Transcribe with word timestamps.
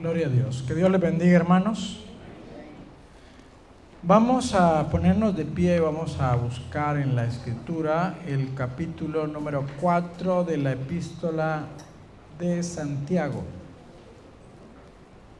Gloria 0.00 0.28
a 0.28 0.30
Dios. 0.30 0.64
Que 0.66 0.74
Dios 0.74 0.90
les 0.90 0.98
bendiga, 0.98 1.36
hermanos. 1.36 2.00
Vamos 4.02 4.54
a 4.54 4.88
ponernos 4.88 5.36
de 5.36 5.44
pie 5.44 5.76
y 5.76 5.78
vamos 5.78 6.18
a 6.18 6.34
buscar 6.36 6.96
en 6.96 7.14
la 7.14 7.26
escritura 7.26 8.18
el 8.26 8.54
capítulo 8.54 9.26
número 9.26 9.66
4 9.78 10.44
de 10.44 10.56
la 10.56 10.72
epístola 10.72 11.66
de 12.38 12.62
Santiago. 12.62 13.42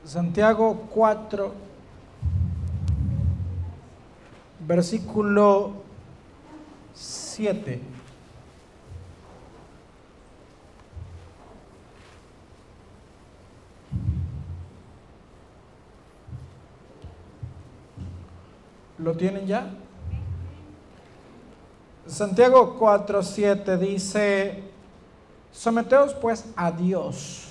Santiago 0.04 0.88
4, 0.90 1.54
versículo 4.66 5.72
7. 6.92 7.80
¿Lo 19.03 19.17
tienen 19.17 19.46
ya? 19.46 19.71
Santiago 22.07 22.79
4:7 22.79 23.79
dice, 23.79 24.64
someteos 25.53 26.13
pues 26.14 26.45
a 26.57 26.71
Dios, 26.72 27.49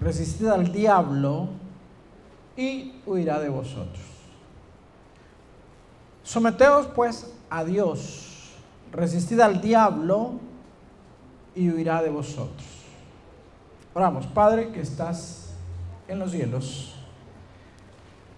resistid 0.00 0.46
al 0.48 0.70
diablo 0.70 1.48
y 2.56 3.00
huirá 3.06 3.40
de 3.40 3.48
vosotros. 3.48 4.04
Someteos 6.22 6.86
pues 6.88 7.32
a 7.50 7.64
Dios, 7.64 8.52
resistid 8.92 9.40
al 9.40 9.60
diablo 9.60 10.34
y 11.54 11.70
huirá 11.70 12.02
de 12.02 12.10
vosotros. 12.10 12.66
Oramos, 13.94 14.26
Padre 14.26 14.70
que 14.70 14.80
estás 14.80 15.54
en 16.06 16.18
los 16.20 16.30
cielos. 16.30 16.94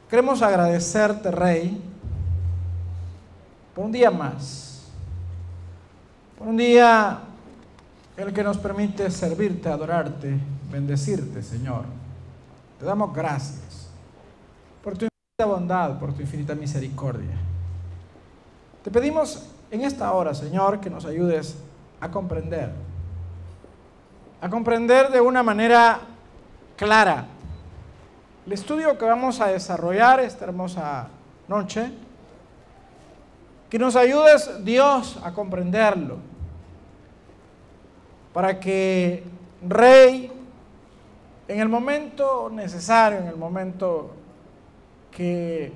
Queremos 0.08 0.42
agradecerte, 0.42 1.30
Rey, 1.30 1.89
por 3.80 3.86
un 3.86 3.92
día 3.92 4.10
más, 4.10 4.82
por 6.38 6.48
un 6.48 6.58
día 6.58 7.18
el 8.14 8.30
que 8.30 8.44
nos 8.44 8.58
permite 8.58 9.10
servirte, 9.10 9.70
adorarte, 9.70 10.38
bendecirte, 10.70 11.42
Señor. 11.42 11.84
Te 12.78 12.84
damos 12.84 13.14
gracias 13.14 13.88
por 14.84 14.98
tu 14.98 15.06
infinita 15.06 15.46
bondad, 15.46 15.98
por 15.98 16.12
tu 16.12 16.20
infinita 16.20 16.54
misericordia. 16.54 17.34
Te 18.84 18.90
pedimos 18.90 19.46
en 19.70 19.80
esta 19.80 20.12
hora, 20.12 20.34
Señor, 20.34 20.78
que 20.80 20.90
nos 20.90 21.06
ayudes 21.06 21.56
a 22.02 22.10
comprender, 22.10 22.72
a 24.42 24.50
comprender 24.50 25.10
de 25.10 25.22
una 25.22 25.42
manera 25.42 26.00
clara 26.76 27.28
el 28.44 28.52
estudio 28.52 28.98
que 28.98 29.06
vamos 29.06 29.40
a 29.40 29.46
desarrollar 29.46 30.20
esta 30.20 30.44
hermosa 30.44 31.08
noche 31.48 32.09
que 33.70 33.78
nos 33.78 33.94
ayudes, 33.94 34.64
Dios, 34.64 35.18
a 35.22 35.32
comprenderlo. 35.32 36.18
Para 38.34 38.58
que, 38.58 39.24
Rey, 39.66 40.30
en 41.46 41.60
el 41.60 41.68
momento 41.68 42.50
necesario, 42.52 43.18
en 43.20 43.28
el 43.28 43.36
momento 43.36 44.10
que 45.12 45.72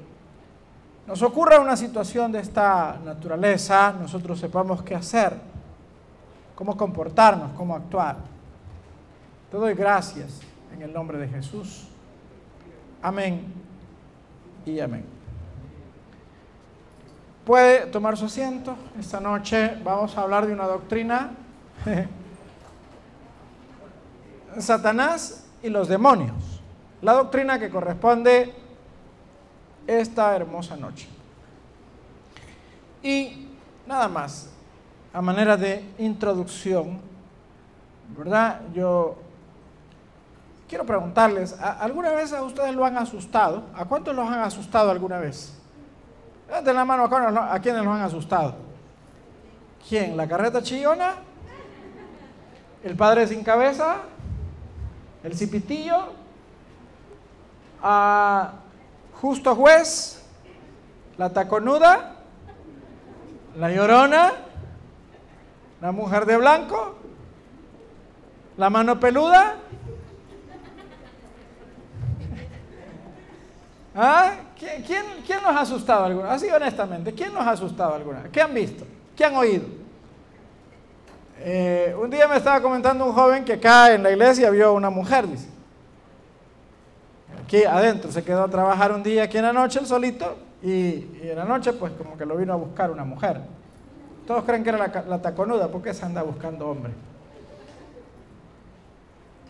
nos 1.06 1.22
ocurra 1.22 1.61
una 1.61 1.77
situación 1.77 2.33
de 2.33 2.41
esta 2.41 2.98
naturaleza, 3.05 3.95
nosotros 3.98 4.41
sepamos 4.41 4.83
qué 4.83 4.97
hacer, 4.97 5.34
cómo 6.55 6.77
comportarnos, 6.77 7.53
cómo 7.53 7.77
actuar. 7.77 8.17
Te 9.50 9.56
doy 9.56 9.75
gracias 9.75 10.41
en 10.72 10.83
el 10.83 10.92
nombre 10.92 11.19
de 11.19 11.28
Jesús. 11.28 11.89
Amén 13.03 13.45
y 14.67 14.81
amén. 14.81 15.23
Puede 17.45 17.87
tomar 17.87 18.17
su 18.17 18.25
asiento. 18.25 18.75
Esta 18.98 19.20
noche 19.20 19.78
vamos 19.84 20.16
a 20.16 20.22
hablar 20.22 20.47
de 20.47 20.55
una 20.55 20.66
doctrina. 20.66 21.32
Satanás 24.59 25.44
y 25.62 25.69
los 25.69 25.88
demonios. 25.88 26.62
La 27.03 27.12
doctrina 27.12 27.59
que 27.59 27.69
corresponde 27.69 28.54
esta 29.87 30.34
hermosa 30.34 30.77
noche. 30.77 31.06
Y 33.03 33.49
nada 33.87 34.09
más, 34.09 34.50
a 35.12 35.21
manera 35.21 35.59
de 35.59 35.84
introducción, 35.99 36.99
¿verdad? 38.16 38.62
Yo 38.72 39.16
quiero 40.66 40.87
preguntarles, 40.87 41.54
¿alguna 41.60 42.10
vez 42.12 42.33
a 42.33 42.43
ustedes 42.43 42.75
lo 42.75 42.87
han 42.87 42.97
asustado? 42.97 43.65
¿A 43.75 43.84
cuántos 43.84 44.15
los 44.16 44.27
han 44.27 44.41
asustado 44.41 44.91
alguna 44.91 45.19
vez? 45.19 45.60
Levanten 46.47 46.77
la 46.77 46.84
mano 46.84 47.05
a 47.05 47.59
quienes 47.60 47.82
nos 47.82 47.97
han 47.97 48.03
asustado. 48.03 48.55
¿Quién? 49.88 50.16
¿La 50.16 50.27
carreta 50.28 50.62
chillona? 50.62 51.15
¿El 52.82 52.97
padre 52.97 53.27
sin 53.27 53.43
cabeza? 53.43 53.97
¿El 55.22 55.34
cipitillo? 55.37 56.12
¿A 57.83 58.53
justo 59.21 59.54
juez? 59.54 60.22
¿La 61.16 61.33
taconuda? 61.33 62.16
¿La 63.56 63.71
llorona? 63.71 64.33
¿La 65.81 65.93
mujer 65.93 66.27
de 66.27 66.37
blanco? 66.37 66.97
¿La 68.56 68.71
mano 68.71 68.99
peluda? 69.00 69.56
¿Ah? 73.94 74.33
¿Quién, 74.86 75.04
quién, 75.26 75.42
nos 75.42 75.54
ha 75.54 75.60
asustado 75.60 76.04
alguna 76.04 76.32
Así 76.32 76.48
honestamente, 76.48 77.12
¿quién 77.12 77.34
nos 77.34 77.47
ha 77.47 77.50
asustado 77.50 77.94
alguna? 77.94 78.25
¿Qué 78.32 78.41
han 78.41 78.54
visto? 78.54 78.86
¿Qué 79.14 79.25
han 79.25 79.34
oído? 79.36 79.64
Eh, 81.41 81.94
un 82.00 82.08
día 82.08 82.26
me 82.26 82.36
estaba 82.36 82.62
comentando 82.62 83.04
un 83.04 83.12
joven 83.12 83.44
que 83.44 83.54
acá 83.54 83.92
en 83.92 84.03
la 84.03 84.10
iglesia 84.10 84.48
vio 84.50 84.72
una 84.72 84.88
mujer, 84.88 85.28
dice. 85.28 85.48
Aquí 87.44 87.64
adentro, 87.64 88.10
se 88.10 88.24
quedó 88.24 88.44
a 88.44 88.48
trabajar 88.48 88.92
un 88.92 89.03
día 89.03 89.24
aquí 89.24 89.36
en 89.36 89.44
la 89.44 89.53
noche, 89.53 89.80
el 89.80 89.86
solito, 89.86 90.36
y, 90.62 91.20
en 91.22 91.36
la 91.36 91.44
noche 91.44 91.74
pues 91.74 91.92
como 91.92 92.16
que 92.16 92.24
lo 92.24 92.36
vino 92.36 92.54
a 92.54 92.56
buscar 92.56 92.91
una 92.91 93.04
mujer. 93.04 93.42
Todos 94.26 94.44
creen 94.44 94.62
que 94.62 94.70
era 94.70 94.78
la, 94.78 95.04
la 95.06 95.20
taconuda, 95.20 95.69
porque 95.69 95.92
se 95.92 96.06
anda 96.06 96.22
buscando 96.22 96.69
hombre. 96.69 96.92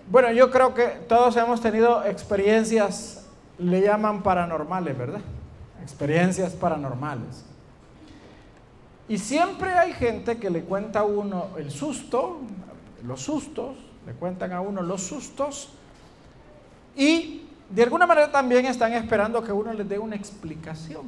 Bueno, 0.09 0.33
yo 0.33 0.51
creo 0.51 0.75
que 0.75 0.87
todos 1.09 1.37
hemos 1.37 1.61
tenido 1.61 2.05
experiencias 2.05 3.24
le 3.59 3.81
llaman 3.81 4.23
paranormales, 4.23 4.97
¿verdad? 4.97 5.21
Experiencias 5.83 6.53
paranormales. 6.53 7.45
Y 9.09 9.19
siempre 9.19 9.73
hay 9.75 9.93
gente 9.93 10.39
que 10.39 10.49
le 10.51 10.63
cuenta 10.63 11.01
a 11.01 11.05
uno 11.05 11.49
el 11.59 11.71
susto, 11.71 12.39
los 13.05 13.21
sustos, 13.21 13.77
le 14.07 14.13
cuentan 14.15 14.53
a 14.53 14.61
uno 14.61 14.83
los 14.83 15.03
sustos, 15.03 15.71
y 16.97 17.43
de 17.69 17.83
alguna 17.83 18.07
manera 18.07 18.31
también 18.31 18.67
están 18.67 18.93
esperando 18.93 19.43
que 19.43 19.53
uno 19.53 19.73
les 19.73 19.89
dé 19.89 19.99
una 19.99 20.17
explicación. 20.17 21.07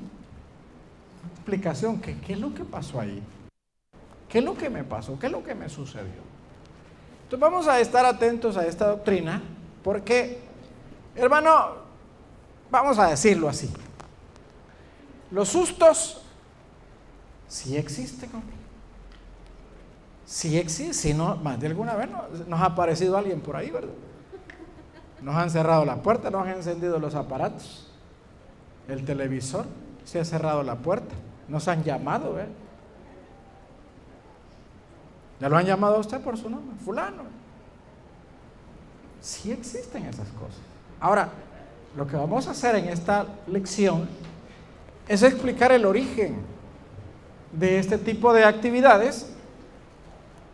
explicación, 1.36 2.00
que 2.00 2.18
qué 2.18 2.32
es 2.34 2.40
lo 2.40 2.52
que 2.52 2.64
pasó 2.64 3.00
ahí, 3.00 3.22
qué 4.28 4.38
es 4.38 4.44
lo 4.44 4.56
que 4.56 4.68
me 4.68 4.84
pasó, 4.84 5.18
qué 5.18 5.26
es 5.26 5.32
lo 5.32 5.44
que 5.44 5.54
me 5.54 5.68
sucedió. 5.68 6.26
Entonces 7.22 7.40
vamos 7.40 7.68
a 7.68 7.80
estar 7.80 8.04
atentos 8.04 8.56
a 8.56 8.66
esta 8.66 8.88
doctrina, 8.88 9.42
porque, 9.82 10.40
hermano, 11.14 11.85
Vamos 12.70 12.98
a 12.98 13.08
decirlo 13.08 13.48
así. 13.48 13.72
Los 15.30 15.48
sustos 15.48 16.22
sí 17.48 17.76
existen, 17.76 18.30
Sí 20.24 20.58
existen, 20.58 20.94
si 20.94 21.14
no, 21.14 21.36
más 21.36 21.60
de 21.60 21.68
alguna 21.68 21.94
vez 21.94 22.08
nos 22.48 22.60
ha 22.60 22.66
aparecido 22.66 23.16
alguien 23.16 23.40
por 23.40 23.56
ahí, 23.56 23.70
¿verdad? 23.70 23.94
Nos 25.22 25.36
han 25.36 25.50
cerrado 25.50 25.84
la 25.84 26.02
puerta, 26.02 26.30
nos 26.30 26.42
han 26.42 26.54
encendido 26.54 26.98
los 26.98 27.14
aparatos, 27.14 27.88
el 28.88 29.04
televisor, 29.04 29.66
se 30.04 30.18
ha 30.18 30.24
cerrado 30.24 30.62
la 30.64 30.74
puerta, 30.74 31.14
nos 31.48 31.68
han 31.68 31.84
llamado, 31.84 32.34
¿verdad? 32.34 32.52
¿Ya 35.40 35.48
lo 35.48 35.56
han 35.56 35.66
llamado 35.66 35.96
a 35.96 35.98
usted 36.00 36.20
por 36.20 36.36
su 36.36 36.48
nombre? 36.48 36.76
Fulano. 36.84 37.24
Sí 39.20 39.52
existen 39.52 40.06
esas 40.06 40.28
cosas. 40.28 40.60
Ahora, 41.00 41.30
lo 41.96 42.06
que 42.06 42.16
vamos 42.16 42.46
a 42.46 42.50
hacer 42.50 42.76
en 42.76 42.88
esta 42.88 43.26
lección 43.46 44.06
es 45.08 45.22
explicar 45.22 45.72
el 45.72 45.86
origen 45.86 46.36
de 47.52 47.78
este 47.78 47.96
tipo 47.96 48.34
de 48.34 48.44
actividades 48.44 49.32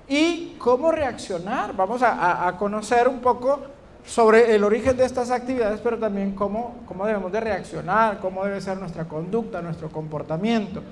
y 0.09 0.55
cómo 0.59 0.93
reaccionar. 0.93 1.75
Vamos 1.75 2.03
a, 2.05 2.55
conocer 2.59 3.09
un 3.09 3.21
poco 3.21 3.61
sobre 4.05 4.55
el 4.55 4.63
origen 4.63 4.97
de 4.97 5.05
estas 5.05 5.31
actividades, 5.31 5.81
pero 5.81 5.99
también 5.99 6.33
cómo, 6.33 6.83
cómo, 6.87 7.07
debemos 7.07 7.33
de 7.33 7.41
reaccionar, 7.41 8.21
cómo 8.21 8.45
debe 8.45 8.61
ser 8.61 8.77
nuestra 8.77 9.05
conducta, 9.05 9.61
nuestro 9.63 9.89
comportamiento. 9.91 10.83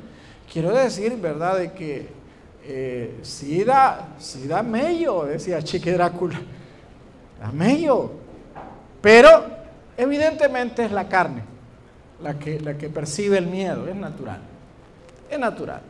Quiero 0.53 0.73
decir, 0.73 1.17
¿verdad?, 1.17 1.59
de 1.59 1.73
que 1.73 2.09
eh, 2.65 3.19
si 3.23 3.63
da, 3.63 4.09
si 4.19 4.49
da 4.49 4.63
mello, 4.63 5.25
decía 5.25 5.63
Chique 5.63 5.93
Drácula, 5.93 6.41
da 7.41 7.53
mello, 7.53 8.11
pero 9.01 9.60
Evidentemente 10.01 10.83
es 10.83 10.93
la 10.93 11.09
carne 11.09 11.43
la 12.23 12.39
que, 12.39 12.59
la 12.59 12.79
que 12.79 12.89
percibe 12.89 13.37
el 13.37 13.47
miedo, 13.47 13.87
es 13.87 13.95
natural. 13.95 14.41
Es 15.31 15.39
natural. 15.39 15.83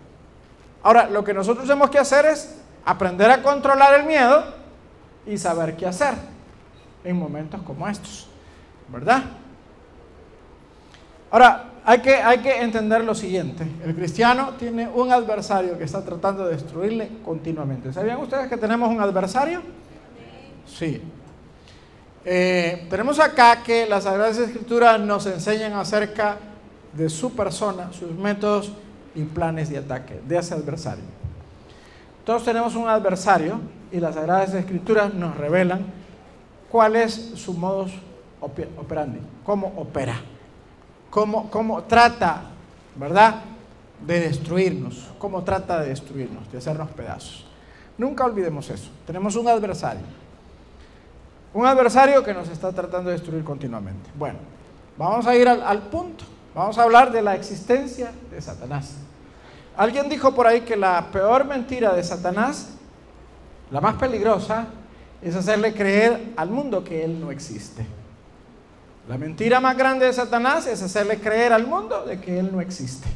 Ahora, 0.82 1.08
lo 1.08 1.22
que 1.22 1.32
nosotros 1.32 1.64
tenemos 1.64 1.90
que 1.90 1.98
hacer 1.98 2.26
es 2.26 2.56
aprender 2.84 3.30
a 3.30 3.40
controlar 3.40 4.00
el 4.00 4.06
miedo 4.06 4.44
y 5.26 5.38
saber 5.38 5.76
qué 5.76 5.86
hacer 5.86 6.14
en 7.04 7.16
momentos 7.16 7.62
como 7.62 7.86
estos, 7.86 8.26
¿verdad? 8.88 9.22
Ahora, 11.30 11.66
hay 11.84 12.00
que, 12.00 12.14
hay 12.16 12.38
que 12.38 12.62
entender 12.62 13.04
lo 13.04 13.14
siguiente. 13.14 13.64
El 13.84 13.94
cristiano 13.94 14.54
tiene 14.58 14.88
un 14.88 15.12
adversario 15.12 15.78
que 15.78 15.84
está 15.84 16.04
tratando 16.04 16.46
de 16.46 16.54
destruirle 16.54 17.10
continuamente. 17.24 17.92
¿Sabían 17.92 18.18
ustedes 18.18 18.48
que 18.48 18.56
tenemos 18.56 18.90
un 18.90 19.00
adversario? 19.00 19.62
Sí. 20.66 21.00
Eh, 22.24 22.86
tenemos 22.90 23.18
acá 23.18 23.62
que 23.62 23.86
las 23.86 24.04
Sagradas 24.04 24.38
Escrituras 24.38 25.00
nos 25.00 25.24
enseñan 25.26 25.72
acerca 25.72 26.36
de 26.92 27.08
su 27.08 27.32
persona, 27.34 27.92
sus 27.92 28.12
métodos 28.12 28.72
y 29.14 29.22
planes 29.22 29.70
de 29.70 29.78
ataque 29.78 30.20
de 30.26 30.38
ese 30.38 30.54
adversario. 30.54 31.04
Todos 32.24 32.44
tenemos 32.44 32.76
un 32.76 32.88
adversario 32.88 33.60
y 33.90 34.00
las 34.00 34.16
Sagradas 34.16 34.52
Escrituras 34.54 35.14
nos 35.14 35.36
revelan 35.36 35.86
cuál 36.70 36.96
es 36.96 37.14
su 37.14 37.54
modus 37.54 37.92
operandi, 38.40 39.20
cómo 39.44 39.72
opera, 39.76 40.20
cómo, 41.08 41.50
cómo 41.50 41.82
trata, 41.84 42.42
¿verdad?, 42.96 43.42
de 44.06 44.20
destruirnos, 44.20 45.10
cómo 45.18 45.42
trata 45.42 45.80
de 45.80 45.90
destruirnos, 45.90 46.50
de 46.50 46.58
hacernos 46.58 46.88
pedazos. 46.90 47.46
Nunca 47.98 48.24
olvidemos 48.24 48.70
eso. 48.70 48.90
Tenemos 49.06 49.36
un 49.36 49.46
adversario. 49.46 50.02
Un 51.52 51.66
adversario 51.66 52.22
que 52.22 52.32
nos 52.32 52.48
está 52.48 52.72
tratando 52.72 53.10
de 53.10 53.16
destruir 53.16 53.42
continuamente. 53.42 54.08
Bueno, 54.16 54.38
vamos 54.96 55.26
a 55.26 55.34
ir 55.34 55.48
al, 55.48 55.82
punto. 55.82 56.24
Vamos 56.54 56.78
a 56.78 56.82
hablar 56.82 57.10
de 57.10 57.22
la 57.22 57.34
existencia 57.34 58.12
de 58.30 58.40
Satanás. 58.40 58.94
Alguien 59.76 60.08
dijo 60.08 60.34
por 60.34 60.46
ahí 60.46 60.60
que 60.60 60.76
la 60.76 61.06
peor 61.10 61.44
mentira 61.44 61.92
de 61.94 62.04
Satanás, 62.04 62.70
la 63.70 63.80
más 63.80 63.94
peligrosa, 63.96 64.66
es 65.22 65.34
hacerle 65.34 65.74
creer 65.74 66.32
al 66.36 66.50
mundo 66.50 66.84
que 66.84 67.04
Él 67.04 67.20
no 67.20 67.30
existe. 67.30 67.84
La 69.08 69.18
mentira 69.18 69.58
más 69.60 69.76
grande 69.76 70.06
de 70.06 70.12
Satanás 70.12 70.66
es 70.66 70.82
hacerle 70.82 71.18
creer 71.18 71.52
al 71.52 71.66
mundo 71.66 72.04
de 72.04 72.20
que 72.20 72.38
Él 72.38 72.50
no 72.52 72.60
existe. 72.60 73.08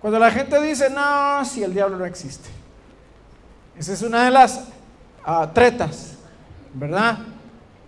Cuando 0.00 0.18
la 0.18 0.30
gente 0.30 0.60
dice, 0.60 0.90
no, 0.90 1.44
si 1.44 1.62
el 1.62 1.72
diablo 1.72 1.96
no 1.96 2.04
existe. 2.04 2.50
Esa 3.78 3.92
es 3.92 4.02
una 4.02 4.24
de 4.24 4.30
las 4.30 4.64
ah, 5.24 5.50
tretas, 5.54 6.13
¿verdad? 6.74 7.18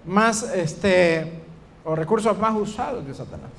Más, 0.06 0.42
este, 0.54 1.42
o 1.84 1.94
recursos 1.94 2.38
más 2.38 2.54
usados 2.54 3.06
de 3.06 3.14
Satanás. 3.14 3.50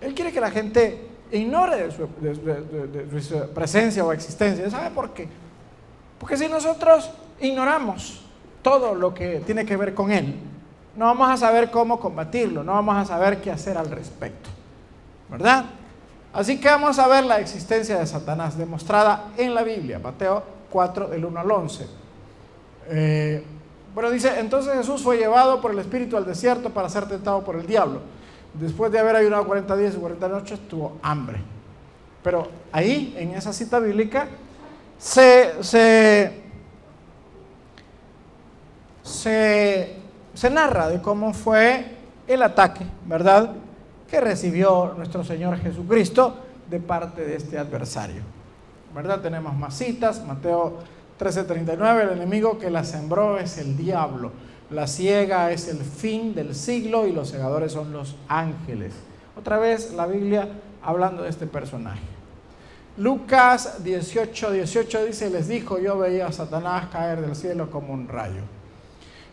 Él 0.00 0.14
quiere 0.14 0.32
que 0.32 0.40
la 0.40 0.50
gente 0.50 1.08
ignore 1.32 1.76
de 1.76 1.90
su, 1.90 3.48
presencia 3.54 4.04
o 4.04 4.12
existencia. 4.12 4.68
¿Sabe 4.70 4.90
por 4.90 5.10
qué? 5.10 5.28
Porque 6.18 6.36
si 6.36 6.48
nosotros 6.48 7.10
ignoramos 7.40 8.24
todo 8.62 8.94
lo 8.94 9.14
que 9.14 9.40
tiene 9.40 9.64
que 9.64 9.76
ver 9.76 9.94
con 9.94 10.10
Él, 10.10 10.34
no 10.96 11.06
vamos 11.06 11.28
a 11.30 11.36
saber 11.36 11.70
cómo 11.70 12.00
combatirlo, 12.00 12.64
no 12.64 12.72
vamos 12.72 12.96
a 12.96 13.04
saber 13.04 13.40
qué 13.40 13.50
hacer 13.50 13.76
al 13.76 13.90
respecto. 13.90 14.48
¿Verdad? 15.28 15.66
Así 16.32 16.60
que 16.60 16.68
vamos 16.68 16.98
a 16.98 17.08
ver 17.08 17.24
la 17.24 17.40
existencia 17.40 17.98
de 17.98 18.06
Satanás 18.06 18.56
demostrada 18.56 19.28
en 19.36 19.54
la 19.54 19.62
Biblia, 19.62 19.98
Mateo 19.98 20.42
4, 20.70 21.08
del 21.08 21.24
1 21.24 21.40
al 21.40 21.50
11. 21.50 21.86
Eh, 22.88 23.44
bueno, 23.96 24.10
dice, 24.10 24.38
entonces 24.38 24.74
Jesús 24.74 25.02
fue 25.02 25.16
llevado 25.16 25.60
por 25.60 25.72
el 25.72 25.80
Espíritu 25.80 26.16
al 26.16 26.24
desierto 26.24 26.70
para 26.70 26.88
ser 26.88 27.08
tentado 27.08 27.42
por 27.42 27.56
el 27.56 27.66
diablo 27.66 28.02
después 28.60 28.90
de 28.92 28.98
haber 28.98 29.16
ayunado 29.16 29.46
40 29.46 29.76
días 29.76 29.94
y 29.94 29.98
40 29.98 30.28
noches, 30.28 30.60
tuvo 30.68 30.98
hambre. 31.02 31.38
Pero 32.22 32.48
ahí, 32.72 33.14
en 33.18 33.32
esa 33.32 33.52
cita 33.52 33.78
bíblica, 33.78 34.28
se, 34.98 35.62
se, 35.62 36.42
se, 39.02 40.50
narra 40.50 40.88
de 40.88 41.00
cómo 41.00 41.32
fue 41.32 41.96
el 42.26 42.42
ataque, 42.42 42.84
¿verdad?, 43.04 43.52
que 44.08 44.20
recibió 44.20 44.94
nuestro 44.96 45.24
Señor 45.24 45.58
Jesucristo 45.58 46.36
de 46.70 46.80
parte 46.80 47.24
de 47.24 47.36
este 47.36 47.58
adversario. 47.58 48.22
¿Verdad? 48.94 49.20
Tenemos 49.20 49.54
más 49.54 49.76
citas, 49.76 50.24
Mateo 50.24 50.78
13:39, 51.18 52.02
el 52.02 52.10
enemigo 52.10 52.58
que 52.58 52.70
la 52.70 52.84
sembró 52.84 53.38
es 53.38 53.58
el 53.58 53.76
diablo. 53.76 54.32
La 54.70 54.86
ciega 54.86 55.52
es 55.52 55.68
el 55.68 55.78
fin 55.78 56.34
del 56.34 56.54
siglo 56.54 57.06
y 57.06 57.12
los 57.12 57.28
segadores 57.28 57.72
son 57.72 57.92
los 57.92 58.16
ángeles. 58.28 58.94
Otra 59.36 59.58
vez 59.58 59.92
la 59.92 60.06
Biblia 60.06 60.48
hablando 60.82 61.22
de 61.22 61.30
este 61.30 61.46
personaje. 61.46 62.02
Lucas 62.96 63.84
18, 63.84 64.52
18 64.52 65.04
dice, 65.04 65.30
les 65.30 65.48
dijo, 65.48 65.78
yo 65.78 65.98
veía 65.98 66.28
a 66.28 66.32
Satanás 66.32 66.86
caer 66.90 67.20
del 67.20 67.36
cielo 67.36 67.70
como 67.70 67.92
un 67.92 68.08
rayo. 68.08 68.40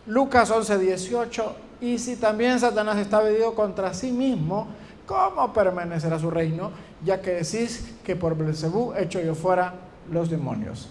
Lucas 0.06 0.52
11, 0.52 0.80
18, 0.80 1.56
y 1.80 1.98
si 1.98 2.18
también 2.18 2.60
Satanás 2.60 2.98
está 2.98 3.22
venido 3.22 3.56
contra 3.56 3.94
sí 3.94 4.12
mismo, 4.12 4.68
¿cómo 5.06 5.54
permanecerá 5.54 6.20
su 6.20 6.30
reino? 6.30 6.72
Ya 7.06 7.22
que 7.22 7.32
decís 7.32 7.94
que 8.04 8.18
por 8.18 8.36
Belzebú 8.36 8.94
hecho 8.96 9.22
yo 9.22 9.34
fuera 9.34 9.76
los 10.12 10.30
demonios. 10.30 10.90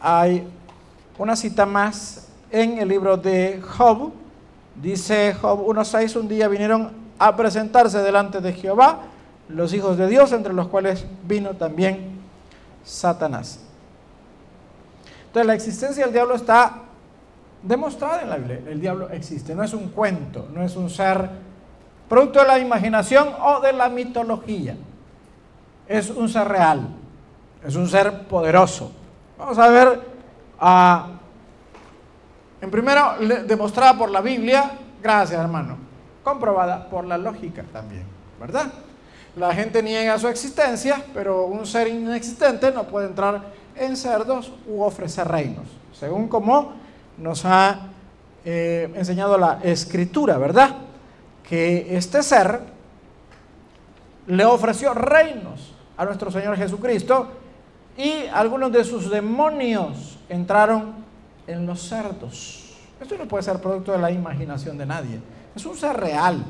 Hay 0.00 0.46
una 1.18 1.36
cita 1.36 1.66
más 1.66 2.28
en 2.50 2.78
el 2.78 2.88
libro 2.88 3.16
de 3.16 3.60
Job. 3.62 4.12
Dice 4.74 5.34
Job 5.34 5.66
1.6, 5.66 6.16
un 6.16 6.28
día 6.28 6.48
vinieron 6.48 6.90
a 7.18 7.34
presentarse 7.36 7.98
delante 7.98 8.40
de 8.40 8.52
Jehová 8.52 9.02
los 9.48 9.72
hijos 9.72 9.96
de 9.96 10.08
Dios, 10.08 10.32
entre 10.32 10.52
los 10.52 10.68
cuales 10.68 11.04
vino 11.26 11.50
también 11.50 12.20
Satanás. 12.84 13.60
Entonces 15.26 15.46
la 15.46 15.54
existencia 15.54 16.04
del 16.04 16.12
diablo 16.12 16.34
está 16.34 16.82
demostrada 17.62 18.22
en 18.22 18.30
la 18.30 18.36
Biblia. 18.36 18.60
El 18.68 18.80
diablo 18.80 19.10
existe, 19.10 19.54
no 19.54 19.62
es 19.62 19.74
un 19.74 19.88
cuento, 19.88 20.48
no 20.52 20.62
es 20.62 20.76
un 20.76 20.88
ser 20.88 21.28
producto 22.08 22.40
de 22.40 22.46
la 22.46 22.58
imaginación 22.58 23.28
o 23.42 23.60
de 23.60 23.72
la 23.72 23.88
mitología. 23.88 24.76
Es 25.88 26.10
un 26.10 26.28
ser 26.28 26.48
real, 26.48 26.88
es 27.66 27.74
un 27.74 27.88
ser 27.88 28.26
poderoso. 28.28 28.92
Vamos 29.36 29.58
a 29.58 29.68
ver 29.68 30.00
a 30.60 31.08
en 32.64 32.70
primero, 32.70 33.16
demostrada 33.46 33.98
por 33.98 34.10
la 34.10 34.22
Biblia, 34.22 34.70
gracias 35.02 35.38
hermano, 35.38 35.76
comprobada 36.22 36.88
por 36.88 37.04
la 37.04 37.18
lógica 37.18 37.62
también, 37.70 38.04
¿verdad? 38.40 38.72
La 39.36 39.52
gente 39.52 39.82
niega 39.82 40.18
su 40.18 40.28
existencia, 40.28 41.04
pero 41.12 41.44
un 41.44 41.66
ser 41.66 41.88
inexistente 41.88 42.72
no 42.72 42.84
puede 42.84 43.08
entrar 43.08 43.42
en 43.76 43.98
cerdos 43.98 44.50
u 44.66 44.82
ofrecer 44.82 45.28
reinos, 45.28 45.66
según 45.92 46.26
como 46.26 46.72
nos 47.18 47.44
ha 47.44 47.88
eh, 48.46 48.90
enseñado 48.94 49.36
la 49.36 49.58
escritura, 49.62 50.38
¿verdad? 50.38 50.70
Que 51.46 51.94
este 51.98 52.22
ser 52.22 52.60
le 54.26 54.44
ofreció 54.46 54.94
reinos 54.94 55.74
a 55.98 56.06
nuestro 56.06 56.30
Señor 56.30 56.56
Jesucristo 56.56 57.28
y 57.96 58.26
algunos 58.32 58.72
de 58.72 58.84
sus 58.84 59.10
demonios 59.10 60.18
entraron 60.28 60.94
en 61.46 61.66
los 61.66 61.80
cerdos. 61.88 62.76
Esto 63.00 63.16
no 63.18 63.26
puede 63.26 63.42
ser 63.42 63.60
producto 63.60 63.92
de 63.92 63.98
la 63.98 64.10
imaginación 64.10 64.78
de 64.78 64.86
nadie. 64.86 65.20
Es 65.54 65.64
un 65.66 65.76
ser 65.76 65.96
real. 65.96 66.44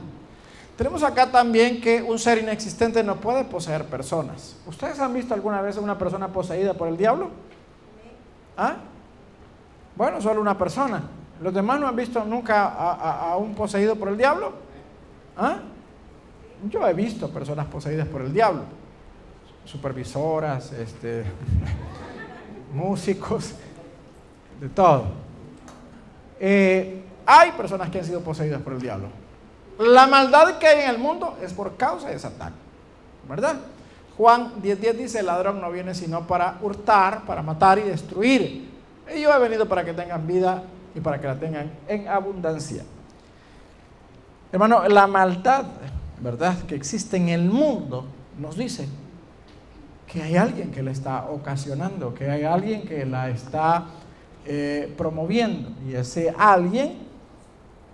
Tenemos 0.77 1.03
acá 1.03 1.31
también 1.31 1.81
que 1.81 2.03
un 2.03 2.19
ser 2.19 2.39
inexistente 2.39 3.03
no 3.05 3.17
puede 3.17 3.45
poseer 3.45 3.85
personas. 3.85 4.57
¿Ustedes 4.67 4.99
han 4.99 5.13
visto 5.15 5.33
alguna 5.35 5.61
vez 5.61 5.77
a 5.77 5.81
una 5.81 5.97
persona 5.97 6.29
poseída 6.29 6.75
por 6.75 6.89
el 6.89 6.97
diablo? 6.97 7.31
¿Ah? 8.57 8.77
Bueno, 9.97 10.21
solo 10.21 10.41
una 10.41 10.59
persona. 10.59 11.03
¿Los 11.41 11.55
demás 11.55 11.81
no 11.81 11.87
han 11.87 11.95
visto 11.95 12.25
nunca 12.25 12.67
a, 12.67 13.37
un 13.37 13.55
poseído 13.55 13.97
por 13.97 14.09
el 14.09 14.17
diablo? 14.17 14.53
¿Ah? 15.37 15.59
Yo 16.69 16.87
he 16.87 16.95
visto 16.95 17.29
personas 17.31 17.67
poseídas 17.67 18.09
por 18.09 18.23
el 18.23 18.33
diablo. 18.33 18.63
Supervisoras, 19.65 20.73
este, 20.73 21.25
músicos 22.75 23.53
de 24.61 24.69
todo. 24.69 25.05
Eh, 26.41 27.03
hay 27.27 27.53
personas 27.53 27.91
que 27.91 27.99
han 27.99 28.05
sido 28.05 28.21
poseídas 28.21 28.61
por 28.63 28.75
el 28.75 28.81
diablo. 28.81 29.09
La 29.79 30.07
maldad 30.07 30.59
que 30.59 30.67
hay 30.67 30.85
en 30.85 30.91
el 30.91 30.99
mundo 30.99 31.37
es 31.43 31.53
por 31.53 31.77
causa 31.77 32.09
de 32.09 32.19
Satán, 32.19 32.53
¿verdad? 33.29 33.57
Juan 34.17 34.53
10:10 34.63 34.93
dice, 34.95 35.21
el 35.21 35.27
ladrón 35.27 35.61
no 35.61 35.71
viene 35.71 35.95
sino 35.95 36.27
para 36.27 36.59
hurtar, 36.63 37.25
para 37.25 37.43
matar 37.43 37.79
y 37.79 37.83
destruir. 37.83 38.71
Y 39.15 39.21
yo 39.21 39.35
he 39.35 39.39
venido 39.39 39.67
para 39.69 39.85
que 39.85 39.93
tengan 39.93 40.27
vida 40.27 40.63
y 40.95 41.01
para 41.01 41.21
que 41.21 41.27
la 41.27 41.35
tengan 41.35 41.71
en 41.89 42.07
abundancia. 42.09 42.85
Hermano, 44.53 44.87
la 44.89 45.09
maldad, 45.09 45.65
¿verdad?, 46.21 46.57
que 46.69 46.77
existe 46.77 47.17
en 47.17 47.29
el 47.31 47.43
mundo, 47.43 48.07
nos 48.39 48.57
dice 48.57 48.89
que 50.15 50.23
hay 50.23 50.37
alguien 50.37 50.71
que 50.71 50.81
la 50.81 50.93
está 50.93 51.25
ocasionando, 51.29 52.15
que 52.15 52.31
hay 52.31 52.45
alguien 52.45 52.83
que 52.83 53.05
la 53.05 53.31
está 53.31 53.87
eh, 54.47 54.95
promoviendo. 54.97 55.71
Y 55.89 55.97
ese 55.97 56.33
alguien 56.39 56.99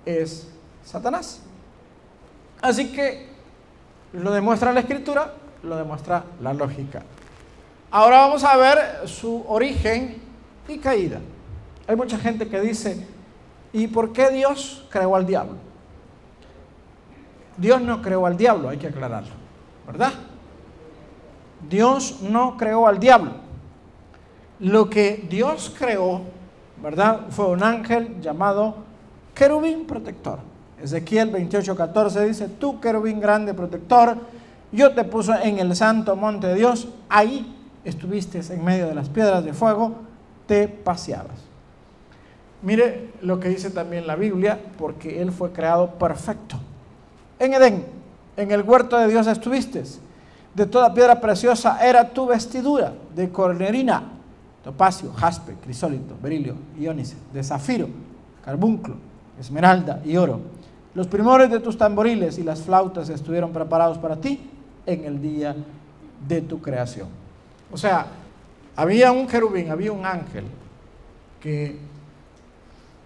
es 0.04 0.52
Satanás. 0.84 1.40
Así 2.60 2.92
que 2.92 3.26
lo 4.12 4.32
demuestra 4.32 4.70
la 4.70 4.80
escritura, 4.80 5.32
lo 5.62 5.76
demuestra 5.76 6.24
la 6.42 6.52
lógica. 6.52 7.02
Ahora 7.90 8.18
vamos 8.18 8.44
a 8.44 8.54
ver 8.58 9.08
su 9.08 9.42
origen 9.48 10.18
y 10.68 10.76
caída. 10.76 11.20
Hay 11.86 11.96
mucha 11.96 12.18
gente 12.18 12.46
que 12.48 12.60
dice, 12.60 13.06
¿y 13.72 13.86
por 13.86 14.12
qué 14.12 14.28
Dios 14.28 14.86
creó 14.90 15.16
al 15.16 15.24
diablo? 15.24 15.56
Dios 17.56 17.80
no 17.80 18.02
creó 18.02 18.26
al 18.26 18.36
diablo, 18.36 18.68
hay 18.68 18.76
que 18.76 18.88
aclararlo, 18.88 19.32
¿verdad? 19.86 20.12
Dios 21.70 22.18
no 22.20 22.56
creó 22.56 22.86
al 22.88 22.98
diablo. 22.98 23.30
Lo 24.58 24.90
que 24.90 25.24
Dios 25.30 25.74
creó, 25.78 26.22
¿verdad? 26.82 27.28
Fue 27.30 27.46
un 27.46 27.62
ángel 27.62 28.20
llamado 28.20 28.74
querubín 29.34 29.86
protector. 29.86 30.40
Ezequiel 30.82 31.32
28:14 31.32 32.26
dice, 32.26 32.48
tú 32.48 32.80
querubín 32.80 33.20
grande 33.20 33.54
protector, 33.54 34.16
yo 34.72 34.92
te 34.92 35.04
puse 35.04 35.32
en 35.42 35.58
el 35.58 35.74
santo 35.76 36.16
monte 36.16 36.48
de 36.48 36.54
Dios, 36.56 36.88
ahí 37.08 37.56
estuviste 37.84 38.40
en 38.52 38.64
medio 38.64 38.86
de 38.88 38.94
las 38.94 39.08
piedras 39.08 39.44
de 39.44 39.52
fuego, 39.52 39.94
te 40.46 40.68
paseabas. 40.68 41.38
Mire 42.62 43.10
lo 43.22 43.40
que 43.40 43.48
dice 43.48 43.70
también 43.70 44.06
la 44.06 44.16
Biblia, 44.16 44.60
porque 44.76 45.22
Él 45.22 45.32
fue 45.32 45.52
creado 45.52 45.92
perfecto. 45.92 46.56
En 47.38 47.54
Edén, 47.54 47.86
en 48.36 48.50
el 48.50 48.62
huerto 48.62 48.98
de 48.98 49.08
Dios 49.08 49.26
estuviste. 49.26 49.82
De 50.54 50.66
toda 50.66 50.92
piedra 50.92 51.20
preciosa 51.20 51.78
era 51.86 52.10
tu 52.10 52.26
vestidura, 52.26 52.92
de 53.14 53.30
cornerina, 53.30 54.02
topacio, 54.64 55.12
jaspe, 55.12 55.54
crisólito, 55.62 56.16
berilio, 56.20 56.56
iónice, 56.78 57.16
de 57.32 57.42
zafiro, 57.42 57.88
carbunclo, 58.44 58.96
esmeralda 59.38 60.00
y 60.04 60.16
oro. 60.16 60.40
Los 60.94 61.06
primores 61.06 61.50
de 61.50 61.60
tus 61.60 61.78
tamboriles 61.78 62.38
y 62.38 62.42
las 62.42 62.62
flautas 62.62 63.08
estuvieron 63.08 63.52
preparados 63.52 63.98
para 63.98 64.16
ti 64.16 64.50
en 64.86 65.04
el 65.04 65.22
día 65.22 65.54
de 66.26 66.42
tu 66.42 66.60
creación. 66.60 67.08
O 67.70 67.76
sea, 67.76 68.06
había 68.74 69.12
un 69.12 69.26
querubín, 69.26 69.70
había 69.70 69.92
un 69.92 70.04
ángel 70.04 70.44
que 71.40 71.78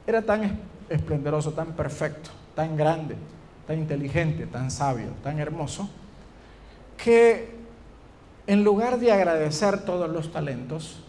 era 0.06 0.22
tan 0.22 0.58
esplendoroso, 0.88 1.52
tan 1.52 1.72
perfecto, 1.72 2.30
tan 2.54 2.76
grande, 2.76 3.16
tan 3.66 3.78
inteligente, 3.78 4.46
tan 4.46 4.70
sabio, 4.70 5.08
tan 5.22 5.38
hermoso, 5.38 5.88
que 6.96 7.54
en 8.46 8.64
lugar 8.64 8.98
de 8.98 9.12
agradecer 9.12 9.84
todos 9.84 10.10
los 10.10 10.30
talentos, 10.32 11.02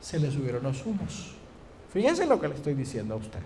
se 0.00 0.18
le 0.18 0.30
subieron 0.30 0.62
los 0.62 0.84
humos. 0.84 1.34
Fíjense 1.92 2.26
lo 2.26 2.40
que 2.40 2.48
le 2.48 2.54
estoy 2.54 2.74
diciendo 2.74 3.14
a 3.14 3.16
usted. 3.18 3.40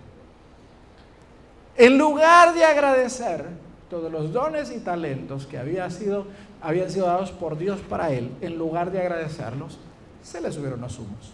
En 1.77 1.97
lugar 1.97 2.53
de 2.53 2.65
agradecer 2.65 3.45
todos 3.89 4.11
los 4.11 4.33
dones 4.33 4.71
y 4.71 4.79
talentos 4.79 5.45
que 5.45 5.57
había 5.57 5.89
sido, 5.89 6.27
habían 6.61 6.89
sido 6.89 7.07
dados 7.07 7.31
por 7.31 7.57
Dios 7.57 7.79
para 7.81 8.11
él, 8.11 8.31
en 8.41 8.57
lugar 8.57 8.91
de 8.91 8.99
agradecerlos, 8.99 9.79
se 10.21 10.41
le 10.41 10.51
subieron 10.51 10.81
los 10.81 10.99
humos. 10.99 11.33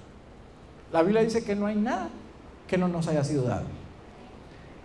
La 0.91 1.01
Biblia 1.01 1.21
dice 1.21 1.43
que 1.43 1.55
no 1.55 1.65
hay 1.65 1.75
nada 1.75 2.09
que 2.67 2.77
no 2.77 2.87
nos 2.87 3.07
haya 3.07 3.23
sido 3.23 3.43
dado. 3.43 3.65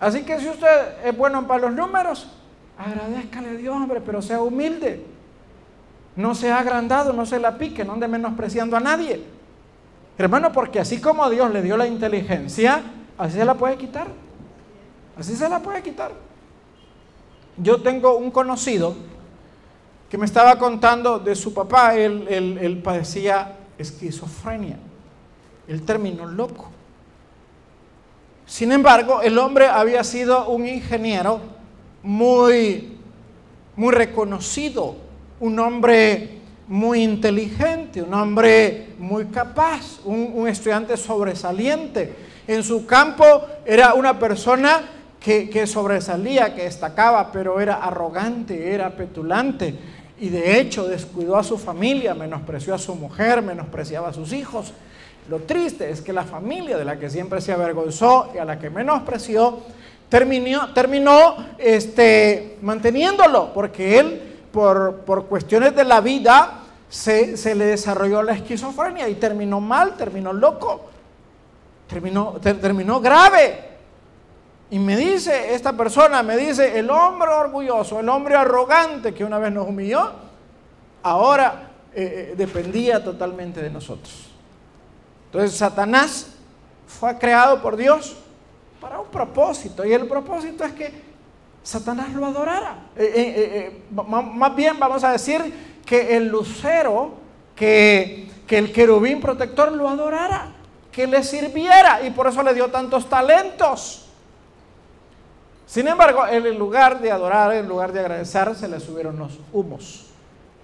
Así 0.00 0.22
que 0.22 0.40
si 0.40 0.48
usted 0.48 1.04
es 1.04 1.16
bueno 1.16 1.46
para 1.46 1.68
los 1.68 1.72
números, 1.72 2.28
agradezcale 2.78 3.50
a 3.50 3.52
Dios, 3.52 3.76
hombre, 3.76 4.00
pero 4.00 4.22
sea 4.22 4.42
humilde. 4.42 5.04
No 6.20 6.34
sea 6.34 6.58
agrandado, 6.58 7.14
no 7.14 7.24
se 7.24 7.40
la 7.40 7.56
pique, 7.56 7.82
no 7.82 7.94
ande 7.94 8.06
menospreciando 8.06 8.76
a 8.76 8.80
nadie. 8.80 9.24
Hermano, 10.18 10.52
porque 10.52 10.78
así 10.78 11.00
como 11.00 11.28
Dios 11.30 11.50
le 11.50 11.62
dio 11.62 11.78
la 11.78 11.86
inteligencia, 11.86 12.82
así 13.16 13.38
se 13.38 13.44
la 13.44 13.54
puede 13.54 13.76
quitar. 13.76 14.08
Así 15.16 15.34
se 15.34 15.48
la 15.48 15.60
puede 15.60 15.82
quitar. 15.82 16.12
Yo 17.56 17.80
tengo 17.80 18.16
un 18.16 18.30
conocido 18.30 18.94
que 20.10 20.18
me 20.18 20.26
estaba 20.26 20.58
contando 20.58 21.18
de 21.18 21.34
su 21.34 21.54
papá, 21.54 21.96
él, 21.96 22.26
él 22.28 22.82
padecía 22.82 23.56
esquizofrenia. 23.78 24.78
Él 25.66 25.82
terminó 25.82 26.26
loco. 26.26 26.68
Sin 28.44 28.72
embargo, 28.72 29.22
el 29.22 29.38
hombre 29.38 29.68
había 29.68 30.04
sido 30.04 30.48
un 30.48 30.66
ingeniero 30.66 31.40
muy, 32.02 32.98
muy 33.76 33.94
reconocido, 33.94 34.96
un 35.40 35.58
hombre 35.58 36.28
muy 36.68 37.02
inteligente, 37.02 38.00
un 38.02 38.14
hombre 38.14 38.90
muy 38.98 39.26
capaz, 39.26 40.00
un, 40.04 40.46
estudiante 40.46 40.96
sobresaliente. 40.96 42.14
En 42.46 42.62
su 42.62 42.86
campo 42.86 43.24
era 43.64 43.94
una 43.94 44.18
persona 44.18 44.82
que, 45.18 45.50
que, 45.50 45.66
sobresalía, 45.66 46.54
que 46.54 46.62
destacaba, 46.62 47.32
pero 47.32 47.60
era 47.60 47.76
arrogante, 47.76 48.72
era 48.72 48.90
petulante. 48.90 49.74
Y 50.20 50.28
de 50.28 50.60
hecho 50.60 50.86
descuidó 50.86 51.36
a 51.36 51.42
su 51.42 51.58
familia, 51.58 52.14
menospreció 52.14 52.74
a 52.74 52.78
su 52.78 52.94
mujer, 52.94 53.42
menospreciaba 53.42 54.10
a 54.10 54.12
sus 54.12 54.32
hijos. 54.32 54.72
Lo 55.28 55.40
triste 55.40 55.90
es 55.90 56.00
que 56.00 56.12
la 56.12 56.24
familia 56.24 56.76
de 56.76 56.84
la 56.84 56.98
que 56.98 57.08
siempre 57.08 57.40
se 57.40 57.52
avergonzó 57.52 58.30
y 58.34 58.38
a 58.38 58.44
la 58.44 58.58
que 58.58 58.68
menospreció, 58.68 59.60
terminó, 60.08 60.72
terminó 60.74 61.36
este, 61.58 62.58
manteniéndolo, 62.62 63.52
porque 63.54 63.98
él, 63.98 64.29
por, 64.52 64.96
por 65.06 65.26
cuestiones 65.26 65.74
de 65.74 65.84
la 65.84 66.00
vida, 66.00 66.60
se, 66.88 67.36
se, 67.36 67.54
le 67.54 67.66
desarrolló 67.66 68.22
la 68.22 68.32
esquizofrenia 68.32 69.08
y 69.08 69.14
terminó 69.14 69.60
mal, 69.60 69.96
terminó 69.96 70.32
loco, 70.32 70.90
terminó, 71.88 72.34
terminó 72.40 73.00
grave. 73.00 73.70
Y 74.70 74.78
me 74.78 74.96
dice 74.96 75.54
esta 75.54 75.72
persona, 75.72 76.22
me 76.22 76.36
dice, 76.36 76.78
el 76.78 76.90
hombre 76.90 77.28
orgulloso, 77.28 77.98
el 78.00 78.08
hombre 78.08 78.36
arrogante 78.36 79.12
que 79.12 79.24
una 79.24 79.38
vez 79.38 79.52
nos 79.52 79.66
humilló, 79.66 80.12
ahora 81.02 81.70
eh, 81.92 82.30
eh, 82.32 82.34
dependía 82.36 83.02
totalmente 83.02 83.60
de 83.60 83.70
nosotros. 83.70 84.28
Entonces 85.26 85.56
Satanás 85.56 86.28
fue 86.86 87.18
creado 87.18 87.60
por 87.60 87.76
Dios 87.76 88.16
para 88.80 89.00
un 89.00 89.08
propósito 89.08 89.84
y 89.84 89.92
el 89.92 90.06
propósito 90.06 90.64
es 90.64 90.72
que 90.72 91.09
Satanás 91.62 92.12
lo 92.12 92.26
adorara. 92.26 92.90
Eh, 92.96 93.12
eh, 93.14 93.34
eh, 93.36 93.82
más 93.90 94.56
bien 94.56 94.78
vamos 94.78 95.04
a 95.04 95.12
decir 95.12 95.80
que 95.84 96.16
el 96.16 96.28
lucero, 96.28 97.14
que, 97.54 98.30
que 98.46 98.58
el 98.58 98.72
querubín 98.72 99.20
protector 99.20 99.72
lo 99.72 99.88
adorara, 99.88 100.52
que 100.90 101.06
le 101.06 101.22
sirviera 101.22 102.02
y 102.04 102.10
por 102.10 102.26
eso 102.26 102.42
le 102.42 102.54
dio 102.54 102.68
tantos 102.68 103.08
talentos. 103.08 104.06
Sin 105.66 105.86
embargo, 105.86 106.26
en 106.26 106.58
lugar 106.58 107.00
de 107.00 107.12
adorar, 107.12 107.52
en 107.54 107.68
lugar 107.68 107.92
de 107.92 108.00
agradecer, 108.00 108.56
se 108.56 108.66
le 108.66 108.80
subieron 108.80 109.16
los 109.16 109.38
humos. 109.52 110.06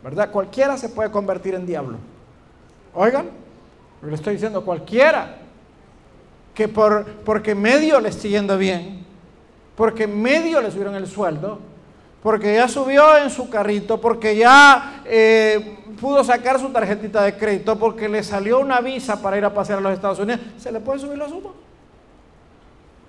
¿Verdad? 0.03 0.33
Cualquiera 0.33 0.77
se 0.77 0.89
puede 0.89 1.13
convertir 1.13 1.55
en 1.55 1.65
diablo. 1.65 1.99
Oigan, 2.93 3.31
le 4.03 4.15
estoy 4.15 4.35
diciendo 4.35 4.65
cualquiera 4.65 5.37
que 6.55 6.67
por, 6.67 7.05
porque 7.25 7.55
medio 7.55 8.01
le 8.01 8.09
esté 8.09 8.31
yendo 8.31 8.59
bien, 8.59 9.06
porque 9.77 10.07
medio 10.07 10.61
le 10.61 10.71
subieron 10.71 10.95
el 10.95 11.07
sueldo, 11.07 11.61
porque 12.23 12.55
ya 12.55 12.67
subió 12.67 13.19
en 13.19 13.31
su 13.31 13.49
carrito, 13.49 14.01
porque 14.01 14.37
ya 14.37 15.03
eh, 15.05 15.79
pudo 16.01 16.25
sacar 16.25 16.59
su 16.59 16.71
tarjetita 16.71 17.23
de 17.23 17.37
crédito, 17.37 17.79
porque 17.79 18.09
le 18.09 18.23
salió 18.23 18.59
una 18.59 18.81
visa 18.81 19.21
para 19.21 19.37
ir 19.39 19.45
a 19.45 19.55
pasear 19.55 19.79
a 19.79 19.83
los 19.83 19.93
Estados 19.93 20.19
Unidos, 20.19 20.41
se 20.59 20.73
le 20.73 20.81
puede 20.81 20.99
subir 20.99 21.19
la 21.19 21.29
suma. 21.29 21.51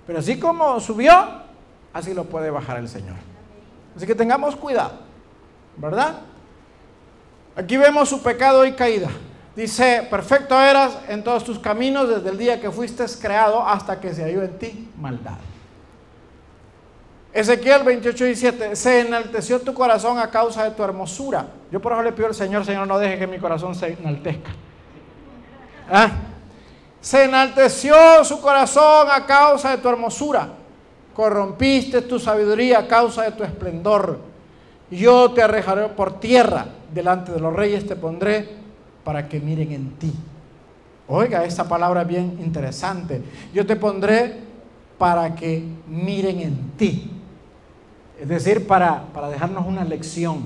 Pero 0.06 0.20
así 0.20 0.38
como 0.38 0.78
subió, 0.78 1.12
así 1.92 2.14
lo 2.14 2.24
puede 2.24 2.50
bajar 2.50 2.78
el 2.78 2.88
Señor. 2.88 3.16
Así 3.96 4.06
que 4.06 4.14
tengamos 4.14 4.54
cuidado, 4.54 4.92
¿verdad? 5.76 6.20
Aquí 7.56 7.76
vemos 7.76 8.08
su 8.08 8.22
pecado 8.22 8.64
y 8.64 8.72
caída. 8.72 9.08
Dice, 9.56 10.06
perfecto 10.08 10.60
eras 10.60 10.96
en 11.08 11.24
todos 11.24 11.42
tus 11.42 11.58
caminos 11.58 12.08
desde 12.08 12.28
el 12.28 12.38
día 12.38 12.60
que 12.60 12.70
fuiste 12.70 13.04
creado 13.20 13.66
hasta 13.66 13.98
que 14.00 14.14
se 14.14 14.22
halló 14.22 14.44
en 14.44 14.56
ti 14.58 14.88
maldad. 14.96 15.38
Ezequiel 17.32 17.84
28, 17.84 18.24
17, 18.24 18.76
se 18.76 19.00
enalteció 19.00 19.60
tu 19.60 19.74
corazón 19.74 20.18
a 20.18 20.30
causa 20.30 20.64
de 20.64 20.70
tu 20.70 20.82
hermosura. 20.82 21.46
Yo 21.70 21.80
por 21.80 21.92
eso 21.92 22.02
le 22.02 22.12
pido 22.12 22.28
al 22.28 22.34
Señor, 22.34 22.64
Señor, 22.64 22.86
no 22.86 22.98
deje 22.98 23.18
que 23.18 23.26
mi 23.26 23.38
corazón 23.38 23.74
se 23.74 23.92
enaltezca. 23.92 24.50
¿Ah? 25.90 26.10
Se 27.00 27.24
enalteció 27.24 28.24
su 28.24 28.40
corazón 28.40 29.08
a 29.10 29.26
causa 29.26 29.70
de 29.70 29.78
tu 29.78 29.88
hermosura. 29.88 30.48
Corrompiste 31.14 32.02
tu 32.02 32.18
sabiduría 32.18 32.80
a 32.80 32.86
causa 32.86 33.22
de 33.22 33.32
tu 33.32 33.44
esplendor. 33.44 34.18
Yo 34.90 35.30
te 35.32 35.42
arrejaré 35.42 35.88
por 35.88 36.20
tierra. 36.20 36.66
Delante 36.92 37.32
de 37.32 37.40
los 37.40 37.54
reyes 37.54 37.86
te 37.86 37.96
pondré 37.96 38.48
para 39.04 39.28
que 39.28 39.38
miren 39.40 39.72
en 39.72 39.90
ti. 39.98 40.12
Oiga, 41.08 41.44
esta 41.44 41.68
palabra 41.68 42.04
bien 42.04 42.38
interesante. 42.42 43.22
Yo 43.52 43.66
te 43.66 43.76
pondré 43.76 44.36
para 44.96 45.34
que 45.34 45.62
miren 45.86 46.40
en 46.40 46.70
ti. 46.76 47.17
Es 48.20 48.28
decir, 48.28 48.66
para, 48.66 49.06
para 49.12 49.28
dejarnos 49.28 49.66
una 49.66 49.84
lección, 49.84 50.44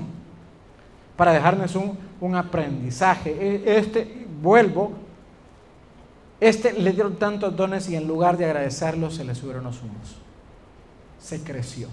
para 1.15 1.33
dejarnos 1.33 1.75
un, 1.75 1.97
un 2.21 2.35
aprendizaje. 2.35 3.31
E, 3.31 3.77
este, 3.77 4.27
vuelvo, 4.41 4.91
este 6.39 6.73
le 6.73 6.91
dieron 6.91 7.15
tantos 7.15 7.55
dones 7.55 7.89
y 7.89 7.95
en 7.95 8.07
lugar 8.07 8.37
de 8.37 8.45
agradecerlo 8.45 9.09
se 9.09 9.23
le 9.23 9.33
subieron 9.33 9.63
los 9.63 9.81
humos. 9.81 10.17
Se 11.19 11.41
creció. 11.41 11.87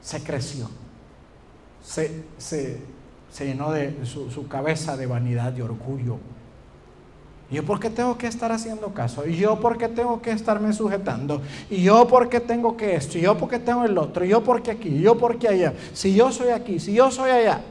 se 0.00 0.22
creció, 0.22 0.70
se, 1.82 2.80
llenó 3.40 3.70
de 3.72 4.06
su, 4.06 4.30
su 4.30 4.48
cabeza 4.48 4.96
de 4.96 5.06
vanidad, 5.06 5.52
de 5.52 5.62
orgullo. 5.62 6.18
¿Y 7.50 7.54
yo 7.54 7.64
por 7.64 7.80
qué 7.80 7.88
tengo 7.88 8.18
que 8.18 8.26
estar 8.26 8.52
haciendo 8.52 8.92
caso? 8.92 9.26
¿Y 9.26 9.36
yo 9.36 9.58
por 9.58 9.78
qué 9.78 9.88
tengo 9.88 10.20
que 10.20 10.32
estarme 10.32 10.72
sujetando? 10.74 11.40
¿Y 11.70 11.82
yo 11.82 12.06
por 12.06 12.28
qué 12.28 12.40
tengo 12.40 12.76
que 12.76 12.94
esto? 12.94 13.16
¿Y 13.16 13.22
yo 13.22 13.38
por 13.38 13.48
qué 13.48 13.58
tengo 13.58 13.84
el 13.84 13.96
otro? 13.96 14.24
¿Y 14.24 14.28
yo 14.28 14.44
por 14.44 14.62
qué 14.62 14.72
aquí? 14.72 14.88
¿Y 14.88 15.00
yo 15.00 15.16
por 15.16 15.38
qué 15.38 15.48
allá? 15.48 15.72
Si 15.94 16.14
yo 16.14 16.30
soy 16.30 16.50
aquí, 16.50 16.78
si 16.78 16.92
yo 16.92 17.10
soy 17.10 17.30
allá. 17.30 17.62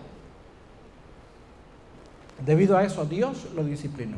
Debido 2.43 2.75
a 2.75 2.84
eso 2.84 3.05
Dios 3.05 3.48
lo 3.55 3.63
disciplinó. 3.63 4.17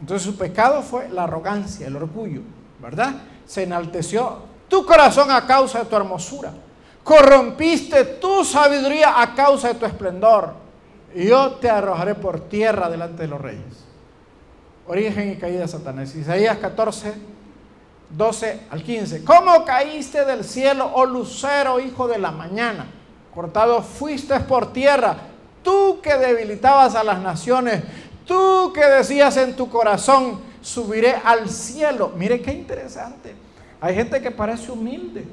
Entonces 0.00 0.26
su 0.26 0.36
pecado 0.36 0.82
fue 0.82 1.08
la 1.08 1.24
arrogancia, 1.24 1.86
el 1.86 1.96
orgullo, 1.96 2.42
¿verdad? 2.80 3.14
Se 3.46 3.62
enalteció 3.62 4.40
tu 4.68 4.84
corazón 4.84 5.30
a 5.30 5.46
causa 5.46 5.78
de 5.78 5.84
tu 5.86 5.96
hermosura. 5.96 6.52
Corrompiste 7.02 8.04
tu 8.04 8.44
sabiduría 8.44 9.20
a 9.20 9.34
causa 9.34 9.68
de 9.68 9.74
tu 9.74 9.86
esplendor 9.86 10.62
yo 11.14 11.52
te 11.52 11.68
arrojaré 11.68 12.14
por 12.14 12.40
tierra 12.48 12.88
delante 12.88 13.22
de 13.22 13.28
los 13.28 13.40
reyes. 13.40 13.84
Origen 14.86 15.30
y 15.32 15.36
caída 15.36 15.60
de 15.60 15.68
Satanás. 15.68 16.14
Isaías 16.14 16.58
14, 16.58 17.14
12 18.10 18.60
al 18.70 18.82
15. 18.82 19.24
¿Cómo 19.24 19.64
caíste 19.64 20.24
del 20.24 20.44
cielo, 20.44 20.90
oh 20.94 21.06
lucero, 21.06 21.80
hijo 21.80 22.08
de 22.08 22.18
la 22.18 22.30
mañana? 22.30 22.86
Cortado 23.34 23.82
fuiste 23.82 24.38
por 24.40 24.72
tierra, 24.72 25.16
tú 25.62 26.00
que 26.02 26.14
debilitabas 26.16 26.94
a 26.94 27.04
las 27.04 27.20
naciones, 27.20 27.82
tú 28.26 28.72
que 28.74 28.84
decías 28.84 29.36
en 29.38 29.56
tu 29.56 29.70
corazón, 29.70 30.40
subiré 30.60 31.14
al 31.24 31.48
cielo. 31.48 32.12
Mire 32.16 32.42
qué 32.42 32.52
interesante. 32.52 33.34
Hay 33.80 33.94
gente 33.94 34.20
que 34.20 34.30
parece 34.30 34.70
humilde. 34.70 35.26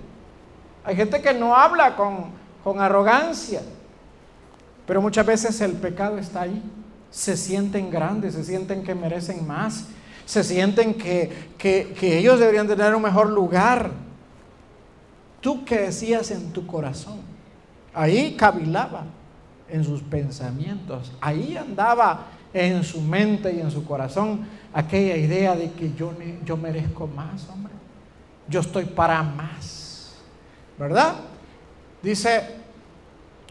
Hay 0.84 0.96
gente 0.96 1.22
que 1.22 1.34
no 1.34 1.56
habla 1.56 1.96
con, 1.96 2.32
con 2.64 2.80
arrogancia. 2.80 3.62
Pero 4.90 5.04
muchas 5.04 5.24
veces 5.24 5.62
el 5.62 5.74
pecado 5.74 6.18
está 6.18 6.42
ahí. 6.42 6.64
Se 7.12 7.38
sienten 7.38 7.92
grandes, 7.92 8.34
se 8.34 8.44
sienten 8.44 8.82
que 8.82 8.96
merecen 8.96 9.46
más, 9.46 9.86
se 10.26 10.44
sienten 10.44 10.96
que, 10.96 11.96
ellos 12.02 12.40
deberían 12.40 12.68
tener 12.68 12.96
un 12.96 13.04
mejor 13.04 13.30
lugar. 13.30 13.92
Tú 15.42 15.64
que 15.64 15.82
decías 15.82 16.32
en 16.32 16.52
tu 16.52 16.66
corazón, 16.66 17.20
ahí 17.94 18.36
cavilaba 18.36 19.04
en 19.68 19.84
sus 19.84 20.02
pensamientos, 20.02 21.12
ahí 21.22 21.56
andaba 21.56 22.26
en 22.52 22.84
su 22.84 23.00
mente 23.00 23.54
y 23.54 23.60
en 23.60 23.70
su 23.70 23.86
corazón 23.86 24.48
aquella 24.74 25.18
idea 25.18 25.56
de 25.56 25.70
que 25.70 25.94
yo, 25.94 26.14
yo 26.44 26.58
merezco 26.58 27.06
más, 27.06 27.48
hombre. 27.50 27.74
Yo 28.48 28.62
estoy 28.62 28.86
para 28.86 29.22
más. 29.22 30.16
¿Verdad? 30.80 31.14
Dice 32.02 32.58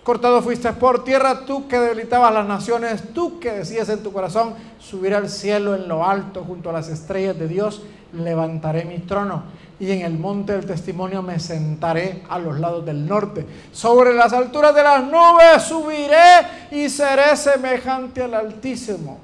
Cortado 0.09 0.41
fuiste 0.41 0.73
por 0.73 1.05
tierra, 1.05 1.45
tú 1.45 1.69
que 1.69 1.79
debilitabas 1.79 2.33
las 2.33 2.49
naciones, 2.49 3.12
tú 3.12 3.38
que 3.38 3.53
decías 3.53 3.91
en 3.91 4.03
tu 4.03 4.11
corazón, 4.11 4.55
subiré 4.79 5.15
al 5.15 5.29
cielo 5.29 5.75
en 5.75 5.87
lo 5.87 6.03
alto 6.03 6.45
junto 6.45 6.71
a 6.71 6.73
las 6.73 6.88
estrellas 6.88 7.38
de 7.38 7.47
Dios, 7.47 7.83
levantaré 8.15 8.87
mi 8.87 9.00
trono 9.00 9.43
y 9.79 9.91
en 9.91 10.00
el 10.00 10.19
monte 10.19 10.55
del 10.55 10.65
testimonio 10.65 11.21
me 11.21 11.38
sentaré 11.38 12.23
a 12.31 12.38
los 12.38 12.59
lados 12.59 12.87
del 12.87 13.07
norte. 13.07 13.45
Sobre 13.71 14.15
las 14.15 14.33
alturas 14.33 14.75
de 14.75 14.83
las 14.83 15.05
nubes 15.05 15.62
subiré 15.65 16.71
y 16.71 16.88
seré 16.88 17.37
semejante 17.37 18.23
al 18.23 18.33
Altísimo. 18.33 19.19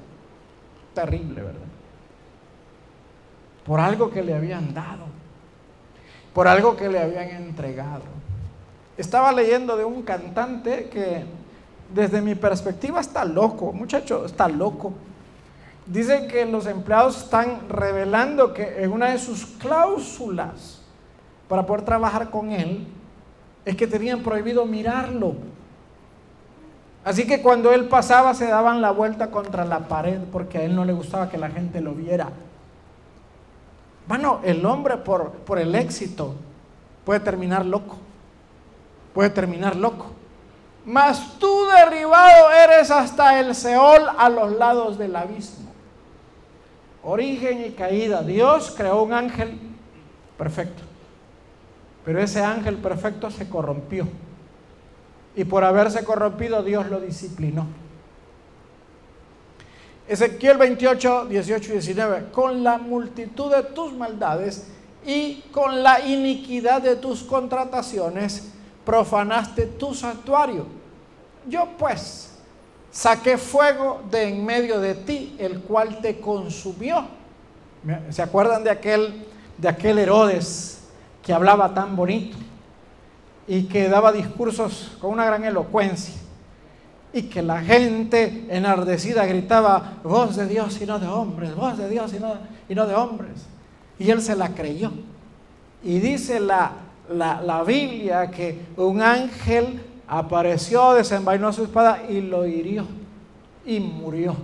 Terrible, 0.93 1.41
¿verdad? 1.41 1.61
Por 3.65 3.79
algo 3.79 4.11
que 4.11 4.21
le 4.21 4.35
habían 4.35 4.71
dado, 4.71 5.05
por 6.31 6.47
algo 6.47 6.75
que 6.77 6.89
le 6.89 6.99
habían 6.99 7.29
entregado. 7.29 8.14
Estaba 8.97 9.31
leyendo 9.33 9.75
de 9.75 9.83
un 9.83 10.03
cantante 10.03 10.89
que 10.89 11.25
desde 11.93 12.21
mi 12.21 12.35
perspectiva 12.35 13.01
está 13.01 13.25
loco, 13.25 13.73
muchacho, 13.73 14.25
está 14.25 14.47
loco. 14.47 14.93
Dice 15.85 16.27
que 16.27 16.45
los 16.45 16.65
empleados 16.65 17.17
están 17.17 17.69
revelando 17.69 18.53
que 18.53 18.83
en 18.83 18.91
una 18.91 19.09
de 19.09 19.19
sus 19.19 19.45
cláusulas 19.45 20.81
para 21.47 21.65
poder 21.65 21.83
trabajar 21.83 22.29
con 22.29 22.51
él 22.51 22.87
es 23.65 23.75
que 23.75 23.85
tenían 23.85 24.23
prohibido 24.23 24.65
mirarlo. 24.65 25.35
Así 27.03 27.27
que 27.27 27.41
cuando 27.41 27.71
él 27.71 27.87
pasaba 27.87 28.33
se 28.33 28.47
daban 28.47 28.81
la 28.81 28.91
vuelta 28.91 29.29
contra 29.29 29.65
la 29.65 29.87
pared 29.87 30.21
porque 30.31 30.57
a 30.57 30.63
él 30.63 30.75
no 30.75 30.85
le 30.85 30.93
gustaba 30.93 31.29
que 31.29 31.37
la 31.37 31.49
gente 31.49 31.81
lo 31.81 31.91
viera. 31.91 32.29
Bueno, 34.07 34.39
el 34.43 34.65
hombre 34.65 34.97
por, 34.97 35.31
por 35.31 35.59
el 35.59 35.75
éxito 35.75 36.33
puede 37.03 37.19
terminar 37.19 37.65
loco 37.65 37.97
puede 39.15 39.29
terminar 39.29 39.77
loco. 39.77 40.07
Mas 40.85 41.39
tú 41.39 41.65
derribado 41.67 42.51
eres 42.51 42.91
hasta 42.91 43.39
el 43.39 43.55
Seol 43.55 44.03
a 44.15 44.29
los 44.29 44.51
lados 44.51 44.99
del 44.99 45.15
abismo. 45.15 45.71
Origen 47.01 47.65
y 47.65 47.69
caída. 47.71 48.21
Dios 48.21 48.73
creó 48.75 49.01
un 49.01 49.13
ángel 49.13 49.57
perfecto. 50.37 50.83
Pero 52.03 52.21
ese 52.21 52.43
ángel 52.43 52.75
perfecto 52.77 53.31
se 53.31 53.49
corrompió. 53.49 54.07
Y 55.35 55.45
por 55.45 55.63
haberse 55.63 56.03
corrompido 56.03 56.61
Dios 56.61 56.87
lo 56.87 56.99
disciplinó. 56.99 57.65
Ezequiel 60.07 60.57
28, 60.57 61.25
18 61.27 61.69
y 61.69 61.71
19. 61.71 62.25
Con 62.31 62.63
la 62.63 62.77
multitud 62.77 63.49
de 63.49 63.63
tus 63.63 63.93
maldades 63.93 64.67
y 65.05 65.41
con 65.51 65.81
la 65.81 66.01
iniquidad 66.01 66.81
de 66.81 66.97
tus 66.97 67.23
contrataciones 67.23 68.51
profanaste 68.85 69.65
tu 69.65 69.93
santuario. 69.93 70.65
Yo 71.47 71.67
pues 71.77 72.31
saqué 72.91 73.37
fuego 73.37 74.01
de 74.09 74.29
en 74.29 74.45
medio 74.45 74.79
de 74.79 74.95
ti, 74.95 75.35
el 75.37 75.61
cual 75.61 75.99
te 75.99 76.19
consumió. 76.19 77.05
¿Se 78.09 78.21
acuerdan 78.21 78.63
de 78.63 78.69
aquel, 78.69 79.25
de 79.57 79.67
aquel 79.67 79.99
Herodes 79.99 80.79
que 81.21 81.33
hablaba 81.33 81.73
tan 81.73 81.95
bonito 81.95 82.37
y 83.47 83.63
que 83.63 83.89
daba 83.89 84.11
discursos 84.11 84.97
con 84.99 85.11
una 85.11 85.25
gran 85.25 85.43
elocuencia? 85.43 86.15
Y 87.13 87.23
que 87.23 87.41
la 87.41 87.61
gente 87.61 88.45
enardecida 88.49 89.25
gritaba, 89.25 89.99
voz 90.03 90.35
de 90.35 90.47
Dios 90.47 90.81
y 90.81 90.85
no 90.85 90.99
de 90.99 91.07
hombres, 91.07 91.55
voz 91.55 91.77
de 91.77 91.89
Dios 91.89 92.13
y 92.13 92.19
no, 92.19 92.33
y 92.67 92.75
no 92.75 92.87
de 92.87 92.95
hombres. 92.95 93.45
Y 93.97 94.09
él 94.09 94.21
se 94.21 94.35
la 94.35 94.49
creyó. 94.49 94.91
Y 95.83 95.99
dice 95.99 96.39
la, 96.39 96.71
la, 97.09 97.63
Biblia 97.63 98.29
que 98.29 98.65
un 98.77 99.01
ángel 99.01 99.81
apareció, 100.07 100.93
desenvainó 100.93 101.51
su 101.53 101.63
espada 101.63 102.03
y 102.07 102.21
lo 102.21 102.45
hirió 102.45 102.85
y 103.65 103.79
murió 103.79 104.35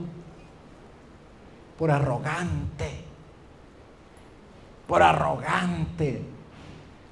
por 1.77 1.91
arrogante, 1.91 2.89
por 4.87 5.01
arrogante. 5.01 6.21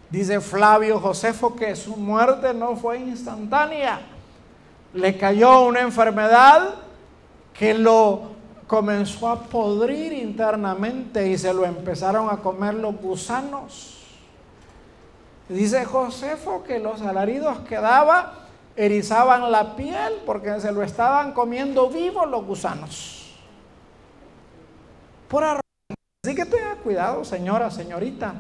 Dice 0.10 0.42
Flavio 0.42 1.00
Josefo 1.00 1.56
que 1.56 1.76
su 1.76 1.96
muerte 1.96 2.54
no 2.54 2.76
fue 2.76 3.00
instantánea. 3.00 4.02
Le 4.94 5.18
cayó 5.18 5.66
una 5.66 5.82
enfermedad 5.82 6.76
que 7.54 7.76
lo 7.76 8.32
comenzó 8.66 9.30
a 9.30 9.40
podrir 9.42 10.14
internamente 10.14 11.28
y 11.28 11.38
se 11.38 11.54
lo 11.54 11.66
empezaron 11.66 12.30
a 12.30 12.38
comer 12.38 12.76
los 12.76 12.96
gusanos. 12.96 13.99
Dice 15.50 15.84
Josefo 15.84 16.64
que 16.64 16.78
los 16.78 17.02
alaridos 17.02 17.60
que 17.62 17.76
daba 17.76 18.46
erizaban 18.76 19.52
la 19.52 19.76
piel 19.76 20.22
porque 20.26 20.62
se 20.62 20.72
lo 20.72 20.84
estaban 20.84 21.34
comiendo 21.34 21.90
vivo 21.90 22.26
los 22.28 22.46
gusanos. 22.46 23.36
Por 25.28 25.44
Así 25.44 26.36
que 26.36 26.46
tenga 26.46 26.76
cuidado, 26.76 27.26
señora, 27.26 27.72
señorita. 27.72 28.36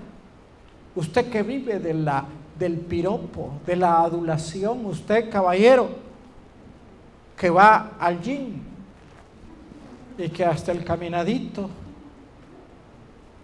Usted 0.95 1.31
que 1.31 1.41
vive 1.41 1.79
del 1.79 2.77
piropo, 2.77 3.53
de 3.65 3.75
la 3.75 4.01
adulación, 4.01 4.85
usted 4.85 5.31
caballero, 5.31 5.89
que 7.35 7.49
va 7.49 7.93
al 7.99 8.21
gym 8.21 8.61
y 10.17 10.29
que 10.29 10.45
hasta 10.45 10.73
el 10.73 10.83
caminadito. 10.83 11.69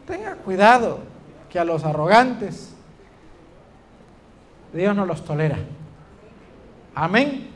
Tenga 0.06 0.36
cuidado 0.36 1.00
que 1.50 1.58
a 1.58 1.64
los 1.64 1.84
arrogantes 1.84 2.75
Dios 4.76 4.96
no 4.96 5.06
los 5.06 5.24
tolera. 5.24 5.58
Amén. 6.94 7.52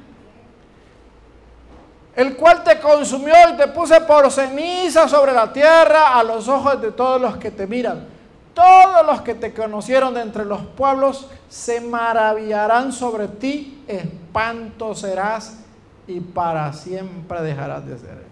El 2.15 2.35
cual 2.35 2.63
te 2.63 2.79
consumió 2.79 3.33
y 3.53 3.57
te 3.57 3.67
puse 3.67 4.01
por 4.01 4.29
ceniza 4.31 5.07
sobre 5.07 5.31
la 5.31 5.51
tierra 5.53 6.17
a 6.17 6.23
los 6.23 6.47
ojos 6.47 6.81
de 6.81 6.91
todos 6.91 7.21
los 7.21 7.37
que 7.37 7.51
te 7.51 7.67
miran. 7.67 8.07
Todos 8.53 9.05
los 9.05 9.21
que 9.21 9.35
te 9.35 9.53
conocieron 9.53 10.13
de 10.13 10.21
entre 10.21 10.43
los 10.43 10.61
pueblos 10.61 11.27
se 11.47 11.79
maravillarán 11.79 12.91
sobre 12.91 13.27
ti, 13.27 13.83
espanto 13.87 14.93
serás 14.95 15.59
y 16.07 16.19
para 16.19 16.73
siempre 16.73 17.41
dejarás 17.41 17.85
de 17.85 17.97
ser. 17.97 18.23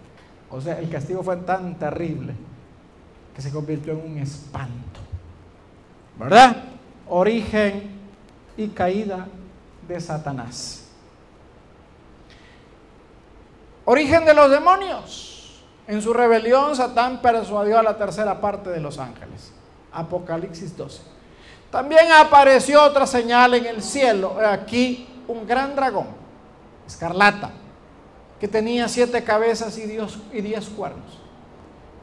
O 0.50 0.60
sea, 0.60 0.78
el 0.78 0.90
castigo 0.90 1.22
fue 1.22 1.36
tan 1.38 1.78
terrible 1.78 2.34
que 3.34 3.40
se 3.40 3.50
convirtió 3.50 3.92
en 3.92 4.12
un 4.12 4.18
espanto. 4.18 5.00
¿Verdad? 6.18 6.56
Origen 7.08 7.97
y 8.58 8.68
caída 8.68 9.26
de 9.86 9.98
Satanás. 10.00 10.84
Origen 13.86 14.26
de 14.26 14.34
los 14.34 14.50
demonios. 14.50 15.62
En 15.86 16.02
su 16.02 16.12
rebelión, 16.12 16.76
Satán 16.76 17.22
persuadió 17.22 17.78
a 17.78 17.82
la 17.82 17.96
tercera 17.96 18.38
parte 18.38 18.68
de 18.68 18.80
los 18.80 18.98
ángeles. 18.98 19.52
Apocalipsis 19.92 20.76
12. 20.76 21.00
También 21.70 22.12
apareció 22.12 22.82
otra 22.82 23.06
señal 23.06 23.54
en 23.54 23.64
el 23.64 23.82
cielo. 23.82 24.36
Aquí 24.44 25.08
un 25.26 25.46
gran 25.46 25.74
dragón, 25.74 26.08
escarlata, 26.86 27.52
que 28.40 28.48
tenía 28.48 28.88
siete 28.88 29.22
cabezas 29.24 29.78
y, 29.78 29.82
y 30.32 30.40
diez 30.42 30.68
cuernos. 30.68 31.18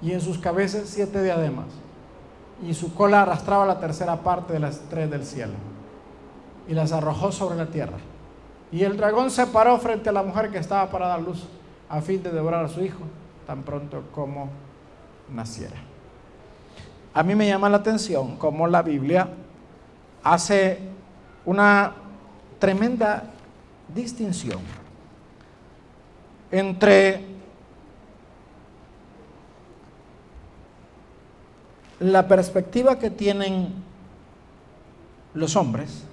Y 0.01 0.13
en 0.13 0.21
sus 0.21 0.39
cabezas 0.39 0.83
siete 0.85 1.21
diademas. 1.21 1.67
Y 2.63 2.73
su 2.73 2.95
cola 2.95 3.23
arrastraba 3.23 3.65
la 3.65 3.79
tercera 3.79 4.21
parte 4.21 4.53
de 4.53 4.59
las 4.59 4.79
tres 4.89 5.11
del 5.11 5.25
cielo. 5.25 5.74
Y 6.67 6.73
las 6.73 6.91
arrojó 6.91 7.31
sobre 7.31 7.55
la 7.55 7.67
tierra. 7.67 7.97
Y 8.71 8.83
el 8.83 8.97
dragón 8.97 9.29
se 9.29 9.47
paró 9.47 9.77
frente 9.77 10.09
a 10.09 10.11
la 10.11 10.23
mujer 10.23 10.51
que 10.51 10.57
estaba 10.57 10.89
para 10.89 11.07
dar 11.07 11.21
luz 11.21 11.45
a 11.89 12.01
fin 12.01 12.21
de 12.23 12.31
devorar 12.31 12.65
a 12.65 12.67
su 12.67 12.83
hijo 12.83 13.01
tan 13.45 13.63
pronto 13.63 14.03
como 14.13 14.49
naciera. 15.29 15.75
A 17.13 17.23
mí 17.23 17.35
me 17.35 17.47
llama 17.47 17.69
la 17.69 17.77
atención 17.77 18.37
cómo 18.37 18.67
la 18.67 18.81
Biblia 18.81 19.29
hace 20.23 20.79
una 21.45 21.93
tremenda 22.59 23.23
distinción 23.93 24.59
entre 26.51 27.21
la 31.99 32.27
perspectiva 32.27 32.99
que 32.99 33.09
tienen 33.09 33.73
los 35.33 35.55
hombres 35.55 36.03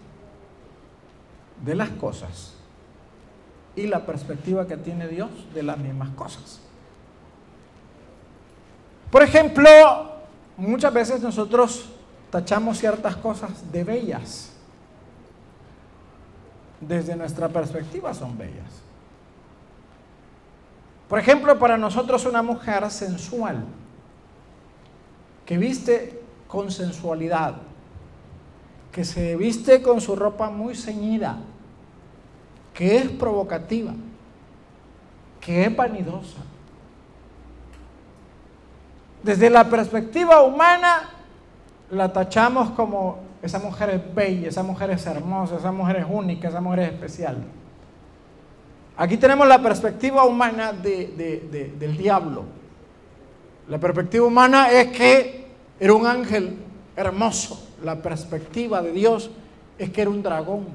de 1.65 1.75
las 1.75 1.91
cosas 1.91 2.55
y 3.75 3.87
la 3.87 4.05
perspectiva 4.05 4.67
que 4.67 4.77
tiene 4.77 5.09
Dios 5.09 5.31
de 5.55 5.63
las 5.63 5.79
mismas 5.79 6.11
cosas. 6.11 6.61
Por 9.11 9.23
ejemplo, 9.23 9.69
muchas 10.57 10.93
veces 10.93 11.21
nosotros 11.23 11.91
tachamos 12.31 12.79
ciertas 12.79 13.17
cosas 13.17 13.71
de 13.71 13.85
bellas. 13.85 14.53
Desde 16.81 17.15
nuestra 17.15 17.49
perspectiva 17.49 18.13
son 18.15 18.37
bellas. 18.37 18.83
Por 21.09 21.19
ejemplo, 21.19 21.59
para 21.59 21.77
nosotros 21.77 22.25
una 22.25 22.43
mujer 22.43 22.91
sensual, 22.91 23.65
que 25.45 25.59
viste 25.59 26.23
con 26.49 26.71
sensualidad, 26.71 27.57
que 28.91 29.05
se 29.05 29.37
viste 29.37 29.83
con 29.83 30.01
su 30.01 30.17
ropa 30.17 30.49
muy 30.49 30.75
ceñida, 30.75 31.39
que 32.75 32.97
es 32.97 33.11
provocativa, 33.11 33.93
que 35.41 35.65
es 35.65 35.77
vanidosa. 35.77 36.39
Desde 39.23 39.51
la 39.51 39.69
perspectiva 39.69 40.43
humana, 40.43 41.11
la 41.91 42.13
tachamos 42.13 42.71
como 42.71 43.19
esa 43.43 43.59
mujer 43.59 43.91
es 43.91 44.15
bella, 44.15 44.49
esa 44.49 44.63
mujer 44.63 44.91
es 44.91 45.07
hermosa, 45.07 45.57
esa 45.57 45.73
mujer 45.73 45.97
es 45.97 46.07
única, 46.09 46.49
esa 46.49 46.61
mujer 46.61 46.81
es 46.81 46.93
especial. 46.93 47.37
Aquí 48.97 49.17
tenemos 49.17 49.47
la 49.47 49.63
perspectiva 49.63 50.25
humana 50.25 50.73
del 50.73 51.97
diablo. 51.97 52.45
La 53.69 53.79
perspectiva 53.79 54.27
humana 54.27 54.71
es 54.71 54.89
que 54.89 55.47
era 55.79 55.93
un 55.95 56.07
ángel 56.07 56.57
hermoso. 56.97 57.69
La 57.83 57.97
perspectiva 57.97 58.83
de 58.83 58.93
Dios 58.93 59.31
es 59.79 59.91
que 59.91 60.03
era 60.03 60.11
un 60.11 60.23
dragón 60.23 60.67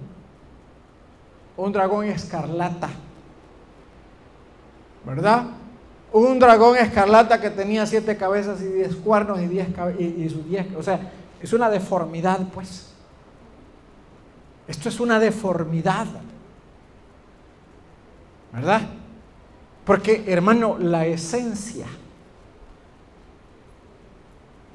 un 1.58 1.72
dragón 1.72 2.06
escarlata. 2.06 2.90
¿Verdad? 5.06 5.46
Un 6.14 6.40
dragón 6.40 6.78
escarlata 6.78 7.42
que 7.42 7.50
tenía 7.50 7.86
siete 7.86 8.16
cabezas 8.16 8.62
y 8.62 8.68
diez 8.68 8.96
cuernos 8.96 9.40
y 9.42 9.48
diez 9.48 9.68
y, 10.00 10.30
sus 10.30 10.48
diez, 10.48 10.68
o 10.76 10.84
sea, 10.84 11.12
es 11.42 11.52
una 11.54 11.70
deformidad, 11.70 12.40
pues. 12.54 12.94
Esto 14.68 14.90
es 14.90 15.00
una 15.00 15.20
deformidad. 15.20 16.08
¿Verdad? 18.54 18.82
Porque, 19.86 20.24
hermano, 20.28 20.78
la 20.78 21.06
esencia, 21.06 21.86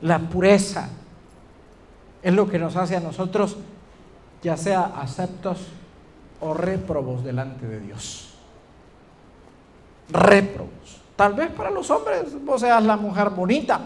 la 0.00 0.18
pureza, 0.18 0.88
es 2.22 2.32
lo 2.32 2.48
que 2.48 2.58
nos 2.58 2.76
hace 2.76 2.96
a 2.96 3.00
nosotros, 3.00 3.56
ya 4.42 4.56
sea 4.56 4.92
aceptos 4.96 5.66
o 6.42 6.54
réprobos 6.54 7.22
delante 7.22 7.66
de 7.66 7.80
Dios. 7.80 8.34
Réprobos. 10.10 11.00
Tal 11.16 11.34
vez 11.34 11.50
para 11.50 11.70
los 11.70 11.88
hombres 11.90 12.34
vos 12.44 12.60
seas 12.60 12.82
la 12.82 12.96
mujer 12.96 13.30
bonita, 13.30 13.80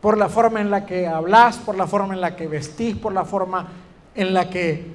por 0.00 0.18
la 0.18 0.28
forma 0.28 0.60
en 0.60 0.70
la 0.70 0.84
que 0.84 1.06
hablas, 1.06 1.58
por 1.58 1.76
la 1.76 1.86
forma 1.86 2.14
en 2.14 2.20
la 2.20 2.34
que 2.34 2.48
vestís, 2.48 2.96
por 2.96 3.12
la 3.12 3.24
forma 3.24 3.68
en 4.14 4.34
la 4.34 4.50
que 4.50 4.92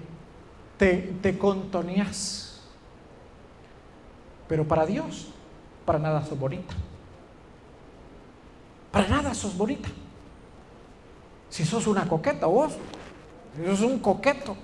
te, 0.77 1.13
te. 1.21 1.39
Pero 4.47 4.67
para 4.67 4.86
Dios, 4.86 5.27
para 5.86 5.97
nada 5.97 6.25
sos 6.25 6.38
bonita. 6.38 6.73
Para 8.91 9.08
nada 9.08 9.34
sos 9.34 9.55
bonita. 9.55 9.89
Si 11.49 11.63
sos 11.63 11.88
una 11.88 12.05
coqueta 12.08 12.47
vos, 12.47 12.73
si 13.55 13.65
sos 13.65 13.81
un 13.81 13.99
coqueto, 13.99 14.58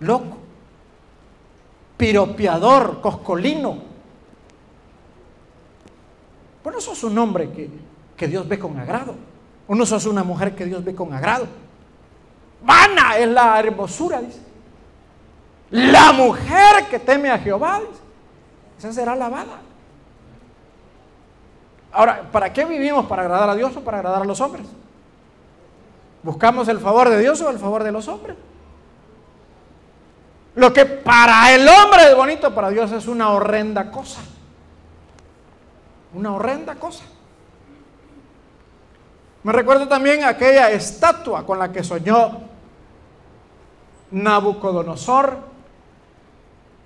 loco, 0.00 0.38
piropiador, 1.96 3.00
coscolino. 3.00 3.78
Bueno, 6.62 6.80
sos 6.80 7.04
un 7.04 7.16
hombre 7.18 7.50
que, 7.50 7.70
que 8.16 8.28
Dios 8.28 8.46
ve 8.48 8.58
con 8.58 8.78
agrado. 8.78 9.14
Uno 9.68 9.86
sos 9.86 10.06
una 10.06 10.24
mujer 10.24 10.54
que 10.54 10.64
Dios 10.64 10.84
ve 10.84 10.94
con 10.94 11.12
agrado. 11.12 11.46
Vana 12.62 13.16
es 13.16 13.28
la 13.28 13.58
hermosura, 13.58 14.20
dice. 14.20 14.40
La 15.70 16.12
mujer 16.12 16.86
que 16.90 16.98
teme 16.98 17.30
a 17.30 17.38
Jehová, 17.38 17.80
dice. 17.80 18.02
Esa 18.78 18.92
será 18.92 19.14
lavada. 19.14 19.60
Ahora, 21.92 22.28
¿para 22.30 22.52
qué 22.52 22.64
vivimos? 22.64 23.06
¿Para 23.06 23.22
agradar 23.22 23.48
a 23.48 23.54
Dios 23.54 23.74
o 23.76 23.80
para 23.80 23.98
agradar 23.98 24.22
a 24.22 24.24
los 24.26 24.40
hombres? 24.40 24.66
¿Buscamos 26.22 26.68
el 26.68 26.78
favor 26.78 27.08
de 27.08 27.18
Dios 27.18 27.40
o 27.40 27.48
el 27.48 27.58
favor 27.58 27.84
de 27.84 27.92
los 27.92 28.06
hombres? 28.08 28.36
Lo 30.56 30.72
que 30.72 30.86
para 30.86 31.54
el 31.54 31.68
hombre 31.68 32.08
es 32.08 32.16
bonito, 32.16 32.54
para 32.54 32.70
Dios 32.70 32.90
es 32.90 33.06
una 33.06 33.28
horrenda 33.28 33.90
cosa. 33.90 34.22
Una 36.14 36.32
horrenda 36.32 36.76
cosa. 36.76 37.04
Me 39.42 39.52
recuerdo 39.52 39.86
también 39.86 40.24
aquella 40.24 40.70
estatua 40.70 41.44
con 41.44 41.58
la 41.58 41.70
que 41.70 41.84
soñó 41.84 42.38
Nabucodonosor. 44.10 45.40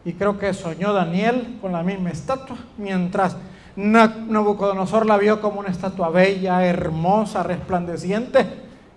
Y 0.05 0.15
creo 0.15 0.37
que 0.37 0.53
soñó 0.53 0.93
Daniel 0.93 1.59
con 1.61 1.71
la 1.71 1.85
misma 1.85 2.11
estatua. 2.11 2.57
Mientras 2.77 3.37
Nabucodonosor 3.77 5.07
la 5.07 5.17
vio 5.17 5.41
como 5.41 5.61
una 5.61 5.69
estatua 5.69 6.11
bella, 6.11 6.67
hermosa, 6.67 7.45
resplandeciente, 7.45 8.47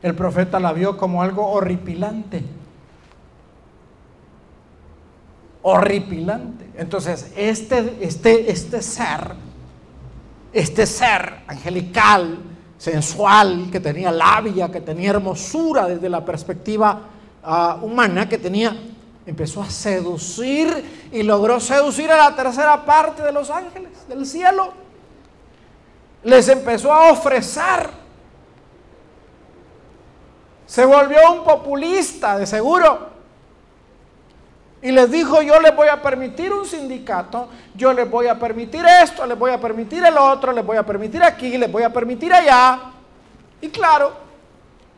el 0.02 0.16
profeta 0.16 0.60
la 0.60 0.74
vio 0.74 0.98
como 0.98 1.22
algo 1.22 1.48
horripilante 1.48 2.44
horripilante. 5.64 6.70
Entonces, 6.78 7.32
este, 7.36 7.98
este, 8.02 8.52
este 8.52 8.82
ser, 8.82 9.34
este 10.52 10.86
ser 10.86 11.42
angelical, 11.48 12.38
sensual, 12.78 13.70
que 13.72 13.80
tenía 13.80 14.12
labia, 14.12 14.70
que 14.70 14.82
tenía 14.82 15.12
hermosura 15.12 15.88
desde 15.88 16.10
la 16.10 16.24
perspectiva 16.24 17.02
ah, 17.44 17.80
humana, 17.82 18.28
que 18.28 18.38
tenía, 18.38 18.76
empezó 19.26 19.64
a 19.64 19.70
seducir 19.70 21.10
y 21.12 21.24
logró 21.24 21.60
seducir 21.60 22.12
a 22.12 22.18
la 22.18 22.36
tercera 22.36 22.86
parte 22.86 23.24
de 23.24 23.32
los 23.32 23.50
ángeles 23.50 24.08
del 24.08 24.26
cielo. 24.26 24.74
Les 26.24 26.48
empezó 26.50 26.92
a 26.92 27.12
ofrecer. 27.12 27.90
Se 30.66 30.86
volvió 30.86 31.20
un 31.32 31.44
populista, 31.44 32.38
de 32.38 32.46
seguro 32.46 33.13
y 34.84 34.92
les 34.92 35.10
dijo, 35.10 35.42
yo 35.42 35.62
les 35.62 35.74
voy 35.74 35.88
a 35.88 36.02
permitir 36.02 36.52
un 36.52 36.66
sindicato, 36.66 37.48
yo 37.74 37.94
les 37.94 38.10
voy 38.12 38.28
a 38.28 38.38
permitir 38.38 38.86
esto, 38.86 39.26
les 39.26 39.40
voy 39.40 39.50
a 39.50 39.60
permitir 39.60 40.04
el 40.04 40.18
otro, 40.18 40.52
les 40.52 40.66
voy 40.66 40.76
a 40.76 40.86
permitir 40.86 41.24
aquí, 41.24 41.58
les 41.58 41.72
voy 41.72 41.84
a 41.84 41.94
permitir 41.94 42.34
allá. 42.34 42.92
Y 43.62 43.70
claro, 43.70 44.12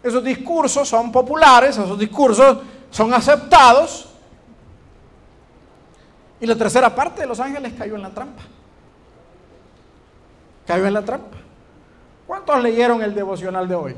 esos 0.02 0.24
discursos 0.24 0.90
son 0.90 1.12
populares, 1.12 1.78
esos 1.78 2.00
discursos 2.00 2.58
son 2.90 3.14
aceptados. 3.14 4.10
Y 6.40 6.48
la 6.48 6.56
tercera 6.56 6.94
parte 6.94 7.22
de 7.22 7.28
los 7.28 7.40
ángeles 7.40 7.74
cayó 7.78 7.94
en 7.94 8.02
la 8.02 8.10
trampa. 8.10 8.42
Cayó 10.66 10.88
en 10.88 10.94
la 10.96 11.06
trampa. 11.06 11.38
¿Cuántos 12.26 12.60
leyeron 12.64 13.04
el 13.04 13.14
devocional 13.14 13.68
de 13.68 13.76
hoy? 13.76 13.96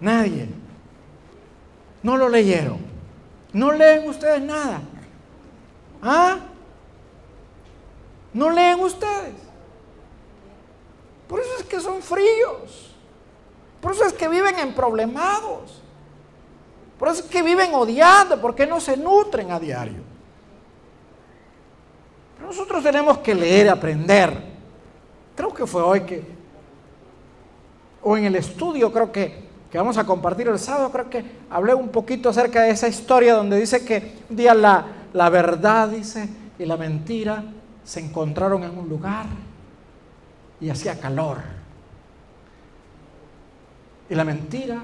Nadie. 0.00 0.48
No 2.02 2.16
lo 2.16 2.30
leyeron. 2.30 2.95
No 3.56 3.72
leen 3.72 4.06
ustedes 4.06 4.42
nada. 4.42 4.82
¿Ah? 6.02 6.40
No 8.34 8.50
leen 8.50 8.80
ustedes. 8.80 9.32
Por 11.26 11.40
eso 11.40 11.50
es 11.60 11.64
que 11.64 11.80
son 11.80 12.02
fríos. 12.02 12.94
Por 13.80 13.92
eso 13.92 14.04
es 14.04 14.12
que 14.12 14.28
viven 14.28 14.58
en 14.58 14.74
problemados. 14.74 15.82
Por 16.98 17.08
eso 17.08 17.22
es 17.22 17.30
que 17.30 17.40
viven 17.40 17.72
odiando, 17.72 18.38
porque 18.42 18.66
no 18.66 18.78
se 18.78 18.94
nutren 18.94 19.50
a 19.50 19.58
diario. 19.58 20.02
Pero 22.36 22.48
nosotros 22.48 22.82
tenemos 22.82 23.16
que 23.20 23.34
leer, 23.34 23.70
aprender. 23.70 24.38
Creo 25.34 25.54
que 25.54 25.66
fue 25.66 25.80
hoy 25.80 26.02
que, 26.02 26.22
o 28.02 28.18
en 28.18 28.26
el 28.26 28.36
estudio, 28.36 28.92
creo 28.92 29.10
que, 29.10 29.45
que 29.70 29.78
vamos 29.78 29.98
a 29.98 30.04
compartir 30.04 30.48
el 30.48 30.58
sábado, 30.58 30.90
creo 30.92 31.10
que 31.10 31.24
hablé 31.50 31.74
un 31.74 31.88
poquito 31.88 32.28
acerca 32.28 32.62
de 32.62 32.70
esa 32.70 32.88
historia 32.88 33.34
donde 33.34 33.58
dice 33.58 33.84
que 33.84 34.18
un 34.30 34.36
día 34.36 34.54
la, 34.54 34.86
la 35.12 35.28
verdad, 35.28 35.88
dice, 35.88 36.28
y 36.58 36.64
la 36.64 36.76
mentira 36.76 37.44
se 37.84 38.00
encontraron 38.00 38.64
en 38.64 38.78
un 38.78 38.88
lugar 38.88 39.26
y 40.60 40.70
hacía 40.70 40.98
calor. 40.98 41.38
Y 44.08 44.14
la 44.14 44.24
mentira 44.24 44.82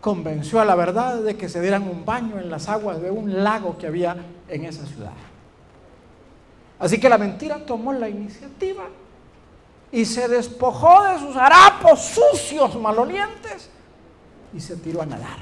convenció 0.00 0.60
a 0.60 0.64
la 0.64 0.74
verdad 0.74 1.22
de 1.22 1.36
que 1.36 1.48
se 1.48 1.60
dieran 1.60 1.88
un 1.88 2.04
baño 2.04 2.38
en 2.38 2.50
las 2.50 2.68
aguas 2.68 3.00
de 3.00 3.10
un 3.10 3.42
lago 3.42 3.78
que 3.78 3.86
había 3.86 4.16
en 4.48 4.64
esa 4.64 4.86
ciudad. 4.86 5.12
Así 6.78 7.00
que 7.00 7.08
la 7.08 7.18
mentira 7.18 7.64
tomó 7.64 7.92
la 7.92 8.08
iniciativa 8.08 8.84
y 9.90 10.04
se 10.04 10.28
despojó 10.28 11.04
de 11.04 11.18
sus 11.18 11.36
harapos 11.36 12.00
sucios, 12.00 12.76
malolientes, 12.80 13.70
y 14.54 14.60
se 14.60 14.76
tiró 14.76 15.02
a 15.02 15.06
nadar. 15.06 15.38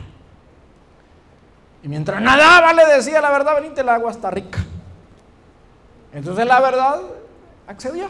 Y 1.82 1.88
mientras 1.88 2.20
nadaba 2.20 2.72
le 2.72 2.86
decía 2.86 3.20
la 3.20 3.30
verdad, 3.30 3.56
venite, 3.60 3.80
el 3.80 3.88
agua 3.88 4.10
está 4.10 4.30
rica. 4.30 4.58
Entonces 6.12 6.46
la 6.46 6.60
verdad 6.60 7.00
accedió 7.66 8.08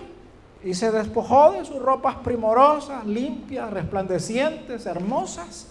y 0.63 0.75
se 0.75 0.91
despojó 0.91 1.53
de 1.53 1.65
sus 1.65 1.81
ropas 1.81 2.17
primorosas, 2.17 3.05
limpias, 3.05 3.71
resplandecientes, 3.71 4.87
hermosas, 4.87 5.69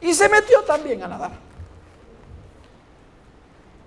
y 0.00 0.12
se 0.14 0.28
metió 0.28 0.62
también 0.62 1.02
a 1.02 1.08
nadar. 1.08 1.32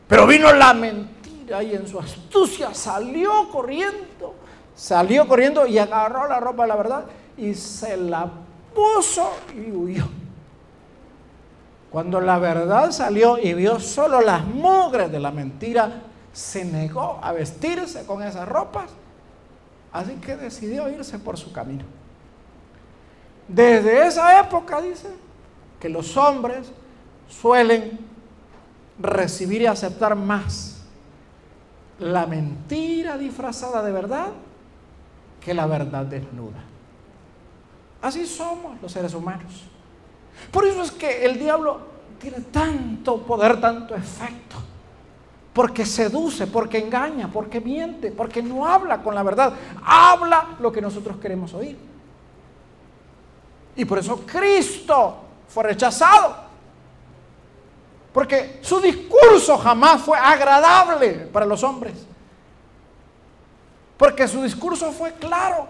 Pero 0.08 0.28
vino 0.28 0.52
la 0.54 0.74
mentira 0.74 1.64
y 1.64 1.74
en 1.74 1.88
su 1.88 2.00
astucia 2.00 2.74
salió 2.74 3.50
corriendo, 3.50 4.36
salió 4.76 5.28
corriendo 5.28 5.66
y 5.66 5.78
agarró 5.78 6.28
la 6.28 6.40
ropa 6.40 6.64
de 6.64 6.70
la 6.70 6.76
verdad 6.76 7.06
y 7.38 7.54
se 7.54 7.98
la 7.98 8.30
puso 8.74 9.32
y 9.56 9.72
huyó. 9.72 10.06
Cuando 11.90 12.20
la 12.20 12.40
verdad 12.40 12.92
salió 12.92 13.38
y 13.38 13.54
vio 13.54 13.80
solo 13.80 14.20
las 14.22 14.46
mugres 14.46 15.12
de 15.12 15.20
la 15.20 15.32
mentira, 15.32 16.02
se 16.32 16.66
negó 16.66 17.20
a 17.22 17.32
vestirse 17.32 18.06
con 18.06 18.24
esas 18.24 18.48
ropas, 18.48 18.90
así 19.92 20.14
que 20.16 20.36
decidió 20.36 20.90
irse 20.90 21.20
por 21.20 21.38
su 21.38 21.52
camino. 21.52 21.84
Desde 23.48 24.08
esa 24.08 24.40
época, 24.40 24.82
dice, 24.82 25.10
que 25.80 25.90
los 25.90 26.16
hombres 26.16 26.72
suelen 27.28 28.00
recibir 28.98 29.64
y 29.64 29.66
aceptar 29.66 30.16
más 30.16 30.82
la 32.00 32.26
mentira 32.26 33.18
disfrazada 33.18 33.84
de 33.84 33.92
verdad 33.92 34.28
que 35.42 35.54
la 35.54 35.66
verdad 35.68 36.06
desnuda. 36.06 36.73
Así 38.04 38.28
somos 38.28 38.82
los 38.82 38.92
seres 38.92 39.14
humanos. 39.14 39.64
Por 40.52 40.68
eso 40.68 40.82
es 40.82 40.92
que 40.92 41.26
el 41.26 41.40
diablo 41.40 41.80
tiene 42.20 42.42
tanto 42.42 43.18
poder, 43.20 43.62
tanto 43.62 43.96
efecto. 43.96 44.58
Porque 45.54 45.86
seduce, 45.86 46.48
porque 46.48 46.80
engaña, 46.80 47.30
porque 47.32 47.62
miente, 47.62 48.12
porque 48.12 48.44
no 48.44 48.68
habla 48.68 49.02
con 49.02 49.16
la 49.16 49.24
verdad, 49.24 49.54
habla 49.86 50.58
lo 50.60 50.70
que 50.70 50.82
nosotros 50.82 51.18
queremos 51.18 51.54
oír. 51.54 51.78
Y 53.78 53.86
por 53.86 54.00
eso 54.00 54.22
Cristo 54.26 55.20
fue 55.48 55.64
rechazado, 55.64 56.36
porque 58.12 58.60
su 58.62 58.82
discurso 58.82 59.58
jamás 59.58 60.02
fue 60.02 60.18
agradable 60.18 61.30
para 61.32 61.46
los 61.46 61.64
hombres, 61.64 61.94
porque 63.96 64.28
su 64.28 64.44
discurso 64.44 64.92
fue 64.92 65.14
claro, 65.14 65.68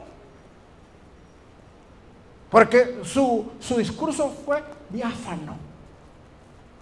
porque 2.53 3.01
su, 3.03 3.51
su 3.59 3.75
discurso 3.75 4.33
fue 4.45 4.63
diáfano, 4.89 5.57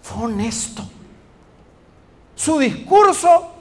fue 0.03 0.25
honesto 0.25 0.83
su 2.41 2.57
discurso 2.57 3.51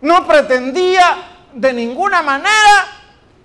no 0.00 0.24
pretendía 0.24 1.16
de 1.52 1.72
ninguna 1.72 2.22
manera 2.22 2.86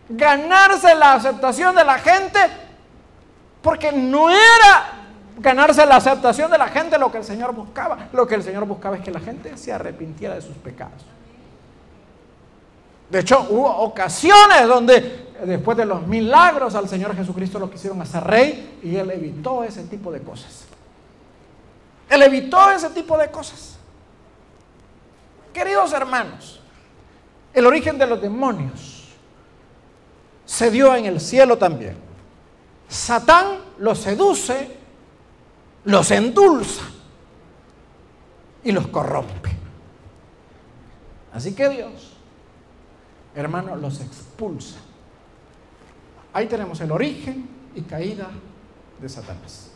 ganarse 0.07 0.93
la 0.93 1.13
aceptación 1.13 1.75
de 1.75 1.83
la 1.83 1.97
gente, 1.97 2.39
porque 3.63 3.91
no 3.91 4.29
era 4.29 4.93
ganarse 5.39 5.83
la 5.88 5.95
aceptación 5.95 6.51
de 6.51 6.59
la 6.59 6.67
gente 6.67 6.99
lo 6.99 7.12
que 7.12 7.17
el 7.17 7.23
Señor 7.23 7.51
buscaba. 7.55 8.09
Lo 8.13 8.27
que 8.27 8.35
el 8.35 8.43
Señor 8.43 8.65
buscaba 8.65 8.97
es 8.97 9.01
que 9.01 9.09
la 9.09 9.19
gente 9.19 9.57
se 9.57 9.73
arrepintiera 9.73 10.35
de 10.35 10.41
sus 10.43 10.55
pecados. 10.57 11.03
De 13.09 13.21
hecho, 13.21 13.47
hubo 13.49 13.75
ocasiones 13.75 14.67
donde 14.67 15.28
después 15.45 15.78
de 15.78 15.86
los 15.86 16.06
milagros 16.08 16.75
al 16.75 16.88
Señor 16.89 17.15
Jesucristo 17.15 17.60
lo 17.60 17.69
quisieron 17.69 18.02
hacer 18.02 18.23
rey 18.23 18.80
y 18.84 18.95
Él 18.95 19.12
evitó 19.12 19.63
ese 19.63 19.84
tipo 19.84 20.12
de 20.12 20.21
cosas. 20.21 20.65
Él 22.10 22.23
evitó 22.23 22.71
ese 22.71 22.89
tipo 22.89 23.17
de 23.17 23.30
cosas. 23.30 23.78
Queridos 25.54 25.93
hermanos, 25.93 26.60
el 27.54 27.65
origen 27.65 27.97
de 27.97 28.08
los 28.08 28.21
demonios 28.21 29.10
se 30.45 30.71
dio 30.71 30.95
en 30.95 31.06
el 31.06 31.19
cielo 31.19 31.58
también. 31.58 31.97
Satán 32.88 33.60
los 33.78 33.99
seduce, 33.99 34.78
los 35.86 36.10
endulza 36.12 36.84
y 38.63 38.71
los 38.71 38.88
corrompe. 38.88 39.52
Así 41.34 41.54
que 41.54 41.69
Dios, 41.69 42.13
hermano, 43.36 43.75
los 43.75 44.02
expulsa. 44.02 44.78
Ahí 46.33 46.47
tenemos 46.47 46.79
el 46.81 46.91
origen 46.91 47.49
y 47.75 47.81
caída 47.81 48.27
de 49.01 49.09
Satanás. 49.09 49.71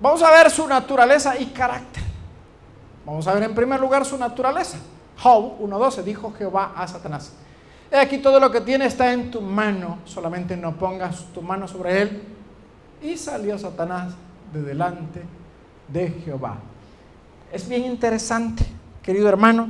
Vamos 0.00 0.22
a 0.22 0.30
ver 0.30 0.50
su 0.50 0.66
naturaleza 0.66 1.38
y 1.38 1.46
carácter. 1.46 2.02
Vamos 3.06 3.26
a 3.26 3.34
ver 3.34 3.44
en 3.44 3.54
primer 3.54 3.80
lugar 3.80 4.04
su 4.04 4.18
naturaleza. 4.18 4.78
Job 5.18 5.60
1.12 5.60 6.02
dijo 6.02 6.32
Jehová 6.36 6.72
a 6.76 6.86
Satanás. 6.86 7.32
He 7.90 7.98
aquí 7.98 8.18
todo 8.18 8.40
lo 8.40 8.50
que 8.50 8.60
tiene 8.60 8.86
está 8.86 9.12
en 9.12 9.30
tu 9.30 9.40
mano, 9.40 9.98
solamente 10.04 10.56
no 10.56 10.74
pongas 10.76 11.26
tu 11.32 11.40
mano 11.42 11.68
sobre 11.68 12.02
él. 12.02 12.22
Y 13.02 13.16
salió 13.16 13.58
Satanás 13.58 14.14
de 14.52 14.62
delante 14.62 15.22
de 15.88 16.10
Jehová. 16.24 16.56
Es 17.52 17.68
bien 17.68 17.84
interesante, 17.84 18.66
querido 19.02 19.28
hermano. 19.28 19.68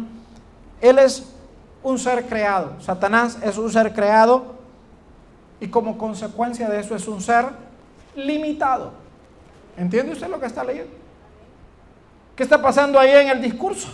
Él 0.80 0.98
es 0.98 1.24
un 1.82 1.98
ser 1.98 2.26
creado. 2.26 2.80
Satanás 2.80 3.38
es 3.42 3.58
un 3.58 3.70
ser 3.70 3.92
creado 3.92 4.53
y 5.64 5.68
como 5.68 5.96
consecuencia 5.96 6.68
de 6.68 6.79
eso 6.79 6.94
es 6.94 7.09
un 7.09 7.22
ser 7.22 7.46
limitado. 8.14 8.92
¿Entiende 9.79 10.12
usted 10.12 10.29
lo 10.29 10.38
que 10.38 10.44
está 10.44 10.62
leyendo? 10.62 10.92
¿Qué 12.37 12.42
está 12.42 12.61
pasando 12.61 13.00
ahí 13.00 13.11
en 13.11 13.29
el 13.29 13.40
discurso? 13.40 13.88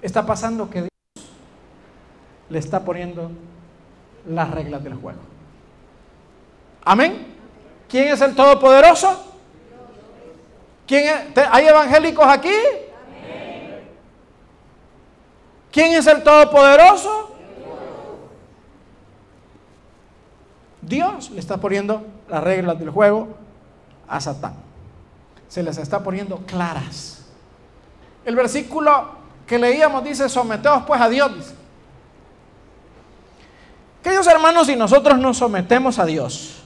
Está 0.00 0.24
pasando 0.24 0.70
que 0.70 0.78
Dios 0.78 0.90
le 2.48 2.58
está 2.58 2.82
poniendo 2.82 3.30
las 4.26 4.50
reglas 4.50 4.82
del 4.82 4.94
juego. 4.94 5.20
Amén. 6.82 7.26
¿Quién 7.86 8.08
es 8.08 8.22
el 8.22 8.34
Todopoderoso? 8.34 9.34
¿Quién 10.86 11.30
¿Hay 11.50 11.66
evangélicos 11.66 12.26
aquí? 12.26 12.56
¿Quién 15.70 15.92
es 15.92 16.06
el 16.06 16.22
Todopoderoso? 16.22 17.36
Dios 20.82 21.30
le 21.30 21.40
está 21.40 21.58
poniendo 21.58 22.06
las 22.28 22.42
reglas 22.42 22.78
del 22.78 22.90
juego 22.90 23.28
a 24.08 24.20
Satán 24.20 24.70
se 25.50 25.64
les 25.64 25.76
está 25.78 26.02
poniendo 26.02 26.38
claras. 26.46 27.24
El 28.24 28.36
versículo 28.36 29.18
que 29.46 29.58
leíamos 29.58 30.04
dice, 30.04 30.28
someteos 30.28 30.84
pues 30.86 31.00
a 31.00 31.08
Dios. 31.08 31.32
Queridos 34.00 34.28
hermanos, 34.28 34.68
si 34.68 34.76
nosotros 34.76 35.18
nos 35.18 35.38
sometemos 35.38 35.98
a 35.98 36.06
Dios, 36.06 36.59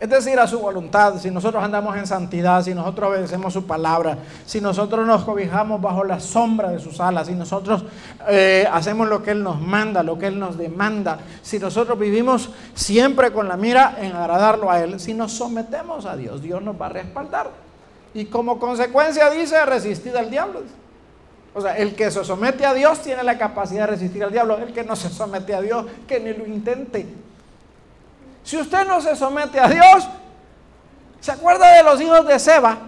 Es 0.00 0.08
decir, 0.08 0.38
a 0.38 0.46
su 0.46 0.60
voluntad, 0.60 1.18
si 1.18 1.28
nosotros 1.28 1.62
andamos 1.62 1.96
en 1.96 2.06
santidad, 2.06 2.62
si 2.62 2.72
nosotros 2.72 3.10
obedecemos 3.10 3.52
su 3.52 3.66
palabra, 3.66 4.18
si 4.46 4.60
nosotros 4.60 5.04
nos 5.04 5.24
cobijamos 5.24 5.80
bajo 5.80 6.04
la 6.04 6.20
sombra 6.20 6.70
de 6.70 6.78
sus 6.78 7.00
alas, 7.00 7.26
si 7.26 7.34
nosotros 7.34 7.84
eh, 8.28 8.68
hacemos 8.72 9.08
lo 9.08 9.24
que 9.24 9.32
Él 9.32 9.42
nos 9.42 9.60
manda, 9.60 10.04
lo 10.04 10.16
que 10.16 10.28
Él 10.28 10.38
nos 10.38 10.56
demanda, 10.56 11.18
si 11.42 11.58
nosotros 11.58 11.98
vivimos 11.98 12.50
siempre 12.74 13.32
con 13.32 13.48
la 13.48 13.56
mira 13.56 13.96
en 14.00 14.12
agradarlo 14.14 14.70
a 14.70 14.80
Él, 14.80 15.00
si 15.00 15.14
nos 15.14 15.32
sometemos 15.32 16.06
a 16.06 16.16
Dios, 16.16 16.42
Dios 16.42 16.62
nos 16.62 16.80
va 16.80 16.86
a 16.86 16.90
respaldar. 16.90 17.50
Y 18.14 18.26
como 18.26 18.60
consecuencia 18.60 19.28
dice, 19.30 19.64
resistir 19.66 20.16
al 20.16 20.30
diablo. 20.30 20.62
O 21.54 21.60
sea, 21.60 21.76
el 21.76 21.96
que 21.96 22.08
se 22.12 22.24
somete 22.24 22.64
a 22.64 22.72
Dios 22.72 23.00
tiene 23.00 23.24
la 23.24 23.36
capacidad 23.36 23.80
de 23.80 23.94
resistir 23.94 24.22
al 24.22 24.30
diablo. 24.30 24.58
El 24.58 24.72
que 24.72 24.84
no 24.84 24.94
se 24.94 25.08
somete 25.08 25.54
a 25.54 25.60
Dios, 25.60 25.86
que 26.06 26.20
ni 26.20 26.32
lo 26.32 26.46
intente. 26.46 27.06
Si 28.48 28.56
usted 28.56 28.86
no 28.86 28.98
se 29.02 29.14
somete 29.14 29.60
a 29.60 29.68
Dios, 29.68 30.08
¿se 31.20 31.32
acuerda 31.32 31.70
de 31.76 31.82
los 31.82 32.00
hijos 32.00 32.26
de 32.26 32.38
Seba? 32.38 32.78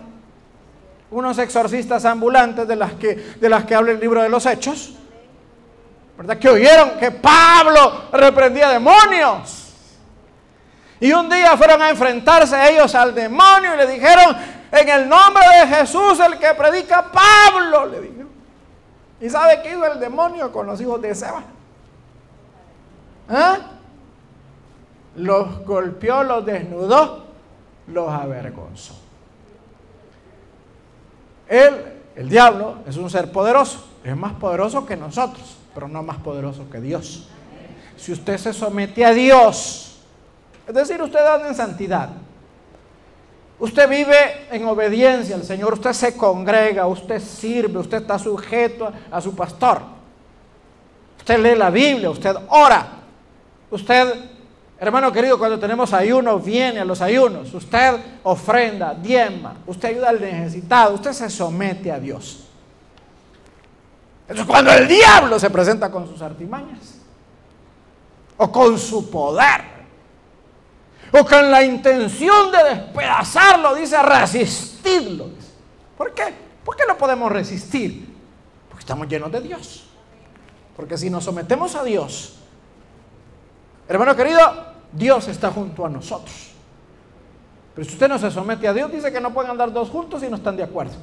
Unos 1.11 1.37
exorcistas 1.37 2.07
ambulantes 2.07 2.66
de 2.66 2.77
las 2.77 2.94
que, 2.94 3.14
de 3.14 3.46
las 3.46 3.66
que 3.66 3.75
habla 3.75 3.92
el 3.92 4.01
libro 4.01 4.23
de 4.23 4.31
los 4.31 4.46
Hechos. 4.46 4.94
¿Verdad? 6.16 6.38
Que 6.38 6.49
oyeron 6.49 6.92
que 6.99 7.11
Pablo 7.11 8.05
reprendía 8.11 8.70
demonios. 8.70 9.75
Y 10.99 11.12
un 11.12 11.29
día 11.29 11.55
fueron 11.59 11.83
a 11.83 11.90
enfrentarse 11.90 12.73
ellos 12.73 12.94
al 12.94 13.14
demonio 13.14 13.75
y 13.75 13.77
le 13.77 13.87
dijeron, 13.87 14.35
en 14.73 14.88
el 14.88 15.07
nombre 15.07 15.44
de 15.61 15.77
Jesús, 15.77 16.18
el 16.20 16.38
que 16.38 16.55
predica 16.55 17.05
Pablo, 17.12 17.85
le 17.85 18.01
dijeron. 18.01 18.31
¿Y 19.20 19.29
sabe 19.29 19.61
qué 19.62 19.73
hizo 19.73 19.85
el 19.85 20.01
demonio 20.01 20.51
con 20.51 20.66
los 20.66 20.81
hijos 20.81 21.03
de 21.03 21.14
Seba? 21.14 21.42
¿Ah? 23.29 23.59
Los 25.16 25.64
golpeó, 25.64 26.23
los 26.23 26.44
desnudó, 26.44 27.25
los 27.87 28.09
avergonzó. 28.09 28.94
Él, 31.49 31.75
el 32.14 32.29
diablo, 32.29 32.77
es 32.87 32.96
un 32.96 33.11
ser 33.11 33.33
poderoso, 33.33 33.85
es 34.05 34.16
más 34.16 34.35
poderoso 34.35 34.87
que 34.87 34.96
nosotros, 34.96 35.57
pero 35.75 35.88
no 35.88 36.03
más 36.03 36.18
poderoso 36.18 36.68
que 36.70 36.81
Dios. 36.81 37.29
Si 37.96 38.12
usted 38.12 38.38
se 38.38 38.53
somete 38.53 39.05
a 39.05 39.12
Dios, 39.12 40.01
es 40.66 40.75
decir, 40.75 41.03
usted 41.03 41.18
anda 41.27 41.49
en 41.49 41.55
santidad, 41.55 42.11
usted 43.59 43.88
vive 43.88 44.46
en 44.51 44.64
obediencia 44.66 45.35
al 45.35 45.42
Señor, 45.42 45.75
usted 45.75 45.92
se 45.92 46.16
congrega, 46.16 46.87
usted 46.87 47.20
sirve, 47.20 47.79
usted 47.79 48.03
está 48.03 48.18
sujeto 48.18 48.92
a 49.11 49.20
su 49.20 49.35
pastor, 49.35 49.83
usted 51.18 51.38
lee 51.40 51.59
la 51.59 51.70
Biblia, 51.70 52.11
usted 52.11 52.37
ora, 52.49 52.87
usted 53.70 54.39
Hermano 54.80 55.12
querido, 55.12 55.38
cuando 55.38 55.58
tenemos 55.58 55.92
ayunos, 55.92 56.42
viene 56.42 56.80
a 56.80 56.86
los 56.86 57.02
ayunos. 57.02 57.52
Usted 57.52 58.00
ofrenda, 58.22 58.94
diezma, 58.94 59.56
usted 59.66 59.90
ayuda 59.90 60.08
al 60.08 60.18
necesitado, 60.18 60.94
usted 60.94 61.12
se 61.12 61.28
somete 61.28 61.92
a 61.92 62.00
Dios. 62.00 62.46
Entonces, 64.22 64.46
cuando 64.46 64.72
el 64.72 64.88
diablo 64.88 65.38
se 65.38 65.50
presenta 65.50 65.90
con 65.90 66.08
sus 66.08 66.22
artimañas, 66.22 66.94
o 68.38 68.50
con 68.50 68.78
su 68.78 69.10
poder, 69.10 69.60
o 71.12 71.26
con 71.26 71.50
la 71.50 71.62
intención 71.62 72.50
de 72.50 72.74
despedazarlo, 72.74 73.74
dice 73.74 74.02
resistirlo. 74.02 75.28
¿Por 75.98 76.14
qué? 76.14 76.32
¿Por 76.64 76.74
qué 76.74 76.84
no 76.88 76.96
podemos 76.96 77.30
resistir? 77.30 78.16
Porque 78.70 78.80
estamos 78.80 79.08
llenos 79.08 79.30
de 79.30 79.42
Dios. 79.42 79.90
Porque 80.74 80.96
si 80.96 81.10
nos 81.10 81.24
sometemos 81.24 81.74
a 81.74 81.84
Dios, 81.84 82.36
hermano 83.86 84.16
querido, 84.16 84.69
Dios 84.92 85.29
está 85.29 85.50
junto 85.50 85.85
a 85.85 85.88
nosotros. 85.88 86.50
Pero 87.74 87.87
si 87.87 87.94
usted 87.94 88.09
no 88.09 88.18
se 88.18 88.31
somete 88.31 88.66
a 88.66 88.72
Dios, 88.72 88.90
dice 88.90 89.12
que 89.12 89.20
no 89.20 89.33
pueden 89.33 89.50
andar 89.50 89.72
dos 89.72 89.88
juntos 89.88 90.22
y 90.22 90.29
no 90.29 90.37
están 90.37 90.57
de 90.57 90.62
acuerdo. 90.62 90.94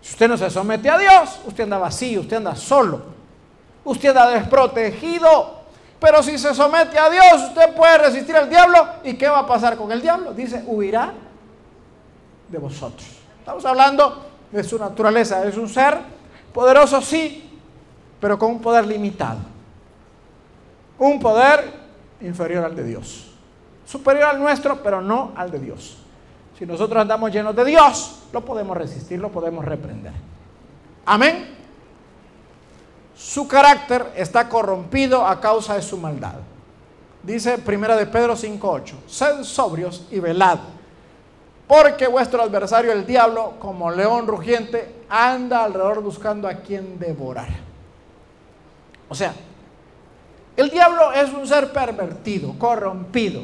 Si 0.00 0.12
usted 0.12 0.28
no 0.28 0.36
se 0.36 0.50
somete 0.50 0.90
a 0.90 0.98
Dios, 0.98 1.40
usted 1.46 1.64
anda 1.64 1.78
vacío, 1.78 2.22
usted 2.22 2.38
anda 2.38 2.56
solo, 2.56 3.02
usted 3.84 4.08
anda 4.08 4.30
desprotegido. 4.30 5.62
Pero 6.00 6.22
si 6.22 6.36
se 6.36 6.52
somete 6.54 6.98
a 6.98 7.08
Dios, 7.08 7.48
usted 7.48 7.74
puede 7.76 7.98
resistir 7.98 8.34
al 8.34 8.48
diablo. 8.50 8.84
¿Y 9.04 9.14
qué 9.14 9.28
va 9.28 9.40
a 9.40 9.46
pasar 9.46 9.76
con 9.76 9.92
el 9.92 10.02
diablo? 10.02 10.34
Dice, 10.34 10.64
huirá 10.66 11.12
de 12.48 12.58
vosotros. 12.58 13.06
Estamos 13.38 13.64
hablando 13.64 14.26
de 14.50 14.64
su 14.64 14.78
naturaleza. 14.78 15.44
Es 15.44 15.56
un 15.56 15.68
ser 15.68 15.98
poderoso, 16.52 17.00
sí, 17.00 17.60
pero 18.20 18.36
con 18.36 18.50
un 18.50 18.60
poder 18.60 18.86
limitado. 18.86 19.38
Un 20.98 21.20
poder 21.20 21.81
inferior 22.22 22.64
al 22.64 22.74
de 22.74 22.84
Dios. 22.84 23.30
Superior 23.86 24.24
al 24.24 24.40
nuestro, 24.40 24.82
pero 24.82 25.00
no 25.00 25.32
al 25.36 25.50
de 25.50 25.58
Dios. 25.58 25.98
Si 26.58 26.66
nosotros 26.66 27.00
andamos 27.00 27.32
llenos 27.32 27.54
de 27.56 27.64
Dios, 27.64 28.22
lo 28.32 28.44
podemos 28.44 28.76
resistir, 28.76 29.18
lo 29.18 29.30
podemos 29.30 29.64
reprender. 29.64 30.12
Amén. 31.04 31.56
Su 33.16 33.46
carácter 33.46 34.12
está 34.16 34.48
corrompido 34.48 35.26
a 35.26 35.40
causa 35.40 35.74
de 35.74 35.82
su 35.82 35.98
maldad. 35.98 36.34
Dice 37.22 37.58
Primera 37.58 37.96
de 37.96 38.06
Pedro 38.06 38.34
5:8, 38.34 38.94
sed 39.06 39.44
sobrios 39.44 40.06
y 40.10 40.18
velad, 40.18 40.58
porque 41.68 42.08
vuestro 42.08 42.42
adversario 42.42 42.92
el 42.92 43.06
diablo, 43.06 43.54
como 43.60 43.90
león 43.90 44.26
rugiente, 44.26 45.04
anda 45.08 45.64
alrededor 45.64 46.02
buscando 46.02 46.48
a 46.48 46.54
quien 46.54 46.98
devorar. 46.98 47.48
O 49.08 49.14
sea, 49.14 49.34
el 50.56 50.70
diablo 50.70 51.12
es 51.12 51.32
un 51.32 51.46
ser 51.46 51.72
pervertido, 51.72 52.54
corrompido. 52.58 53.42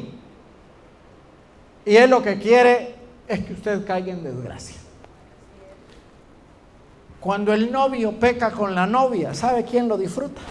Y 1.85 1.95
él 1.95 2.09
lo 2.09 2.21
que 2.21 2.37
quiere 2.37 2.95
es 3.27 3.43
que 3.45 3.53
usted 3.53 3.85
caiga 3.85 4.11
en 4.11 4.23
desgracia. 4.23 4.75
Cuando 7.19 7.53
el 7.53 7.71
novio 7.71 8.17
peca 8.19 8.51
con 8.51 8.75
la 8.75 8.85
novia, 8.85 9.33
¿sabe 9.33 9.65
quién 9.65 9.87
lo 9.87 9.97
disfruta? 9.97 10.41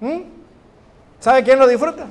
¿Mm? 0.00 0.20
¿Sabe 1.20 1.42
quién 1.42 1.58
lo 1.58 1.66
disfruta? 1.66 2.06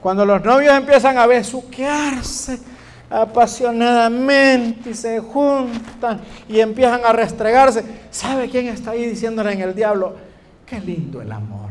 Cuando 0.00 0.26
los 0.26 0.42
novios 0.42 0.74
empiezan 0.74 1.16
a 1.16 1.26
besuquearse 1.26 2.71
apasionadamente 3.12 4.90
y 4.90 4.94
se 4.94 5.20
juntan 5.20 6.20
y 6.48 6.60
empiezan 6.60 7.04
a 7.04 7.12
restregarse. 7.12 7.84
¿Sabe 8.10 8.48
quién 8.48 8.68
está 8.68 8.92
ahí 8.92 9.06
diciéndole 9.06 9.52
en 9.52 9.60
el 9.60 9.74
diablo? 9.74 10.16
Qué 10.64 10.80
lindo 10.80 11.20
el 11.20 11.30
amor, 11.30 11.70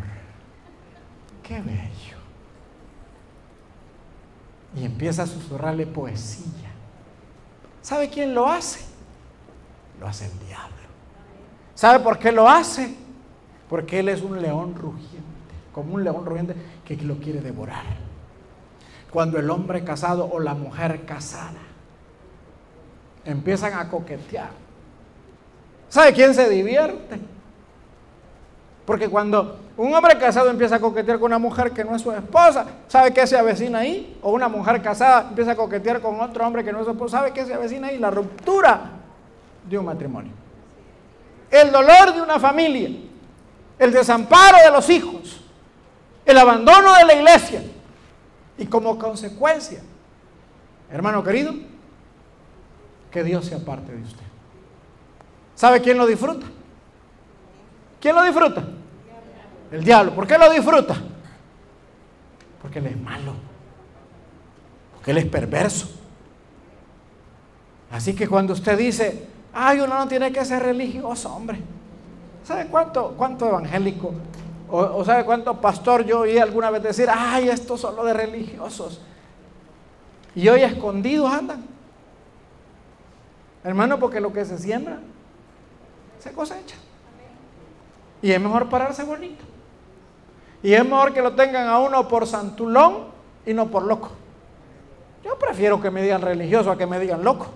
qué 1.42 1.60
bello. 1.62 2.18
Y 4.76 4.86
empieza 4.86 5.24
a 5.24 5.28
susurrarle 5.28 5.88
poesía. 5.88 6.70
¿Sabe 7.82 8.10
quién 8.10 8.36
lo 8.36 8.48
hace? 8.48 8.86
Lo 10.00 10.08
hace 10.08 10.26
el 10.26 10.40
diablo. 10.48 10.76
¿Sabe 11.74 12.00
por 12.04 12.20
qué 12.20 12.32
lo 12.32 12.48
hace? 12.48 12.96
Porque 13.68 14.00
él 14.00 14.10
es 14.10 14.22
un 14.22 14.40
león 14.42 14.76
rugiente, 14.76 15.26
como 15.74 15.96
un 15.96 16.04
león 16.04 16.26
rugiente 16.26 16.56
que 16.86 16.96
lo 16.98 17.18
quiere 17.18 17.42
devorar 17.42 18.01
cuando 19.12 19.38
el 19.38 19.50
hombre 19.50 19.84
casado 19.84 20.30
o 20.32 20.40
la 20.40 20.54
mujer 20.54 21.06
casada 21.06 21.60
empiezan 23.26 23.74
a 23.74 23.90
coquetear. 23.90 24.50
¿Sabe 25.90 26.14
quién 26.14 26.34
se 26.34 26.50
divierte? 26.50 27.20
Porque 28.86 29.10
cuando 29.10 29.60
un 29.78 29.94
hombre 29.94 30.18
casado 30.18 30.50
empieza 30.50 30.76
a 30.76 30.80
coquetear 30.80 31.20
con 31.20 31.28
una 31.28 31.38
mujer 31.40 31.72
que 31.72 31.84
no 31.84 31.96
es 31.96 32.02
su 32.02 32.12
esposa, 32.12 32.66
¿sabe 32.88 33.14
qué 33.14 33.28
se 33.28 33.38
avecina 33.38 33.80
ahí? 33.80 34.18
O 34.22 34.32
una 34.32 34.48
mujer 34.48 34.82
casada 34.82 35.28
empieza 35.30 35.52
a 35.52 35.56
coquetear 35.56 36.02
con 36.02 36.20
otro 36.20 36.46
hombre 36.48 36.64
que 36.64 36.72
no 36.72 36.80
es 36.80 36.86
su 36.86 36.92
esposa, 36.92 37.18
¿sabe 37.20 37.32
qué 37.32 37.46
se 37.46 37.54
avecina 37.54 37.88
ahí? 37.88 37.98
La 37.98 38.10
ruptura 38.10 38.82
de 39.70 39.78
un 39.78 39.86
matrimonio. 39.86 40.32
El 41.50 41.72
dolor 41.72 42.14
de 42.14 42.22
una 42.22 42.40
familia, 42.40 42.90
el 43.78 43.92
desamparo 43.92 44.58
de 44.64 44.72
los 44.72 44.90
hijos, 44.90 45.42
el 46.26 46.38
abandono 46.38 46.94
de 46.96 47.06
la 47.06 47.14
iglesia, 47.14 47.62
y 48.58 48.66
como 48.66 48.98
consecuencia, 48.98 49.82
hermano 50.92 51.24
querido, 51.24 51.54
que 53.10 53.24
Dios 53.24 53.46
sea 53.46 53.60
parte 53.60 53.92
de 53.92 54.02
usted. 54.02 54.24
¿Sabe 55.56 55.82
quién 55.82 55.98
lo 55.98 56.08
disfruta? 56.08 56.48
¿Quién 58.00 58.16
lo 58.16 58.24
disfruta? 58.24 58.64
El 59.72 59.84
diablo. 59.84 60.14
¿Por 60.14 60.26
qué 60.26 60.38
lo 60.38 60.52
disfruta? 60.52 60.96
Porque 62.62 62.80
él 62.80 62.88
es 62.88 63.00
malo. 63.00 63.34
Porque 64.94 65.12
él 65.12 65.18
es 65.18 65.26
perverso. 65.26 65.90
Así 67.92 68.16
que 68.16 68.28
cuando 68.28 68.54
usted 68.54 68.78
dice, 68.78 69.28
ay, 69.54 69.80
uno 69.82 69.98
no 69.98 70.08
tiene 70.08 70.32
que 70.32 70.44
ser 70.46 70.64
religioso, 70.64 71.34
hombre. 71.34 71.60
¿Sabe 72.44 72.68
cuánto, 72.68 73.14
cuánto 73.18 73.48
evangélico 73.48 74.14
o, 74.72 75.04
sabe 75.04 75.26
cuánto 75.26 75.60
pastor 75.60 76.06
yo 76.06 76.22
oí 76.22 76.38
alguna 76.38 76.70
vez 76.70 76.82
decir, 76.82 77.10
ay, 77.12 77.50
esto 77.50 77.78
solo 77.78 78.06
de 78.06 78.14
religiosos. 78.14 79.02
Y 80.34 80.48
hoy 80.48 80.64
escondidos 80.64 81.32
andan. 81.32 81.66
Hermano, 83.64 84.00
porque 84.00 84.22
lo 84.22 84.32
que 84.32 84.46
se 84.46 84.58
siembra, 84.58 85.00
se 86.20 86.32
cosecha. 86.32 86.78
Y 88.22 88.32
es 88.32 88.40
mejor 88.40 88.70
pararse 88.70 89.04
bonito. 89.04 89.44
Y 90.64 90.74
es 90.74 90.84
mejor 90.86 91.14
que 91.14 91.22
lo 91.22 91.34
tengan 91.34 91.68
a 91.68 91.80
uno 91.80 92.08
por 92.08 92.26
santulón 92.26 93.08
y 93.46 93.54
no 93.54 93.68
por 93.68 93.84
loco. 93.84 94.12
Yo 95.24 95.38
prefiero 95.38 95.82
que 95.82 95.92
me 95.92 96.02
digan 96.02 96.22
religioso 96.22 96.72
a 96.72 96.78
que 96.78 96.88
me 96.88 97.00
digan 97.00 97.24
loco. 97.24 97.48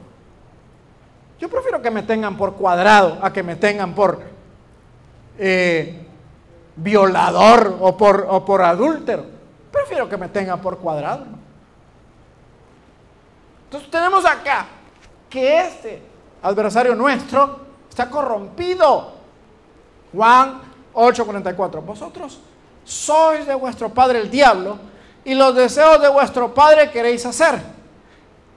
Yo 1.39 1.49
prefiero 1.49 1.81
que 1.81 1.91
me 1.91 2.03
tengan 2.03 2.37
por 2.37 2.55
cuadrado 2.55 3.19
a 3.21 3.31
que 3.31 3.43
me 3.43 3.55
tengan 3.55 3.93
por 3.93 4.21
eh, 5.37 6.04
violador 6.75 7.77
o 7.79 7.95
por, 7.95 8.25
o 8.29 8.43
por 8.43 8.61
adúltero. 8.61 9.25
Prefiero 9.71 10.07
que 10.09 10.17
me 10.17 10.29
tengan 10.29 10.61
por 10.61 10.77
cuadrado. 10.79 11.25
Entonces 13.65 13.89
tenemos 13.89 14.25
acá 14.25 14.67
que 15.29 15.59
este 15.59 16.01
adversario 16.41 16.95
nuestro 16.95 17.59
está 17.89 18.09
corrompido. 18.09 19.13
Juan 20.13 20.61
8:44. 20.93 21.81
Vosotros 21.81 22.39
sois 22.83 23.45
de 23.45 23.55
vuestro 23.55 23.89
padre 23.89 24.19
el 24.19 24.29
diablo 24.29 24.77
y 25.25 25.33
los 25.33 25.55
deseos 25.55 26.01
de 26.01 26.07
vuestro 26.07 26.53
padre 26.53 26.91
queréis 26.91 27.25
hacer. 27.25 27.59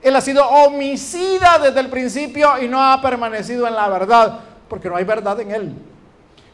Él 0.01 0.15
ha 0.15 0.21
sido 0.21 0.47
homicida 0.47 1.59
desde 1.59 1.79
el 1.81 1.89
principio 1.89 2.61
y 2.61 2.67
no 2.67 2.81
ha 2.81 3.01
permanecido 3.01 3.67
en 3.67 3.75
la 3.75 3.89
verdad, 3.89 4.39
porque 4.69 4.87
no 4.87 4.95
hay 4.95 5.03
verdad 5.03 5.39
en 5.41 5.51
él. 5.51 5.75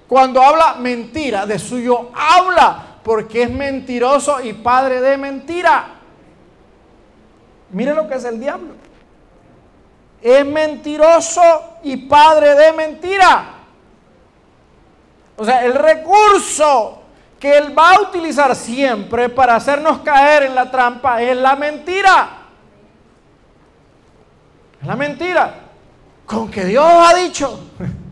Cuando 0.08 0.41
habla 0.41 0.76
mentira, 0.76 1.45
de 1.45 1.58
suyo 1.58 2.12
habla, 2.14 2.97
porque 3.03 3.43
es 3.43 3.51
mentiroso 3.51 4.41
y 4.41 4.53
padre 4.53 5.01
de 5.01 5.18
mentira. 5.18 5.86
Mire 7.72 7.93
lo 7.93 8.08
que 8.08 8.16
es 8.16 8.24
el 8.26 8.39
diablo. 8.39 8.74
Es 10.22 10.45
mentiroso 10.45 11.41
y 11.84 11.97
padre 11.97 12.56
de 12.56 12.74
mentira. 12.74 13.45
O 15.38 15.43
sea, 15.43 15.66
el 15.66 15.74
recurso 15.74 17.01
que 17.39 17.58
él 17.58 17.78
va 17.78 17.95
a 17.95 18.01
utilizar 18.01 18.56
siempre 18.56 19.30
para 19.30 19.56
hacernos 19.56 19.99
caer 19.99 20.43
en 20.43 20.56
la 20.56 20.72
trampa 20.72 21.22
es 21.22 21.36
la 21.36 21.56
mentira. 21.56 22.30
Es 24.82 24.88
la 24.88 24.95
mentira. 24.95 25.53
Con 26.26 26.49
que 26.49 26.66
Dios 26.66 26.86
ha 26.86 27.14
dicho 27.16 27.60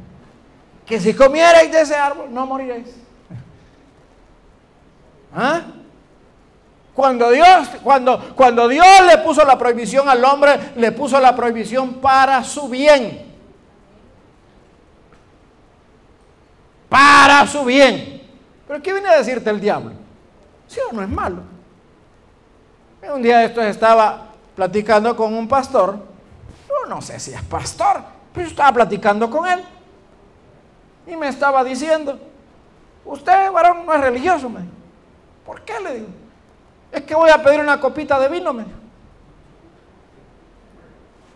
que 0.86 1.00
si 1.00 1.14
comierais 1.14 1.72
de 1.72 1.82
ese 1.82 1.96
árbol 1.96 2.34
no 2.34 2.46
moriréis. 2.46 2.96
¿Ah? 5.36 5.62
Cuando 6.94 7.32
Dios, 7.32 7.70
cuando, 7.84 8.36
cuando 8.36 8.68
Dios 8.68 8.86
le 9.08 9.18
puso 9.18 9.44
la 9.44 9.58
prohibición 9.58 10.08
al 10.08 10.24
hombre, 10.24 10.74
le 10.76 10.92
puso 10.92 11.20
la 11.20 11.36
prohibición 11.36 11.96
para 11.96 12.44
su 12.44 12.70
bien. 12.70 13.34
Para 16.88 17.48
su 17.48 17.66
bien. 17.66 18.22
Pero 18.68 18.82
¿qué 18.82 18.94
viene 18.94 19.10
a 19.10 19.18
decirte 19.18 19.50
el 19.50 19.60
diablo? 19.60 19.94
¿Sí 20.68 20.80
o 20.90 20.94
no 20.94 21.02
es 21.02 21.10
malo? 21.10 21.42
Un 23.12 23.22
día 23.22 23.40
de 23.40 23.46
estos 23.46 23.64
estaba 23.66 24.28
platicando 24.56 25.16
con 25.16 25.34
un 25.34 25.48
pastor. 25.48 25.98
Yo 26.70 26.88
no 26.88 27.02
sé 27.02 27.20
si 27.20 27.34
es 27.34 27.42
pastor, 27.42 28.04
pero 28.32 28.46
yo 28.46 28.52
estaba 28.52 28.72
platicando 28.72 29.30
con 29.30 29.48
él. 29.48 29.64
Y 31.06 31.16
me 31.16 31.28
estaba 31.28 31.64
diciendo, 31.64 32.20
usted, 33.06 33.52
varón, 33.52 33.86
no 33.86 33.94
es 33.94 34.02
religioso. 34.02 34.50
Me 34.50 34.62
¿Por 35.46 35.62
qué 35.62 35.74
le 35.84 35.94
digo? 35.96 36.08
Es 36.92 37.02
que 37.02 37.16
voy 37.16 37.30
a 37.30 37.42
pedir 37.42 37.60
una 37.60 37.80
copita 37.80 38.20
de 38.20 38.30
vino, 38.30 38.54
me 38.54 38.64
dijo. 38.64 38.78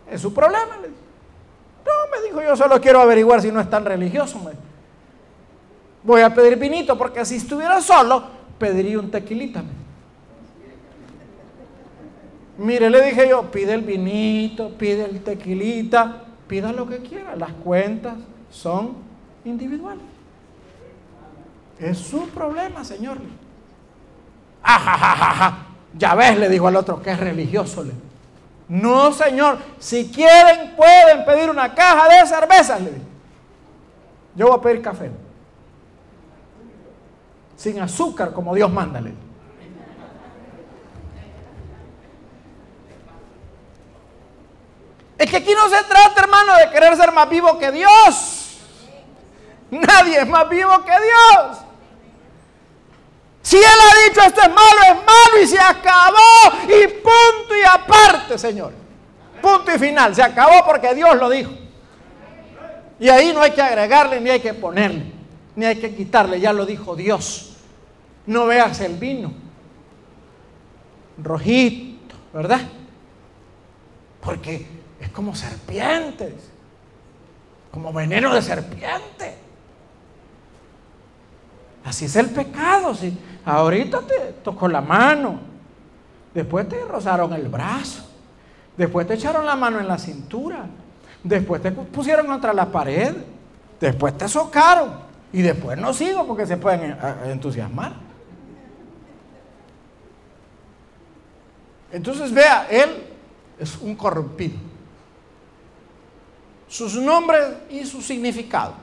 Es 0.10 0.22
su 0.22 0.34
problema, 0.34 0.78
le 0.82 0.88
No, 0.88 1.92
me 2.12 2.28
dijo, 2.28 2.42
yo 2.42 2.56
solo 2.56 2.80
quiero 2.80 3.02
averiguar 3.02 3.42
si 3.42 3.52
no 3.52 3.60
es 3.60 3.70
tan 3.70 3.84
religioso, 3.84 4.40
me 4.40 4.52
Voy 6.04 6.22
a 6.22 6.34
pedir 6.34 6.58
vinito 6.58 6.98
porque 6.98 7.26
si 7.26 7.36
estuviera 7.36 7.82
solo, 7.82 8.24
pediría 8.58 9.00
un 9.00 9.12
tequilita. 9.12 9.62
Mire, 12.58 12.90
le 12.90 13.02
dije 13.02 13.28
yo, 13.30 13.52
pide 13.52 13.74
el 13.74 13.82
vinito, 13.82 14.70
pide 14.78 15.06
el 15.06 15.22
tequilita, 15.22 16.24
pida 16.48 16.72
lo 16.72 16.88
que 16.88 17.00
quiera. 17.00 17.36
Las 17.36 17.52
cuentas 17.52 18.16
son 18.50 19.07
individuales. 19.48 20.04
Es 21.80 21.98
su 21.98 22.28
problema, 22.30 22.84
señor. 22.84 23.18
Ajajaja. 24.64 25.58
Ya 25.98 26.16
ves, 26.16 26.38
le 26.38 26.50
dijo 26.50 26.68
al 26.68 26.76
otro 26.76 27.02
que 27.02 27.12
es 27.12 27.20
religioso. 27.20 27.84
Le. 27.84 27.94
No, 28.68 29.12
señor. 29.12 29.58
Si 29.80 30.12
quieren, 30.12 30.76
pueden 30.76 31.26
pedir 31.26 31.50
una 31.50 31.74
caja 31.74 32.08
de 32.10 32.28
cerveza. 32.28 32.80
Le 32.80 32.92
Yo 34.36 34.48
voy 34.48 34.58
a 34.58 34.62
pedir 34.62 34.82
café. 34.82 35.12
Sin 37.56 37.80
azúcar, 37.80 38.34
como 38.34 38.54
Dios 38.54 38.72
manda. 38.72 39.02
Le 39.02 39.14
Es 45.18 45.30
que 45.32 45.38
aquí 45.38 45.52
no 45.54 45.68
se 45.68 45.84
trata, 45.84 46.22
hermano, 46.22 46.56
de 46.58 46.70
querer 46.70 46.96
ser 46.96 47.12
más 47.12 47.28
vivo 47.28 47.58
que 47.58 47.72
Dios. 47.72 48.47
Nadie 49.72 50.20
es 50.20 50.28
más 50.28 50.48
vivo 50.50 50.72
que 50.84 50.92
Dios. 50.92 51.58
Si 53.42 53.56
Él 53.56 53.64
ha 53.64 54.10
dicho 54.10 54.22
esto 54.22 54.42
es 54.42 54.50
malo, 54.50 54.82
es 54.90 54.96
malo 54.96 55.42
y 55.42 55.48
se 55.48 55.60
acabó. 55.60 56.18
Y 56.66 56.88
punto 56.88 57.56
y 57.56 57.64
aparte, 57.64 58.38
Señor. 58.38 58.74
Punto 59.42 59.74
y 59.74 59.80
final. 59.80 60.14
Se 60.14 60.22
acabó 60.22 60.66
porque 60.66 60.94
Dios 60.94 61.16
lo 61.16 61.30
dijo. 61.30 61.52
Y 63.00 63.10
ahí 63.10 63.32
no 63.34 63.42
hay 63.42 63.52
que 63.52 63.62
agregarle 63.62 64.20
ni 64.20 64.32
hay 64.32 64.40
que 64.40 64.54
ponerle. 64.54 65.14
Ni 65.56 65.66
hay 65.66 65.78
que 65.78 65.96
quitarle. 65.96 66.40
Ya 66.40 66.52
lo 66.52 66.66
dijo 66.66 66.96
Dios. 66.96 67.56
No 68.26 68.48
veas 68.48 68.82
el 68.82 68.96
vino. 68.96 69.34
Rojito, 71.18 72.16
¿verdad? 72.34 72.62
Porque 74.20 74.68
es 75.00 75.10
como 75.10 75.36
serpientes. 75.36 76.34
Como 77.72 77.94
veneno 77.94 78.34
de 78.34 78.42
serpiente. 78.42 79.47
Así 81.88 82.04
es 82.04 82.18
el 82.18 82.30
pecado. 82.30 82.94
¿sí? 82.94 83.18
Ahorita 83.46 84.02
te 84.02 84.34
tocó 84.44 84.68
la 84.68 84.82
mano, 84.82 85.40
después 86.34 86.68
te 86.68 86.84
rozaron 86.84 87.32
el 87.32 87.48
brazo, 87.48 88.04
después 88.76 89.08
te 89.08 89.14
echaron 89.14 89.46
la 89.46 89.56
mano 89.56 89.80
en 89.80 89.88
la 89.88 89.98
cintura, 89.98 90.66
después 91.24 91.62
te 91.62 91.72
pusieron 91.72 92.28
contra 92.28 92.54
la 92.54 92.66
pared, 92.70 93.16
después 93.80 94.18
te 94.18 94.28
socaron 94.28 94.96
y 95.32 95.42
después 95.42 95.78
no 95.78 95.94
sigo 95.94 96.28
porque 96.28 96.46
se 96.46 96.58
pueden 96.58 96.98
entusiasmar. 97.26 97.94
Entonces 101.90 102.34
vea, 102.34 102.68
él 102.70 103.02
es 103.58 103.78
un 103.78 103.96
corrompido. 103.96 104.58
Sus 106.68 106.96
nombres 106.96 107.48
y 107.70 107.86
su 107.86 108.02
significado. 108.02 108.74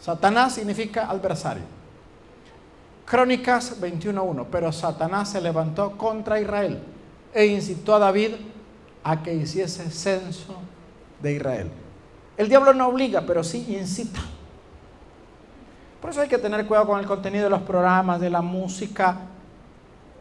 Satanás 0.00 0.54
significa 0.54 1.10
adversario. 1.10 1.79
Crónicas 3.10 3.80
21.1, 3.80 4.46
pero 4.52 4.70
Satanás 4.70 5.32
se 5.32 5.40
levantó 5.40 5.98
contra 5.98 6.38
Israel 6.38 6.80
e 7.34 7.44
incitó 7.46 7.96
a 7.96 7.98
David 7.98 8.34
a 9.02 9.20
que 9.20 9.34
hiciese 9.34 9.90
censo 9.90 10.54
de 11.20 11.32
Israel. 11.32 11.72
El 12.36 12.48
diablo 12.48 12.72
no 12.72 12.86
obliga, 12.86 13.22
pero 13.26 13.42
sí 13.42 13.66
incita. 13.68 14.20
Por 16.00 16.10
eso 16.10 16.20
hay 16.20 16.28
que 16.28 16.38
tener 16.38 16.64
cuidado 16.68 16.86
con 16.86 17.00
el 17.00 17.06
contenido 17.06 17.42
de 17.42 17.50
los 17.50 17.62
programas, 17.62 18.20
de 18.20 18.30
la 18.30 18.42
música, 18.42 19.16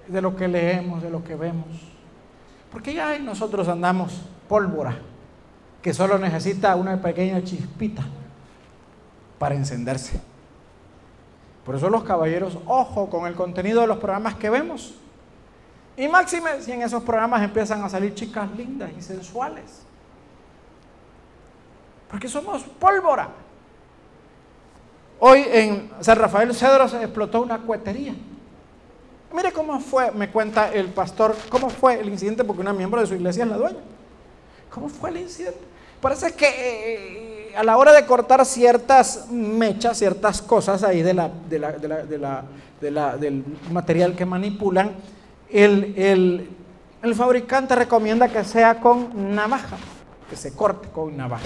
de 0.08 0.20
lo 0.20 0.36
que 0.36 0.48
leemos, 0.48 1.04
de 1.04 1.12
lo 1.12 1.24
que 1.24 1.36
vemos. 1.36 1.68
Porque 2.72 2.96
ya 2.96 3.20
nosotros 3.20 3.68
andamos 3.68 4.20
pólvora, 4.48 4.98
que 5.84 5.94
solo 5.94 6.18
necesita 6.18 6.76
una 6.76 7.00
pequeña 7.00 7.44
chispita 7.44 8.04
para 9.38 9.54
encenderse. 9.54 10.28
Por 11.70 11.76
eso 11.76 11.88
los 11.88 12.03
caballeros, 12.03 12.57
ojo 12.65 13.11
con 13.11 13.28
el 13.28 13.36
contenido 13.36 13.82
de 13.82 13.86
los 13.86 13.99
programas 13.99 14.34
que 14.34 14.49
vemos. 14.49 14.95
Y 15.95 16.07
máxime 16.07 16.63
si 16.63 16.72
en 16.72 16.82
esos 16.82 17.03
programas 17.03 17.43
empiezan 17.43 17.84
a 17.84 17.89
salir 17.89 18.15
chicas 18.15 18.49
lindas 18.57 18.89
y 18.97 19.03
sensuales. 19.03 19.84
Porque 22.09 22.28
somos 22.28 22.63
pólvora. 22.63 23.30
Hoy 25.20 25.45
en 25.47 25.91
San 25.99 26.17
Rafael 26.17 26.55
Cedro 26.55 26.88
se 26.88 27.03
explotó 27.03 27.43
una 27.43 27.59
cuetería. 27.59 28.15
Mire 29.32 29.51
cómo 29.51 29.80
fue, 29.80 30.09
me 30.09 30.32
cuenta 30.32 30.74
el 30.74 30.88
pastor, 30.88 31.36
cómo 31.49 31.70
fue 31.70 31.99
el 31.99 32.09
incidente, 32.09 32.43
porque 32.43 32.61
una 32.61 32.74
miembro 32.74 32.99
de 32.99 33.05
su 33.05 33.13
iglesia 33.13 33.43
es 33.43 33.49
la 33.51 33.57
dueña. 33.57 33.82
¿Cómo 34.72 34.89
fue 34.89 35.11
el 35.11 35.17
incidente? 35.17 35.59
Parece 36.01 36.34
que 36.34 36.47
eh, 36.47 37.28
a 37.56 37.64
la 37.64 37.78
hora 37.78 37.93
de 37.93 38.06
cortar 38.06 38.45
ciertas 38.45 39.30
mechas, 39.32 39.97
ciertas 39.97 40.41
cosas 40.41 40.84
ahí 40.84 41.02
del 41.02 41.20
material 43.72 44.16
que 44.16 44.26
manipulan, 44.26 44.91
el, 45.50 46.50
fabricante 47.16 47.76
recomienda 47.76 48.28
que 48.28 48.43
sea 48.43 48.80
con 48.80 49.36
navaja, 49.36 49.78
que 50.30 50.36
se 50.36 50.54
corte 50.54 50.89
con 50.89 51.16
navaja. 51.16 51.45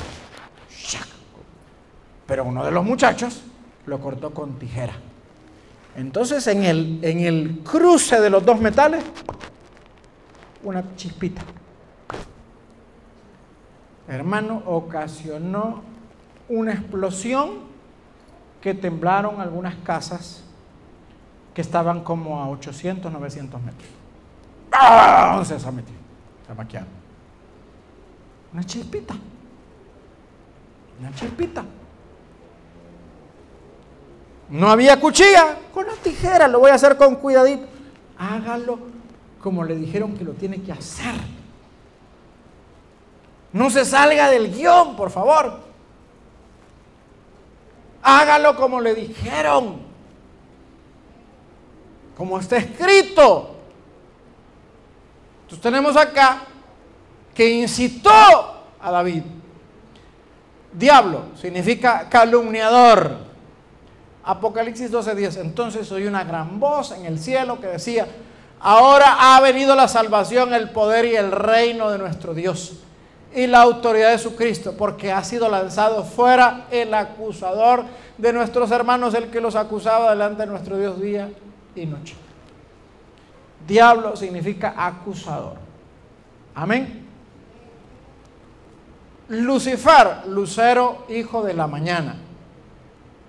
Pero 2.25 2.45
uno 2.45 2.63
de 2.65 2.71
los 2.71 2.83
muchachos 2.85 3.43
lo 3.85 3.99
cortó 3.99 4.33
con 4.33 4.57
tijera. 4.57 4.93
Entonces 5.95 6.47
en 6.47 6.63
el 6.63 7.61
cruce 7.63 8.19
de 8.19 8.29
los 8.29 8.45
dos 8.45 8.59
metales, 8.59 9.03
una 10.63 10.95
chispita. 10.95 11.41
Hermano, 14.07 14.63
ocasionó 14.65 15.92
una 16.53 16.73
explosión 16.73 17.51
que 18.61 18.73
temblaron 18.73 19.41
algunas 19.41 19.75
casas 19.75 20.43
que 21.53 21.61
estaban 21.61 22.03
como 22.03 22.41
a 22.41 22.49
800, 22.49 23.11
900 23.11 23.61
metros. 23.61 23.89
¡Ah! 24.71 25.43
Se 25.45 25.55
ha 25.55 25.71
metido, 25.71 25.99
se 26.47 26.53
maquiaron. 26.53 26.89
Una 28.53 28.63
chispita. 28.63 29.15
Una 30.99 31.13
chispita. 31.13 31.63
No 34.49 34.69
había 34.69 34.99
cuchilla, 34.99 35.57
con 35.73 35.87
la 35.87 35.93
tijera, 35.93 36.47
lo 36.47 36.59
voy 36.59 36.71
a 36.71 36.75
hacer 36.75 36.97
con 36.97 37.15
cuidadito. 37.15 37.65
Hágalo 38.17 38.79
como 39.41 39.65
le 39.65 39.75
dijeron 39.75 40.15
que 40.15 40.23
lo 40.23 40.31
tiene 40.31 40.61
que 40.61 40.71
hacer. 40.71 41.13
No 43.51 43.69
se 43.69 43.83
salga 43.83 44.29
del 44.29 44.53
guion, 44.53 44.95
por 44.95 45.11
favor. 45.11 45.72
Hágalo 48.03 48.55
como 48.55 48.81
le 48.81 48.93
dijeron. 48.93 49.81
Como 52.17 52.39
está 52.39 52.57
escrito. 52.57 53.55
Entonces 55.43 55.61
tenemos 55.61 55.95
acá 55.95 56.43
que 57.33 57.49
incitó 57.49 58.11
a 58.79 58.91
David. 58.91 59.23
Diablo 60.73 61.21
significa 61.39 62.09
calumniador. 62.09 63.17
Apocalipsis 64.25 64.91
12:10. 64.91 65.37
Entonces 65.37 65.91
oí 65.91 66.05
una 66.05 66.23
gran 66.23 66.59
voz 66.59 66.91
en 66.91 67.05
el 67.05 67.19
cielo 67.19 67.59
que 67.59 67.67
decía, 67.67 68.07
ahora 68.59 69.35
ha 69.35 69.39
venido 69.41 69.75
la 69.75 69.87
salvación, 69.87 70.53
el 70.53 70.69
poder 70.71 71.05
y 71.05 71.15
el 71.15 71.31
reino 71.31 71.89
de 71.89 71.97
nuestro 71.97 72.33
Dios 72.33 72.83
y 73.35 73.47
la 73.47 73.61
autoridad 73.61 74.11
de 74.11 74.17
su 74.17 74.35
Cristo, 74.35 74.75
porque 74.77 75.11
ha 75.11 75.23
sido 75.23 75.49
lanzado 75.49 76.03
fuera 76.03 76.67
el 76.69 76.93
acusador 76.93 77.83
de 78.17 78.33
nuestros 78.33 78.69
hermanos, 78.71 79.13
el 79.13 79.29
que 79.29 79.41
los 79.41 79.55
acusaba 79.55 80.11
delante 80.11 80.43
de 80.43 80.47
nuestro 80.47 80.77
Dios 80.77 81.01
día 81.01 81.29
y 81.75 81.85
noche. 81.85 82.15
Diablo 83.67 84.15
significa 84.15 84.73
acusador. 84.77 85.55
Amén. 86.53 87.07
Lucifer, 89.29 90.27
lucero, 90.27 91.05
hijo 91.09 91.43
de 91.43 91.53
la 91.53 91.65
mañana. 91.65 92.17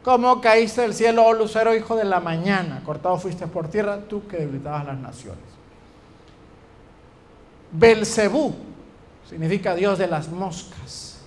¿Cómo 0.03 0.41
caíste 0.43 0.83
del 0.83 0.93
cielo, 0.93 1.25
oh 1.25 1.33
lucero, 1.33 1.75
hijo 1.75 1.97
de 1.97 2.05
la 2.05 2.21
mañana? 2.21 2.83
Cortado 2.85 3.17
fuiste 3.17 3.47
por 3.47 3.69
tierra, 3.69 4.01
tú 4.07 4.27
que 4.27 4.37
debilitabas 4.37 4.85
las 4.85 4.99
naciones. 4.99 5.45
Belcebú 7.73 8.55
significa 9.29 9.75
Dios 9.75 9.99
de 9.99 10.07
las 10.07 10.29
moscas. 10.29 11.19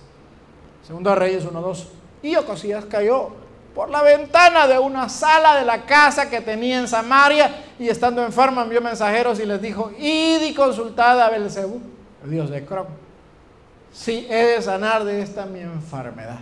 Segundo 0.86 1.14
Reyes 1.14 1.44
1.2. 1.44 1.84
Y 2.22 2.36
Ocosías 2.36 2.84
cayó 2.86 3.30
por 3.74 3.90
la 3.90 4.02
ventana 4.02 4.66
de 4.66 4.78
una 4.78 5.08
sala 5.08 5.56
de 5.56 5.64
la 5.64 5.84
casa 5.84 6.28
que 6.28 6.40
tenía 6.40 6.80
en 6.80 6.88
Samaria 6.88 7.64
y 7.78 7.88
estando 7.88 8.24
enfermo 8.24 8.60
envió 8.60 8.80
mensajeros 8.80 9.38
y 9.38 9.46
les 9.46 9.62
dijo, 9.62 9.92
id 9.98 10.42
y 10.42 10.54
consultad 10.54 11.20
a 11.20 11.30
Belcebú, 11.30 11.80
el 12.24 12.30
Dios 12.30 12.50
de 12.50 12.64
Crom, 12.64 12.86
si 13.92 14.26
he 14.28 14.46
de 14.46 14.62
sanar 14.62 15.04
de 15.04 15.22
esta 15.22 15.46
mi 15.46 15.60
enfermedad. 15.60 16.40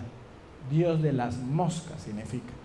Dios 0.71 1.03
de 1.03 1.13
las 1.13 1.37
moscas 1.37 2.03
significa. 2.03 2.56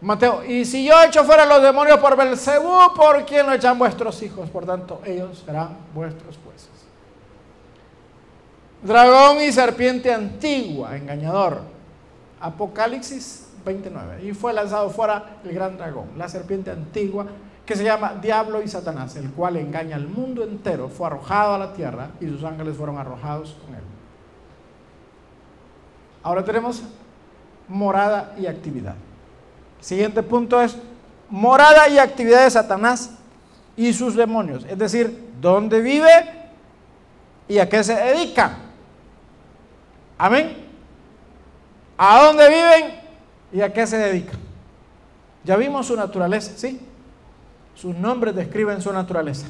Mateo, 0.00 0.44
y 0.44 0.64
si 0.64 0.84
yo 0.84 0.94
echo 1.02 1.24
fuera 1.24 1.44
los 1.44 1.60
demonios 1.60 1.98
por 1.98 2.16
Belcebú, 2.16 2.94
¿por 2.94 3.24
quién 3.24 3.46
lo 3.46 3.52
echan 3.52 3.76
vuestros 3.78 4.22
hijos? 4.22 4.48
Por 4.48 4.64
tanto, 4.64 5.00
ellos 5.04 5.42
serán 5.44 5.76
vuestros 5.92 6.38
jueces. 6.44 6.68
Dragón 8.82 9.42
y 9.42 9.50
serpiente 9.50 10.12
antigua, 10.12 10.96
engañador. 10.96 11.62
Apocalipsis 12.40 13.48
29. 13.64 14.24
Y 14.24 14.32
fue 14.34 14.52
lanzado 14.52 14.88
fuera 14.90 15.38
el 15.44 15.52
gran 15.52 15.76
dragón, 15.76 16.10
la 16.16 16.28
serpiente 16.28 16.70
antigua, 16.70 17.26
que 17.66 17.74
se 17.74 17.82
llama 17.82 18.14
Diablo 18.22 18.62
y 18.62 18.68
Satanás, 18.68 19.16
el 19.16 19.32
cual 19.32 19.56
engaña 19.56 19.96
al 19.96 20.06
mundo 20.06 20.44
entero. 20.44 20.88
Fue 20.88 21.08
arrojado 21.08 21.54
a 21.54 21.58
la 21.58 21.72
tierra 21.72 22.10
y 22.20 22.26
sus 22.28 22.44
ángeles 22.44 22.76
fueron 22.76 22.98
arrojados 22.98 23.56
con 23.64 23.74
él. 23.74 23.82
Ahora 26.22 26.44
tenemos 26.44 26.84
morada 27.66 28.34
y 28.38 28.46
actividad. 28.46 28.94
Siguiente 29.80 30.22
punto 30.22 30.60
es 30.60 30.76
morada 31.28 31.88
y 31.88 31.98
actividad 31.98 32.44
de 32.44 32.50
Satanás 32.50 33.10
y 33.76 33.92
sus 33.92 34.14
demonios. 34.14 34.64
Es 34.68 34.78
decir, 34.78 35.32
dónde 35.40 35.80
vive 35.80 36.10
y 37.46 37.58
a 37.58 37.68
qué 37.68 37.82
se 37.84 37.94
dedica. 37.94 38.58
Amén. 40.16 40.66
¿A 41.96 42.24
dónde 42.24 42.48
viven 42.48 43.00
y 43.52 43.60
a 43.60 43.72
qué 43.72 43.86
se 43.86 43.98
dedican? 43.98 44.38
Ya 45.44 45.56
vimos 45.56 45.86
su 45.86 45.96
naturaleza, 45.96 46.52
¿sí? 46.56 46.80
Sus 47.74 47.94
nombres 47.94 48.34
describen 48.34 48.82
su 48.82 48.92
naturaleza. 48.92 49.46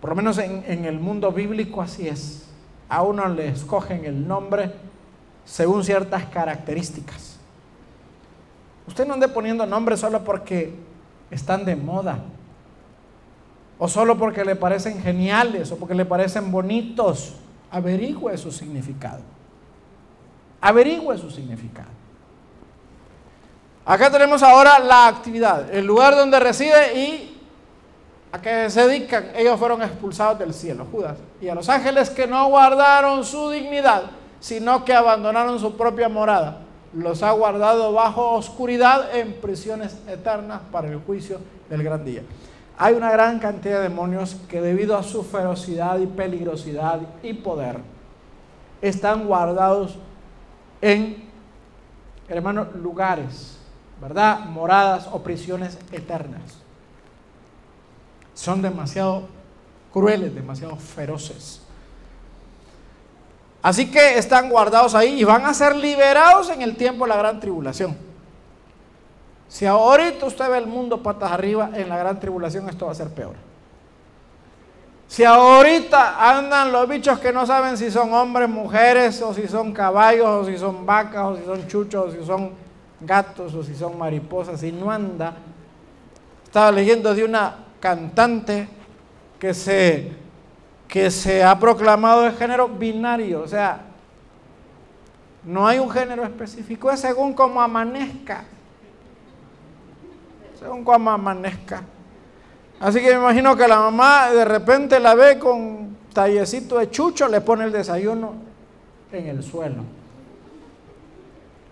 Por 0.00 0.10
lo 0.10 0.16
menos 0.16 0.38
en, 0.38 0.64
en 0.66 0.84
el 0.84 0.98
mundo 0.98 1.32
bíblico 1.32 1.80
así 1.80 2.08
es 2.08 2.46
a 2.88 3.02
uno 3.02 3.28
le 3.28 3.48
escogen 3.48 4.04
el 4.04 4.26
nombre 4.26 4.72
según 5.44 5.84
ciertas 5.84 6.24
características. 6.26 7.35
Usted 8.86 9.06
no 9.06 9.14
ande 9.14 9.28
poniendo 9.28 9.66
nombres 9.66 10.00
solo 10.00 10.22
porque 10.22 10.74
están 11.30 11.64
de 11.64 11.76
moda, 11.76 12.18
o 13.78 13.88
solo 13.88 14.16
porque 14.16 14.44
le 14.44 14.56
parecen 14.56 15.00
geniales, 15.02 15.70
o 15.72 15.76
porque 15.76 15.94
le 15.94 16.04
parecen 16.04 16.50
bonitos. 16.50 17.34
Averigüe 17.70 18.36
su 18.38 18.52
significado. 18.52 19.20
Averigüe 20.60 21.18
su 21.18 21.30
significado. 21.30 21.90
Acá 23.84 24.10
tenemos 24.10 24.42
ahora 24.42 24.78
la 24.78 25.06
actividad, 25.06 25.72
el 25.72 25.86
lugar 25.86 26.16
donde 26.16 26.40
reside 26.40 26.98
y 26.98 27.36
a 28.32 28.40
qué 28.40 28.68
se 28.68 28.86
dedican, 28.86 29.30
ellos 29.36 29.58
fueron 29.58 29.80
expulsados 29.82 30.38
del 30.38 30.52
cielo, 30.52 30.86
Judas. 30.90 31.16
Y 31.40 31.48
a 31.48 31.54
los 31.54 31.68
ángeles 31.68 32.10
que 32.10 32.26
no 32.26 32.48
guardaron 32.48 33.24
su 33.24 33.50
dignidad, 33.50 34.02
sino 34.40 34.84
que 34.84 34.92
abandonaron 34.92 35.58
su 35.60 35.76
propia 35.76 36.08
morada, 36.08 36.65
los 36.96 37.22
ha 37.22 37.32
guardado 37.32 37.92
bajo 37.92 38.32
oscuridad 38.32 39.14
en 39.16 39.34
prisiones 39.34 39.98
eternas 40.08 40.60
para 40.72 40.88
el 40.88 40.98
juicio 41.00 41.40
del 41.68 41.82
gran 41.82 42.04
día. 42.04 42.22
Hay 42.78 42.94
una 42.94 43.10
gran 43.10 43.38
cantidad 43.38 43.76
de 43.76 43.88
demonios 43.88 44.36
que 44.48 44.60
debido 44.60 44.96
a 44.96 45.02
su 45.02 45.22
ferocidad 45.22 45.98
y 45.98 46.06
peligrosidad 46.06 47.00
y 47.22 47.34
poder, 47.34 47.78
están 48.80 49.26
guardados 49.26 49.96
en, 50.80 51.24
hermanos, 52.28 52.74
lugares, 52.74 53.58
¿verdad? 54.00 54.40
Moradas 54.40 55.08
o 55.10 55.22
prisiones 55.22 55.78
eternas 55.90 56.66
son 58.36 58.60
demasiado 58.60 59.22
crueles, 59.92 60.34
demasiado 60.34 60.76
feroces. 60.76 61.65
Así 63.66 63.90
que 63.90 64.16
están 64.16 64.48
guardados 64.48 64.94
ahí 64.94 65.20
y 65.20 65.24
van 65.24 65.44
a 65.44 65.52
ser 65.52 65.74
liberados 65.74 66.50
en 66.50 66.62
el 66.62 66.76
tiempo 66.76 67.04
de 67.04 67.08
la 67.08 67.16
gran 67.16 67.40
tribulación. 67.40 67.96
Si 69.48 69.66
ahorita 69.66 70.24
usted 70.24 70.48
ve 70.48 70.58
el 70.58 70.68
mundo 70.68 71.02
patas 71.02 71.32
arriba, 71.32 71.70
en 71.74 71.88
la 71.88 71.98
gran 71.98 72.20
tribulación 72.20 72.68
esto 72.68 72.86
va 72.86 72.92
a 72.92 72.94
ser 72.94 73.08
peor. 73.08 73.34
Si 75.08 75.24
ahorita 75.24 76.30
andan 76.30 76.70
los 76.70 76.88
bichos 76.88 77.18
que 77.18 77.32
no 77.32 77.44
saben 77.44 77.76
si 77.76 77.90
son 77.90 78.14
hombres, 78.14 78.48
mujeres, 78.48 79.20
o 79.20 79.34
si 79.34 79.48
son 79.48 79.72
caballos, 79.72 80.28
o 80.28 80.44
si 80.44 80.56
son 80.56 80.86
vacas, 80.86 81.24
o 81.24 81.36
si 81.36 81.44
son 81.44 81.66
chuchos, 81.66 82.06
o 82.06 82.16
si 82.16 82.24
son 82.24 82.52
gatos, 83.00 83.52
o 83.52 83.64
si 83.64 83.74
son 83.74 83.98
mariposas, 83.98 84.62
y 84.62 84.70
no 84.70 84.92
anda. 84.92 85.34
Estaba 86.44 86.70
leyendo 86.70 87.12
de 87.12 87.24
una 87.24 87.64
cantante 87.80 88.68
que 89.40 89.52
se, 89.52 90.12
que 90.88 91.10
se 91.10 91.42
ha 91.42 91.58
proclamado 91.58 92.22
de 92.22 92.32
género 92.32 92.68
binario, 92.68 93.42
o 93.42 93.48
sea, 93.48 93.80
no 95.44 95.66
hay 95.66 95.78
un 95.78 95.90
género 95.90 96.24
específico, 96.24 96.90
es 96.90 97.00
según 97.00 97.32
como 97.32 97.60
amanezca. 97.60 98.44
Según 100.58 100.84
como 100.84 101.10
amanezca. 101.10 101.82
Así 102.80 103.00
que 103.00 103.10
me 103.10 103.20
imagino 103.20 103.56
que 103.56 103.68
la 103.68 103.78
mamá 103.78 104.30
de 104.30 104.44
repente 104.44 104.98
la 104.98 105.14
ve 105.14 105.38
con 105.38 105.96
tallecito 106.12 106.78
de 106.78 106.90
chucho, 106.90 107.28
le 107.28 107.40
pone 107.40 107.64
el 107.64 107.72
desayuno 107.72 108.34
en 109.12 109.26
el 109.28 109.42
suelo. 109.42 109.84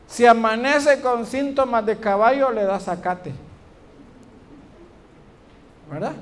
Si 0.07 0.25
amanece 0.25 1.01
con 1.01 1.27
síntomas 1.27 1.85
de 1.85 1.99
caballo, 1.99 2.51
le 2.51 2.65
da 2.65 2.79
zacate. 2.79 3.33
¿verdad? 5.91 6.13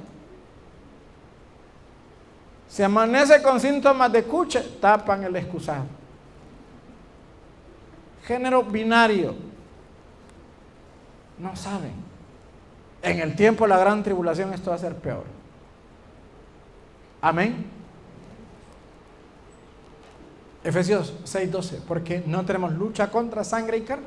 Si 2.73 2.83
amanece 2.83 3.43
con 3.43 3.61
síntomas 3.61 4.11
de 4.11 4.25
cuche, 4.25 4.63
tapan 4.81 5.23
el 5.25 5.37
excusado. 5.37 5.85
género 8.25 8.63
binario. 8.63 9.35
No 11.37 11.55
saben. 11.55 11.93
En 13.03 13.21
el 13.21 13.37
tiempo 13.37 13.65
de 13.65 13.71
la 13.71 13.79
gran 13.79 14.03
tribulación 14.03 14.55
esto 14.55 14.71
va 14.71 14.77
a 14.77 14.79
ser 14.79 14.95
peor. 14.95 15.25
Amén. 17.21 17.67
Efesios 20.65 21.13
6:12, 21.25 21.83
porque 21.87 22.23
no 22.25 22.47
tenemos 22.47 22.73
lucha 22.73 23.11
contra 23.11 23.45
sangre 23.45 23.77
y 23.77 23.83
carne, 23.83 24.07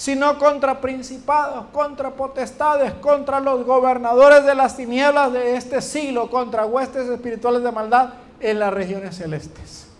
sino 0.00 0.38
contra 0.38 0.80
principados, 0.80 1.66
contra 1.74 2.08
potestades, 2.12 2.94
contra 2.94 3.38
los 3.38 3.66
gobernadores 3.66 4.46
de 4.46 4.54
las 4.54 4.74
tinieblas 4.74 5.30
de 5.30 5.56
este 5.56 5.82
siglo, 5.82 6.30
contra 6.30 6.64
huestes 6.64 7.06
espirituales 7.06 7.62
de 7.62 7.70
maldad 7.70 8.14
en 8.40 8.60
las 8.60 8.72
regiones 8.72 9.16
celestes. 9.16 9.90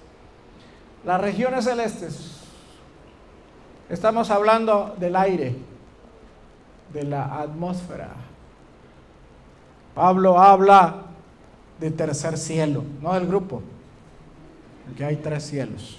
Las 1.04 1.20
regiones 1.20 1.66
celestes, 1.66 2.38
estamos 3.90 4.30
hablando 4.30 4.96
del 4.98 5.16
aire, 5.16 5.54
de 6.94 7.04
la 7.04 7.38
atmósfera. 7.38 8.08
Pablo 9.94 10.38
habla 10.40 10.94
de 11.78 11.90
tercer 11.90 12.38
cielo, 12.38 12.84
no 13.02 13.12
del 13.12 13.26
grupo, 13.26 13.60
porque 14.86 15.04
hay 15.04 15.16
tres 15.16 15.44
cielos, 15.44 15.98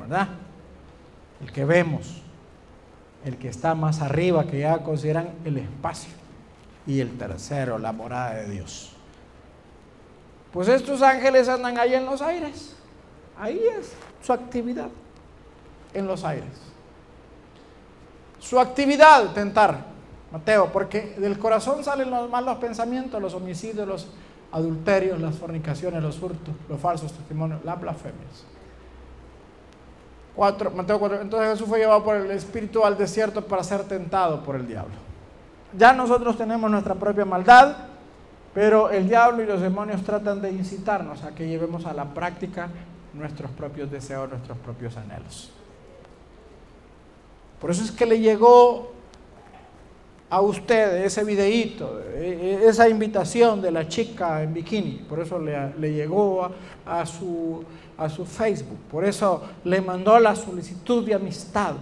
¿verdad? 0.00 0.28
El 1.42 1.52
que 1.52 1.66
vemos, 1.66 2.23
el 3.24 3.36
que 3.36 3.48
está 3.48 3.74
más 3.74 4.00
arriba, 4.00 4.44
que 4.46 4.60
ya 4.60 4.78
consideran 4.82 5.30
el 5.44 5.58
espacio, 5.58 6.12
y 6.86 7.00
el 7.00 7.16
tercero, 7.16 7.78
la 7.78 7.92
morada 7.92 8.34
de 8.34 8.50
Dios. 8.50 8.92
Pues 10.52 10.68
estos 10.68 11.02
ángeles 11.02 11.48
andan 11.48 11.78
ahí 11.78 11.94
en 11.94 12.06
los 12.06 12.22
aires, 12.22 12.76
ahí 13.38 13.60
es 13.78 13.92
su 14.22 14.32
actividad, 14.32 14.88
en 15.92 16.06
los 16.06 16.24
aires. 16.24 16.50
Su 18.38 18.60
actividad, 18.60 19.32
tentar, 19.32 19.86
Mateo, 20.30 20.70
porque 20.72 21.14
del 21.18 21.38
corazón 21.38 21.82
salen 21.82 22.10
los 22.10 22.28
malos 22.28 22.58
pensamientos, 22.58 23.20
los 23.20 23.34
homicidios, 23.34 23.88
los 23.88 24.06
adulterios, 24.52 25.20
las 25.20 25.36
fornicaciones, 25.36 26.02
los 26.02 26.22
hurtos, 26.22 26.54
los 26.68 26.80
falsos 26.80 27.12
testimonios, 27.12 27.64
las 27.64 27.80
blasfemias. 27.80 28.44
Mateo 30.36 30.98
4. 30.98 31.20
Entonces 31.20 31.50
Jesús 31.50 31.68
fue 31.68 31.78
llevado 31.78 32.02
por 32.02 32.16
el 32.16 32.30
Espíritu 32.30 32.84
al 32.84 32.96
desierto 32.96 33.44
para 33.44 33.62
ser 33.62 33.84
tentado 33.84 34.42
por 34.42 34.56
el 34.56 34.66
diablo. 34.66 34.94
Ya 35.76 35.92
nosotros 35.92 36.36
tenemos 36.36 36.70
nuestra 36.70 36.94
propia 36.94 37.24
maldad, 37.24 37.76
pero 38.52 38.90
el 38.90 39.08
diablo 39.08 39.42
y 39.42 39.46
los 39.46 39.60
demonios 39.60 40.02
tratan 40.02 40.40
de 40.40 40.52
incitarnos 40.52 41.24
a 41.24 41.34
que 41.34 41.48
llevemos 41.48 41.86
a 41.86 41.92
la 41.92 42.14
práctica 42.14 42.68
nuestros 43.12 43.50
propios 43.50 43.90
deseos, 43.90 44.28
nuestros 44.28 44.58
propios 44.58 44.96
anhelos. 44.96 45.52
Por 47.60 47.70
eso 47.70 47.82
es 47.84 47.90
que 47.90 48.06
le 48.06 48.20
llegó 48.20 48.93
a 50.30 50.40
usted 50.40 51.04
ese 51.04 51.22
videíto, 51.22 52.00
e, 52.14 52.60
e, 52.64 52.68
esa 52.68 52.88
invitación 52.88 53.60
de 53.60 53.70
la 53.70 53.86
chica 53.86 54.42
en 54.42 54.54
bikini, 54.54 55.04
por 55.08 55.20
eso 55.20 55.38
le, 55.38 55.92
llegó 55.92 56.50
a, 56.86 57.06
su, 57.06 57.62
a 57.96 58.08
su 58.08 58.24
Facebook, 58.24 58.78
por 58.90 59.04
eso 59.04 59.42
le 59.64 59.80
mandó 59.80 60.18
la 60.18 60.34
solicitud 60.34 61.04
de 61.04 61.14
amistad. 61.14 61.74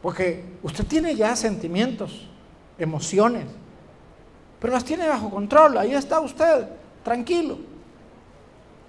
Porque 0.00 0.44
usted 0.62 0.86
tiene 0.86 1.14
ya 1.14 1.36
sentimientos, 1.36 2.26
emociones, 2.78 3.44
pero 4.58 4.72
las 4.72 4.84
tiene 4.84 5.06
bajo 5.06 5.30
control, 5.30 5.76
ahí 5.78 5.94
está 5.94 6.20
usted, 6.20 6.68
tranquilo. 7.02 7.58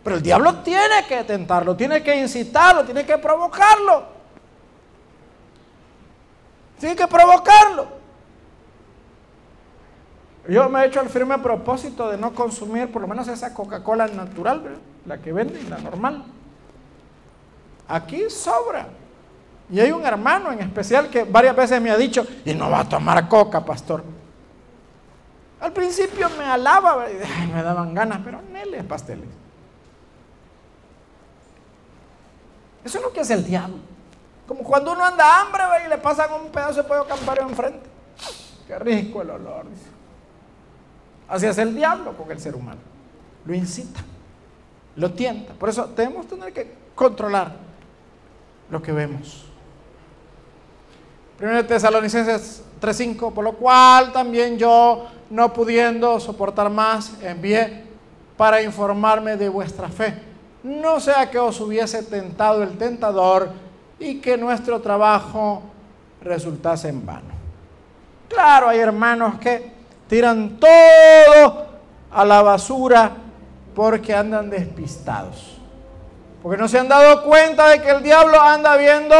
Pero 0.03 0.15
el 0.15 0.21
diablo 0.21 0.55
tiene 0.59 1.05
que 1.07 1.23
tentarlo, 1.23 1.75
tiene 1.75 2.01
que 2.01 2.15
incitarlo, 2.15 2.83
tiene 2.83 3.05
que 3.05 3.17
provocarlo. 3.17 4.20
Tiene 6.81 6.95
que 6.95 7.07
provocarlo. 7.07 7.87
Yo 10.49 10.67
me 10.67 10.81
he 10.81 10.87
hecho 10.87 10.99
el 10.99 11.09
firme 11.09 11.37
propósito 11.37 12.09
de 12.09 12.17
no 12.17 12.33
consumir 12.33 12.91
por 12.91 13.03
lo 13.03 13.07
menos 13.07 13.27
esa 13.27 13.53
Coca-Cola 13.53 14.07
natural, 14.07 14.79
la 15.05 15.19
que 15.19 15.31
venden, 15.31 15.69
la 15.69 15.77
normal. 15.77 16.25
Aquí 17.87 18.27
sobra. 18.31 18.87
Y 19.69 19.79
hay 19.79 19.91
un 19.91 20.03
hermano 20.03 20.51
en 20.51 20.59
especial 20.59 21.07
que 21.11 21.23
varias 21.23 21.55
veces 21.55 21.79
me 21.79 21.91
ha 21.91 21.97
dicho, 21.97 22.25
y 22.43 22.55
no 22.55 22.71
va 22.71 22.79
a 22.79 22.89
tomar 22.89 23.29
coca, 23.29 23.63
pastor. 23.63 24.03
Al 25.59 25.71
principio 25.73 26.27
me 26.31 26.45
alaba, 26.45 27.05
me 27.53 27.61
daban 27.61 27.93
ganas, 27.93 28.21
pero 28.25 28.41
neles 28.51 28.83
pasteles. 28.85 29.29
Eso 32.83 32.97
es 32.97 33.03
lo 33.03 33.13
que 33.13 33.19
hace 33.19 33.35
el 33.35 33.45
diablo. 33.45 33.90
Como 34.51 34.65
cuando 34.65 34.91
uno 34.91 35.05
anda 35.05 35.39
hambre 35.39 35.63
y 35.85 35.89
le 35.89 35.97
pasan 35.97 36.29
un 36.33 36.51
pedazo 36.51 36.81
de 36.81 36.83
pollo 36.83 37.07
campario 37.07 37.43
enfrente. 37.43 37.89
Qué 38.67 38.77
rico 38.79 39.21
el 39.21 39.29
olor. 39.29 39.63
Así 41.29 41.45
es 41.45 41.57
el 41.57 41.73
diablo 41.73 42.17
con 42.17 42.29
el 42.29 42.37
ser 42.37 42.53
humano. 42.53 42.81
Lo 43.45 43.53
incita, 43.53 44.01
lo 44.97 45.13
tienta. 45.13 45.53
Por 45.53 45.69
eso 45.69 45.85
tenemos 45.95 46.25
que 46.25 46.35
tener 46.35 46.51
que 46.51 46.75
controlar 46.93 47.53
lo 48.69 48.81
que 48.81 48.91
vemos. 48.91 49.45
Primero 51.37 51.65
Tesalonicenses 51.65 52.61
3:5, 52.81 53.33
por 53.33 53.45
lo 53.45 53.53
cual 53.53 54.11
también 54.11 54.57
yo, 54.57 55.07
no 55.29 55.53
pudiendo 55.53 56.19
soportar 56.19 56.69
más, 56.69 57.13
envié 57.21 57.85
para 58.35 58.61
informarme 58.61 59.37
de 59.37 59.47
vuestra 59.47 59.87
fe. 59.87 60.21
No 60.61 60.99
sea 60.99 61.31
que 61.31 61.39
os 61.39 61.57
hubiese 61.61 62.03
tentado 62.03 62.63
el 62.63 62.77
tentador 62.77 63.70
y 64.01 64.19
que 64.19 64.35
nuestro 64.35 64.81
trabajo 64.81 65.61
resultase 66.23 66.89
en 66.89 67.05
vano. 67.05 67.29
Claro, 68.27 68.67
hay 68.67 68.79
hermanos 68.79 69.37
que 69.39 69.71
tiran 70.07 70.57
todo 70.57 71.67
a 72.09 72.25
la 72.25 72.41
basura 72.41 73.11
porque 73.75 74.13
andan 74.13 74.49
despistados. 74.49 75.57
Porque 76.41 76.57
no 76.57 76.67
se 76.67 76.79
han 76.79 76.87
dado 76.87 77.23
cuenta 77.23 77.69
de 77.69 77.81
que 77.81 77.91
el 77.91 78.01
diablo 78.01 78.41
anda 78.41 78.75
viendo 78.75 79.15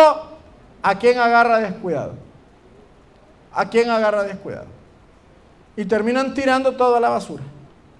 a 0.81 0.95
quién 0.97 1.19
agarra 1.19 1.59
descuidado. 1.59 2.13
A 3.53 3.69
quién 3.69 3.87
agarra 3.91 4.23
descuidado. 4.23 4.67
Y 5.75 5.85
terminan 5.85 6.33
tirando 6.33 6.71
todo 6.71 6.95
a 6.95 6.99
la 6.99 7.09
basura. 7.09 7.43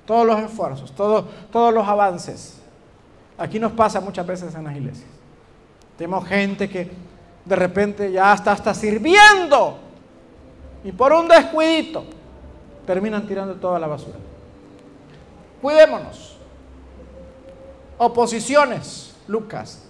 Todos 0.08 0.26
los 0.26 0.40
esfuerzos, 0.40 0.92
todos 0.96 1.74
los 1.74 1.88
avances. 1.88 2.60
Aquí 3.38 3.60
nos 3.60 3.72
pasa 3.74 4.02
muchas 4.02 4.26
veces 4.26 4.56
en 4.56 4.64
las 4.64 4.76
iglesias. 4.76 5.21
Tenemos 6.02 6.28
gente 6.28 6.68
que 6.68 6.89
de 7.45 7.56
repente 7.56 8.12
ya 8.12 8.34
está 8.34 8.54
hasta 8.54 8.74
sirviendo 8.74 9.78
y 10.84 10.91
por 10.91 11.14
un 11.14 11.28
descuidito 11.28 12.06
terminan 12.88 13.28
tirando 13.28 13.54
toda 13.54 13.78
la 13.78 13.86
basura. 13.86 14.18
Cuidémonos. 15.62 16.38
Oposiciones, 17.99 19.14
Lucas. 19.28 19.84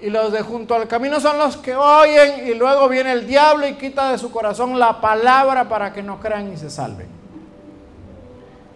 Y 0.00 0.08
los 0.08 0.32
de 0.32 0.40
junto 0.40 0.74
al 0.74 0.88
camino 0.88 1.20
son 1.20 1.36
los 1.36 1.58
que 1.58 1.76
oyen 1.76 2.48
y 2.48 2.54
luego 2.54 2.88
viene 2.88 3.12
el 3.12 3.26
diablo 3.26 3.68
y 3.68 3.74
quita 3.74 4.12
de 4.12 4.16
su 4.16 4.32
corazón 4.32 4.78
la 4.78 5.02
palabra 5.02 5.68
para 5.68 5.92
que 5.92 6.02
no 6.02 6.18
crean 6.18 6.50
y 6.50 6.56
se 6.56 6.70
salven. 6.70 7.08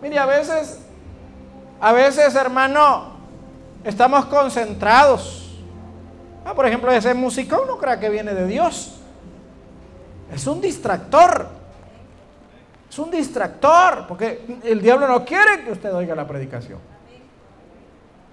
Mire, 0.02 0.18
a 0.18 0.26
veces, 0.26 0.80
a 1.80 1.92
veces 1.94 2.34
hermano, 2.34 3.14
estamos 3.82 4.26
concentrados 4.26 5.43
Ah, 6.44 6.54
por 6.54 6.66
ejemplo, 6.66 6.90
ese 6.92 7.14
músico 7.14 7.64
no 7.66 7.78
cree 7.78 7.98
que 7.98 8.10
viene 8.10 8.34
de 8.34 8.46
Dios. 8.46 8.96
Es 10.32 10.46
un 10.46 10.60
distractor. 10.60 11.48
Es 12.90 12.98
un 12.98 13.10
distractor, 13.10 14.06
porque 14.06 14.60
el 14.62 14.80
diablo 14.80 15.08
no 15.08 15.24
quiere 15.24 15.64
que 15.64 15.72
usted 15.72 15.92
oiga 15.92 16.14
la 16.14 16.26
predicación. 16.26 16.78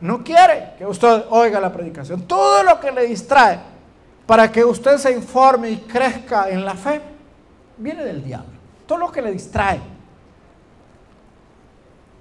No 0.02 0.24
quiere 0.24 0.74
que 0.78 0.86
usted 0.86 1.26
oiga 1.30 1.60
la 1.60 1.72
predicación. 1.72 2.24
Todo 2.28 2.64
lo 2.64 2.80
que 2.80 2.92
le 2.92 3.08
distrae 3.08 3.60
para 4.26 4.52
que 4.52 4.64
usted 4.64 4.98
se 4.98 5.12
informe 5.12 5.70
y 5.70 5.78
crezca 5.78 6.50
en 6.50 6.64
la 6.64 6.76
fe, 6.76 7.02
viene 7.78 8.04
del 8.04 8.24
diablo. 8.24 8.52
Todo 8.86 8.98
lo 9.00 9.12
que 9.12 9.22
le 9.22 9.32
distrae. 9.32 9.80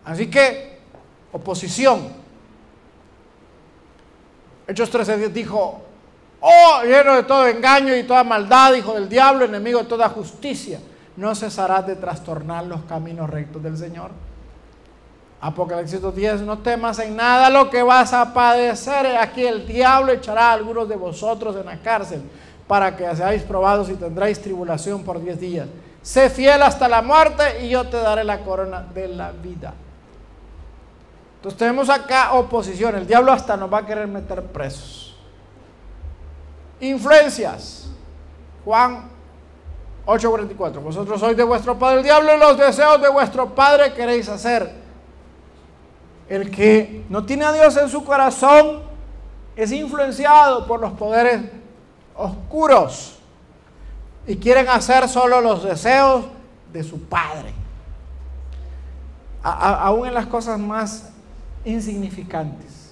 Así 0.05 0.28
que, 0.30 0.80
oposición, 1.32 2.20
Hechos 4.71 4.89
13 4.89 5.31
dijo, 5.31 5.81
oh, 6.41 6.83
lleno 6.85 7.16
de 7.16 7.25
todo 7.25 7.49
engaño 7.49 7.97
y 7.97 8.05
toda 8.05 8.23
maldad, 8.23 8.73
hijo 8.75 8.95
del 8.95 9.09
diablo, 9.09 9.45
enemigo 9.45 9.81
de 9.81 9.87
toda 9.87 10.09
justicia, 10.09 10.79
no 11.16 11.35
cesarás 11.35 11.89
de 11.89 11.97
trastornar 11.97 12.64
los 12.66 12.83
caminos 12.83 13.29
rectos 13.29 13.61
del 13.61 13.77
Señor. 13.77 14.12
Apocalipsis 15.41 16.01
10, 16.14 16.43
no 16.43 16.59
temas 16.59 17.01
en 17.01 17.16
nada 17.16 17.51
lo 17.51 17.68
que 17.68 17.83
vas 17.83 18.12
a 18.12 18.33
padecer. 18.33 19.16
Aquí 19.16 19.45
el 19.45 19.66
diablo 19.66 20.12
echará 20.12 20.51
a 20.51 20.53
algunos 20.53 20.89
de 20.89 20.95
vosotros 20.95 21.57
en 21.57 21.66
la 21.66 21.83
cárcel 21.83 22.23
para 22.68 22.97
que 22.97 23.16
seáis 23.16 23.43
probados 23.43 23.91
y 23.91 23.95
tendréis 23.95 24.41
tribulación 24.41 25.03
por 25.03 25.21
10 25.21 25.41
días. 25.41 25.66
Sé 26.01 26.31
fiel 26.31 26.62
hasta 26.62 26.89
la 26.89 27.03
muerte 27.03 27.64
y 27.64 27.71
yo 27.71 27.89
te 27.89 27.97
daré 27.97 28.23
la 28.23 28.39
corona 28.45 28.83
de 28.95 29.09
la 29.09 29.33
vida. 29.33 29.75
Entonces 31.41 31.59
tenemos 31.59 31.88
acá 31.88 32.34
oposición. 32.34 32.97
El 32.97 33.07
diablo 33.07 33.32
hasta 33.32 33.57
nos 33.57 33.72
va 33.72 33.78
a 33.78 33.86
querer 33.86 34.07
meter 34.07 34.43
presos. 34.43 35.16
influencias. 36.80 37.88
Juan 38.62 39.09
8:44. 40.05 40.82
Vosotros 40.82 41.18
sois 41.18 41.34
de 41.34 41.43
vuestro 41.43 41.78
padre 41.78 41.99
el 41.99 42.03
diablo 42.05 42.36
y 42.36 42.38
los 42.38 42.59
deseos 42.59 43.01
de 43.01 43.09
vuestro 43.09 43.55
padre 43.55 43.95
queréis 43.95 44.28
hacer. 44.28 44.70
El 46.28 46.51
que 46.51 47.07
no 47.09 47.24
tiene 47.24 47.47
a 47.47 47.53
Dios 47.53 47.74
en 47.78 47.88
su 47.88 48.05
corazón 48.05 48.82
es 49.57 49.72
influenciado 49.72 50.66
por 50.66 50.78
los 50.78 50.93
poderes 50.93 51.41
oscuros 52.14 53.18
y 54.26 54.36
quieren 54.36 54.68
hacer 54.68 55.09
solo 55.09 55.41
los 55.41 55.64
deseos 55.64 56.26
de 56.70 56.84
su 56.84 57.03
padre. 57.05 57.55
aún 59.43 60.07
en 60.07 60.12
las 60.12 60.26
cosas 60.26 60.59
más 60.59 61.10
insignificantes. 61.65 62.91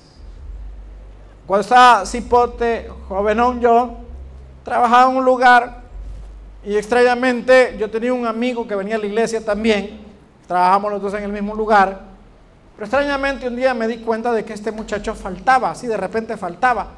Cuando 1.46 1.62
estaba 1.62 2.04
cipote, 2.04 2.88
jovenón 3.08 3.60
yo, 3.60 3.96
trabajaba 4.62 5.10
en 5.10 5.16
un 5.16 5.24
lugar 5.24 5.82
y 6.64 6.76
extrañamente 6.76 7.76
yo 7.78 7.90
tenía 7.90 8.12
un 8.12 8.26
amigo 8.26 8.68
que 8.68 8.74
venía 8.74 8.96
a 8.96 8.98
la 8.98 9.06
iglesia 9.06 9.42
también, 9.42 10.00
trabajamos 10.46 10.92
los 10.92 11.02
dos 11.02 11.14
en 11.14 11.24
el 11.24 11.32
mismo 11.32 11.54
lugar, 11.54 12.02
pero 12.74 12.84
extrañamente 12.84 13.48
un 13.48 13.56
día 13.56 13.72
me 13.72 13.88
di 13.88 13.98
cuenta 13.98 14.32
de 14.32 14.44
que 14.44 14.52
este 14.52 14.70
muchacho 14.70 15.14
faltaba, 15.14 15.70
así 15.70 15.86
de 15.86 15.96
repente 15.96 16.36
faltaba. 16.36 16.88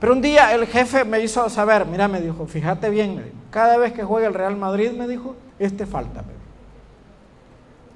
Pero 0.00 0.14
un 0.14 0.20
día 0.20 0.52
el 0.52 0.66
jefe 0.66 1.04
me 1.04 1.20
hizo 1.20 1.48
saber, 1.48 1.86
mira, 1.86 2.08
me 2.08 2.20
dijo, 2.20 2.44
fíjate 2.46 2.90
bien, 2.90 3.32
cada 3.50 3.76
vez 3.76 3.92
que 3.92 4.02
juega 4.02 4.26
el 4.26 4.34
Real 4.34 4.56
Madrid, 4.56 4.90
me 4.90 5.06
dijo, 5.06 5.36
este 5.60 5.86
falta. 5.86 6.24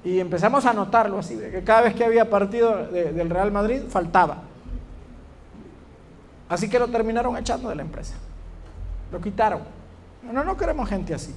Y 0.03 0.19
empezamos 0.19 0.65
a 0.65 0.73
notarlo 0.73 1.19
así, 1.19 1.37
que 1.37 1.63
cada 1.63 1.81
vez 1.81 1.95
que 1.95 2.05
había 2.05 2.29
partido 2.29 2.87
del 2.87 3.29
Real 3.29 3.51
Madrid, 3.51 3.81
faltaba. 3.89 4.37
Así 6.49 6.69
que 6.69 6.79
lo 6.79 6.87
terminaron 6.87 7.35
echando 7.35 7.69
de 7.69 7.75
la 7.75 7.81
empresa. 7.81 8.15
Lo 9.11 9.19
quitaron. 9.19 9.61
No, 10.31 10.43
no 10.43 10.55
queremos 10.55 10.87
gente 10.87 11.13
así. 11.13 11.33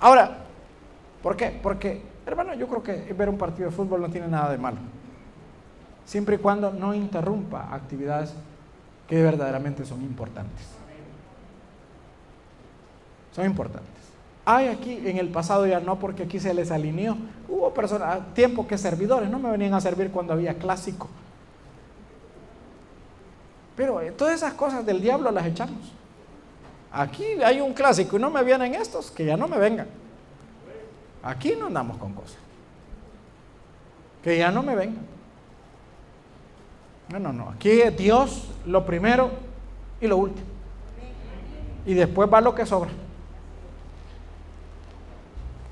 Ahora, 0.00 0.38
¿por 1.22 1.36
qué? 1.36 1.58
Porque, 1.62 2.02
hermano, 2.26 2.54
yo 2.54 2.66
creo 2.68 2.82
que 2.82 3.12
ver 3.14 3.28
un 3.28 3.38
partido 3.38 3.70
de 3.70 3.74
fútbol 3.74 4.02
no 4.02 4.10
tiene 4.10 4.28
nada 4.28 4.50
de 4.50 4.58
malo. 4.58 4.78
Siempre 6.04 6.36
y 6.36 6.38
cuando 6.38 6.70
no 6.70 6.94
interrumpa 6.94 7.74
actividades 7.74 8.34
que 9.08 9.22
verdaderamente 9.22 9.84
son 9.84 10.02
importantes. 10.02 10.66
Son 13.32 13.46
importantes. 13.46 14.03
Hay 14.46 14.68
aquí 14.68 15.00
en 15.04 15.16
el 15.16 15.28
pasado 15.28 15.66
ya 15.66 15.80
no, 15.80 15.98
porque 15.98 16.24
aquí 16.24 16.38
se 16.38 16.52
les 16.52 16.70
alineó. 16.70 17.16
Hubo 17.48 17.72
personas, 17.72 18.34
tiempo 18.34 18.66
que 18.66 18.76
servidores 18.76 19.30
no 19.30 19.38
me 19.38 19.50
venían 19.50 19.72
a 19.72 19.80
servir 19.80 20.10
cuando 20.10 20.34
había 20.34 20.54
clásico. 20.54 21.08
Pero 23.76 24.00
eh, 24.00 24.12
todas 24.12 24.34
esas 24.34 24.52
cosas 24.52 24.84
del 24.84 25.00
diablo 25.00 25.30
las 25.30 25.46
echamos. 25.46 25.92
Aquí 26.92 27.24
hay 27.44 27.60
un 27.60 27.72
clásico 27.72 28.16
y 28.16 28.20
no 28.20 28.30
me 28.30 28.44
vienen 28.44 28.74
estos, 28.74 29.10
que 29.10 29.24
ya 29.24 29.36
no 29.36 29.48
me 29.48 29.58
vengan. 29.58 29.88
Aquí 31.22 31.54
no 31.58 31.66
andamos 31.66 31.96
con 31.96 32.12
cosas. 32.12 32.36
Que 34.22 34.38
ya 34.38 34.50
no 34.50 34.62
me 34.62 34.76
vengan. 34.76 35.06
No, 37.08 37.18
no, 37.18 37.32
no. 37.32 37.50
Aquí 37.50 37.70
es 37.70 37.96
Dios 37.96 38.48
lo 38.66 38.84
primero 38.84 39.30
y 40.00 40.06
lo 40.06 40.18
último. 40.18 40.46
Y 41.86 41.94
después 41.94 42.32
va 42.32 42.40
lo 42.40 42.54
que 42.54 42.64
sobra. 42.64 42.90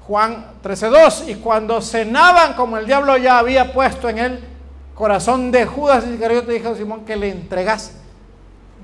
Juan 0.06 0.52
13:2. 0.62 1.28
Y 1.28 1.34
cuando 1.36 1.80
cenaban, 1.80 2.54
como 2.54 2.76
el 2.76 2.86
diablo 2.86 3.16
ya 3.16 3.38
había 3.38 3.72
puesto 3.72 4.08
en 4.08 4.18
el 4.18 4.44
corazón 4.94 5.50
de 5.50 5.66
Judas 5.66 6.06
Iscariote, 6.06 6.52
dijo 6.52 6.70
a 6.70 6.76
Simón 6.76 7.04
que 7.04 7.16
le 7.16 7.30
entregase, 7.30 7.92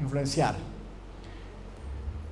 influenciar. 0.01 0.55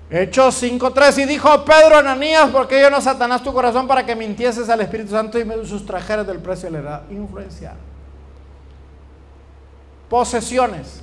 Hechos 0.09 0.62
5:3 0.62 1.18
y 1.18 1.24
dijo 1.24 1.64
Pedro 1.64 1.97
Ananías, 1.97 2.51
porque 2.51 2.80
yo 2.80 2.91
no 2.91 3.01
Satanás 3.01 3.43
tu 3.43 3.53
corazón 3.53 3.89
para 3.89 4.07
que 4.07 4.14
mintieses 4.14 4.68
al 4.68 4.80
Espíritu 4.80 5.11
Santo 5.11 5.39
y 5.39 5.45
me 5.45 5.64
sustrajeras 5.64 6.26
del 6.26 6.39
precio 6.39 6.70
de 6.70 6.72
la 6.72 6.78
edad. 6.78 7.03
Influenciar 7.11 7.74
posesiones. 10.09 11.03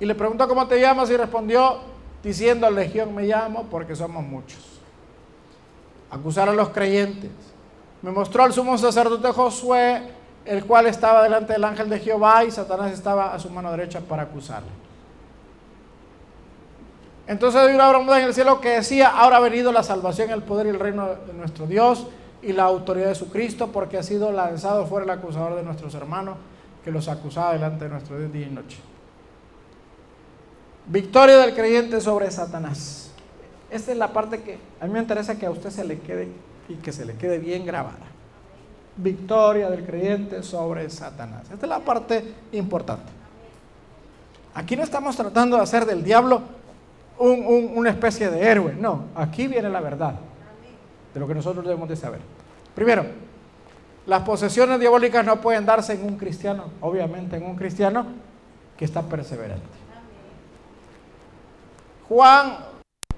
Y 0.00 0.06
le 0.06 0.14
preguntó 0.14 0.46
cómo 0.46 0.66
te 0.66 0.80
llamas 0.80 1.10
y 1.10 1.16
respondió 1.16 1.80
diciendo, 2.22 2.70
Legión 2.70 3.14
me 3.14 3.24
llamo 3.24 3.66
porque 3.70 3.96
somos 3.96 4.24
muchos. 4.24 4.58
Acusar 6.10 6.48
a 6.48 6.52
los 6.52 6.70
creyentes. 6.70 7.30
Me 8.02 8.10
mostró 8.10 8.44
al 8.44 8.52
sumo 8.52 8.78
sacerdote 8.78 9.30
Josué, 9.32 10.02
el 10.44 10.64
cual 10.64 10.86
estaba 10.86 11.22
delante 11.22 11.52
del 11.52 11.64
ángel 11.64 11.90
de 11.90 11.98
Jehová 11.98 12.44
y 12.44 12.50
Satanás 12.50 12.92
estaba 12.92 13.34
a 13.34 13.38
su 13.38 13.50
mano 13.50 13.70
derecha 13.70 14.00
para 14.00 14.22
acusarle. 14.22 14.70
Entonces 17.26 17.60
hay 17.60 17.74
una 17.74 17.88
broma 17.90 18.18
en 18.18 18.24
el 18.24 18.34
cielo 18.34 18.58
que 18.60 18.70
decía, 18.70 19.08
ahora 19.08 19.36
ha 19.36 19.40
venido 19.40 19.70
la 19.70 19.82
salvación, 19.82 20.30
el 20.30 20.42
poder 20.42 20.66
y 20.66 20.70
el 20.70 20.80
reino 20.80 21.08
de 21.26 21.34
nuestro 21.34 21.66
Dios 21.66 22.06
y 22.40 22.54
la 22.54 22.62
autoridad 22.64 23.08
de 23.08 23.14
su 23.14 23.28
Cristo, 23.28 23.68
porque 23.70 23.98
ha 23.98 24.02
sido 24.02 24.32
lanzado 24.32 24.86
fuera 24.86 25.04
el 25.04 25.10
acusador 25.10 25.54
de 25.54 25.62
nuestros 25.62 25.94
hermanos 25.94 26.38
que 26.82 26.90
los 26.90 27.06
acusaba 27.08 27.52
delante 27.52 27.84
de 27.84 27.90
nuestro 27.90 28.18
Dios 28.18 28.32
día 28.32 28.46
y 28.46 28.50
noche. 28.50 28.78
Victoria 30.86 31.36
del 31.36 31.54
creyente 31.54 32.00
sobre 32.00 32.30
Satanás. 32.30 33.07
Esta 33.70 33.92
es 33.92 33.98
la 33.98 34.12
parte 34.12 34.42
que 34.42 34.58
a 34.80 34.86
mí 34.86 34.92
me 34.92 35.00
interesa 35.00 35.38
que 35.38 35.46
a 35.46 35.50
usted 35.50 35.70
se 35.70 35.84
le 35.84 35.98
quede 35.98 36.28
y 36.68 36.74
que 36.76 36.92
se 36.92 37.04
le 37.04 37.14
quede 37.14 37.38
bien 37.38 37.66
grabada. 37.66 38.06
Victoria 38.96 39.70
del 39.70 39.84
creyente 39.84 40.42
sobre 40.42 40.88
Satanás. 40.90 41.42
Esta 41.50 41.66
es 41.66 41.68
la 41.68 41.80
parte 41.80 42.24
importante. 42.52 43.12
Aquí 44.54 44.76
no 44.76 44.82
estamos 44.82 45.16
tratando 45.16 45.56
de 45.56 45.62
hacer 45.62 45.84
del 45.84 46.02
diablo 46.02 46.42
una 47.18 47.90
especie 47.90 48.30
de 48.30 48.42
héroe. 48.42 48.74
No, 48.74 49.04
aquí 49.14 49.46
viene 49.46 49.68
la 49.68 49.80
verdad 49.80 50.14
de 51.12 51.20
lo 51.20 51.28
que 51.28 51.34
nosotros 51.34 51.64
debemos 51.64 51.88
de 51.88 51.96
saber. 51.96 52.20
Primero, 52.74 53.04
las 54.06 54.22
posesiones 54.22 54.80
diabólicas 54.80 55.24
no 55.24 55.40
pueden 55.40 55.66
darse 55.66 55.92
en 55.92 56.04
un 56.04 56.16
cristiano, 56.16 56.64
obviamente 56.80 57.36
en 57.36 57.44
un 57.44 57.56
cristiano 57.56 58.06
que 58.76 58.84
está 58.84 59.02
perseverante. 59.02 59.66
Juan, 62.08 62.56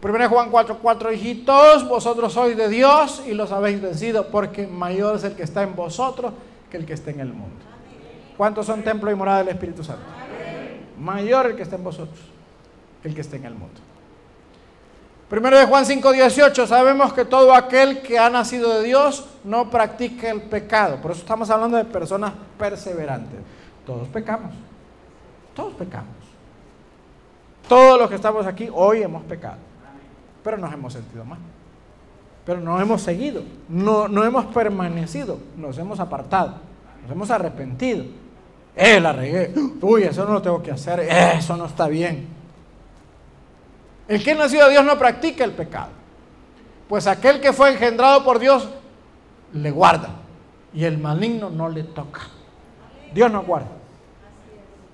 1 0.02 0.28
Juan 0.28 0.50
4, 0.50 0.78
4, 0.80 1.12
hijitos, 1.12 1.86
vosotros 1.86 2.32
sois 2.32 2.56
de 2.56 2.68
Dios 2.68 3.22
y 3.26 3.34
los 3.34 3.52
habéis 3.52 3.82
vencido, 3.82 4.28
porque 4.28 4.66
mayor 4.66 5.16
es 5.16 5.24
el 5.24 5.34
que 5.34 5.42
está 5.42 5.62
en 5.62 5.76
vosotros 5.76 6.32
que 6.70 6.78
el 6.78 6.86
que 6.86 6.94
está 6.94 7.10
en 7.10 7.20
el 7.20 7.28
mundo. 7.28 7.56
¿Cuántos 8.36 8.64
son 8.64 8.82
templo 8.82 9.10
y 9.10 9.14
morada 9.14 9.38
del 9.38 9.48
Espíritu 9.48 9.84
Santo? 9.84 10.02
Mayor 10.98 11.46
el 11.46 11.56
que 11.56 11.62
está 11.62 11.76
en 11.76 11.84
vosotros 11.84 12.18
que 13.02 13.08
el 13.08 13.14
que 13.14 13.20
está 13.20 13.36
en 13.36 13.44
el 13.44 13.54
mundo. 13.54 13.80
Primero 15.28 15.58
de 15.58 15.66
Juan 15.66 15.84
5:18, 15.84 16.66
sabemos 16.66 17.12
que 17.12 17.24
todo 17.24 17.54
aquel 17.54 18.00
que 18.00 18.18
ha 18.18 18.30
nacido 18.30 18.78
de 18.78 18.82
Dios 18.82 19.26
no 19.44 19.70
practica 19.70 20.30
el 20.30 20.42
pecado. 20.42 21.00
Por 21.00 21.12
eso 21.12 21.20
estamos 21.20 21.50
hablando 21.50 21.76
de 21.76 21.84
personas 21.84 22.32
perseverantes. 22.58 23.38
Todos 23.86 24.08
pecamos. 24.08 24.52
Todos 25.54 25.74
pecamos. 25.74 26.14
Todos 27.68 28.00
los 28.00 28.08
que 28.08 28.16
estamos 28.16 28.46
aquí 28.46 28.68
hoy 28.72 29.02
hemos 29.02 29.22
pecado. 29.24 29.69
Pero 30.42 30.56
nos 30.56 30.72
hemos 30.72 30.92
sentido 30.92 31.24
mal. 31.24 31.38
Pero 32.44 32.60
no 32.60 32.80
hemos 32.80 33.02
seguido. 33.02 33.42
No, 33.68 34.08
no 34.08 34.24
hemos 34.24 34.46
permanecido. 34.46 35.38
Nos 35.56 35.78
hemos 35.78 36.00
apartado. 36.00 36.56
Nos 37.02 37.10
hemos 37.10 37.30
arrepentido. 37.30 38.04
Eh, 38.74 39.00
la 39.00 39.12
regué. 39.12 39.52
Uy, 39.80 40.04
eso 40.04 40.24
no 40.24 40.34
lo 40.34 40.42
tengo 40.42 40.62
que 40.62 40.70
hacer. 40.70 41.00
Eso 41.00 41.56
no 41.56 41.66
está 41.66 41.86
bien. 41.88 42.28
El 44.08 44.24
que 44.24 44.34
nació 44.34 44.64
de 44.64 44.72
Dios 44.72 44.84
no 44.84 44.98
practica 44.98 45.44
el 45.44 45.52
pecado. 45.52 45.90
Pues 46.88 47.06
aquel 47.06 47.40
que 47.40 47.52
fue 47.52 47.72
engendrado 47.72 48.24
por 48.24 48.38
Dios 48.38 48.68
le 49.52 49.70
guarda. 49.70 50.08
Y 50.72 50.84
el 50.84 50.98
maligno 50.98 51.50
no 51.50 51.68
le 51.68 51.84
toca. 51.84 52.22
Dios 53.12 53.30
nos 53.30 53.46
guarda. 53.46 53.68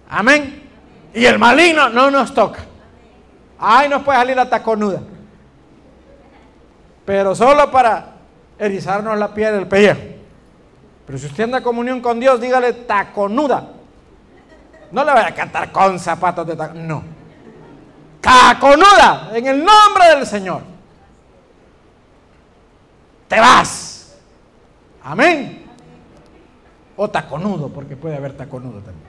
Amén. 0.09 0.63
Y 1.15 1.25
el 1.25 1.39
maligno 1.39 1.89
no 1.89 2.11
nos 2.11 2.35
toca. 2.35 2.61
Ay, 3.59 3.89
nos 3.89 4.03
puede 4.03 4.19
salir 4.19 4.37
la 4.37 4.51
taconuda. 4.51 5.01
Pero 7.07 7.35
solo 7.35 7.71
para 7.71 8.17
erizarnos 8.59 9.19
la 9.19 9.33
piel 9.33 9.55
del 9.55 9.67
pellejo. 9.67 10.01
Pero 11.07 11.19
si 11.19 11.27
usted 11.27 11.45
anda 11.45 11.59
en 11.59 11.65
comunión 11.65 12.01
con 12.03 12.21
Dios, 12.21 12.41
dígale 12.41 12.73
taconuda. 12.75 13.71
No 14.93 15.05
le 15.05 15.13
vaya 15.13 15.29
a 15.29 15.35
cantar 15.35 15.73
con 15.73 15.99
zapatos 15.99 16.47
de 16.47 16.57
taconuda. 16.57 16.87
No 16.87 17.17
taconuda 18.27 19.31
en 19.33 19.47
el 19.47 19.65
nombre 19.65 20.09
del 20.17 20.27
Señor. 20.27 20.63
Te 23.29 23.39
vas. 23.39 24.17
Amén. 25.05 25.65
O 26.97 27.09
taconudo, 27.09 27.69
porque 27.69 27.97
puede 27.97 28.17
haber 28.17 28.37
taconudo 28.37 28.81
también. 28.81 29.07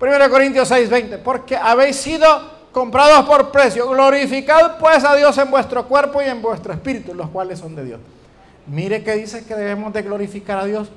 1 0.00 0.30
Corintios 0.30 0.68
6:20, 0.70 1.18
porque 1.18 1.56
habéis 1.56 1.96
sido 1.96 2.59
comprados 2.72 3.26
por 3.26 3.50
precio. 3.50 3.88
Glorificad 3.88 4.78
pues 4.78 5.04
a 5.04 5.16
Dios 5.16 5.36
en 5.38 5.50
vuestro 5.50 5.86
cuerpo 5.86 6.22
y 6.22 6.26
en 6.26 6.40
vuestro 6.42 6.72
espíritu, 6.72 7.14
los 7.14 7.28
cuales 7.30 7.58
son 7.58 7.74
de 7.74 7.84
Dios. 7.84 8.00
Mire 8.66 9.02
que 9.02 9.14
dice 9.14 9.44
que 9.44 9.54
debemos 9.54 9.92
de 9.92 10.02
glorificar 10.02 10.58
a 10.58 10.64
Dios 10.64 10.90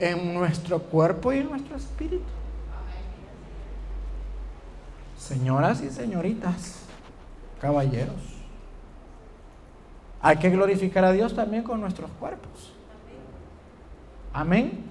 en 0.00 0.34
nuestro 0.34 0.80
cuerpo 0.80 1.32
y 1.32 1.38
en 1.38 1.50
nuestro 1.50 1.76
espíritu. 1.76 2.24
Señoras 5.16 5.82
y 5.82 5.90
señoritas, 5.90 6.80
caballeros, 7.60 8.16
hay 10.20 10.36
que 10.36 10.50
glorificar 10.50 11.04
a 11.04 11.12
Dios 11.12 11.34
también 11.34 11.62
con 11.62 11.80
nuestros 11.80 12.10
cuerpos. 12.18 12.72
Amén. 14.32 14.84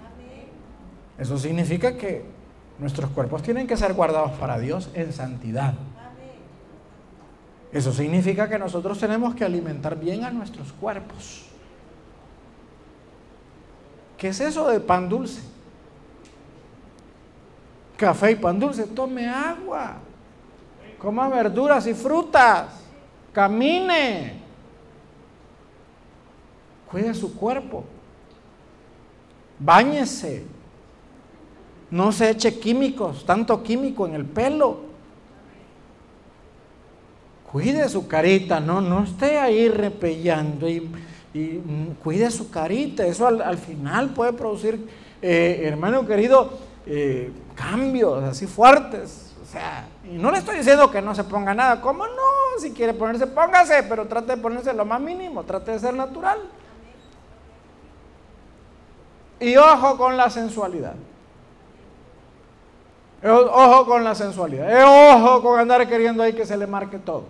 Eso 1.18 1.38
significa 1.38 1.98
que 1.98 2.37
nuestros 2.80 3.10
cuerpos 3.12 3.42
tienen 3.42 3.68
que 3.68 3.78
ser 3.78 3.94
guardados 3.94 4.32
para 4.34 4.60
Dios 4.60 4.90
en 4.94 5.12
santidad. 5.14 5.74
Eso 7.72 7.92
significa 7.92 8.48
que 8.48 8.58
nosotros 8.58 9.00
tenemos 9.00 9.36
que 9.36 9.44
alimentar 9.44 10.00
bien 10.00 10.24
a 10.24 10.32
nuestros 10.32 10.72
cuerpos. 10.74 11.46
¿Qué 14.18 14.30
es 14.30 14.40
eso 14.40 14.68
de 14.70 14.80
pan 14.80 15.10
dulce? 15.10 15.42
Café 17.98 18.32
y 18.32 18.36
pan 18.36 18.60
dulce. 18.60 18.86
Tome 18.86 19.28
agua. 19.28 19.98
Coma 20.98 21.28
verduras 21.28 21.86
y 21.88 21.94
frutas. 21.94 22.82
Camine. 23.32 24.42
Cuide 26.90 27.14
su 27.14 27.36
cuerpo. 27.36 27.86
Báñese. 29.60 30.57
No 31.90 32.12
se 32.12 32.30
eche 32.30 32.60
químicos, 32.60 33.26
tanto 33.26 33.64
químico 33.64 34.06
en 34.06 34.16
el 34.16 34.26
pelo. 34.26 34.88
Cuide 37.52 37.88
su 37.88 38.08
carita, 38.08 38.60
no, 38.60 38.82
no 38.82 39.04
esté 39.04 39.40
ahí 39.40 39.70
repellando 39.70 40.68
y, 40.68 40.82
mm, 40.82 41.96
cuide 42.04 42.30
su 42.30 42.50
carita. 42.50 43.06
Eso 43.06 43.26
al, 43.26 43.58
final 43.58 44.10
puede 44.10 44.34
producir, 44.34 44.86
eh, 45.22 45.62
hermano 45.64 46.06
querido, 46.06 46.52
eh, 46.86 47.32
cambios 47.56 48.22
así 48.24 48.48
fuertes. 48.48 49.34
O 49.42 49.46
sea, 49.50 49.88
y 50.04 50.18
no 50.18 50.30
le 50.30 50.40
estoy 50.40 50.58
diciendo 50.58 50.92
que 50.92 51.02
no 51.02 51.16
se 51.16 51.24
ponga 51.24 51.54
nada. 51.54 51.80
¿Cómo 51.80 52.06
no? 52.06 52.60
Si 52.60 52.72
quiere 52.72 52.94
ponerse, 52.94 53.28
póngase, 53.28 53.84
pero 53.84 54.08
trate 54.08 54.36
de 54.36 54.42
ponerse 54.42 54.74
lo 54.74 54.84
más 54.84 55.00
mínimo, 55.00 55.44
trate 55.44 55.72
de 55.72 55.80
ser 55.80 55.94
natural. 55.94 56.40
Y 59.40 59.56
ojo 59.56 59.98
con 59.98 60.18
la 60.18 60.30
sensualidad. 60.30 60.96
Ojo 63.24 63.86
con 63.86 64.04
la 64.04 64.14
sensualidad. 64.14 64.68
Ojo 64.86 65.42
con 65.42 65.60
andar 65.60 65.88
queriendo 65.88 66.24
ahí 66.24 66.34
que 66.34 66.46
se 66.46 66.58
le 66.58 66.68
marque 66.68 67.00
todo. 67.00 67.26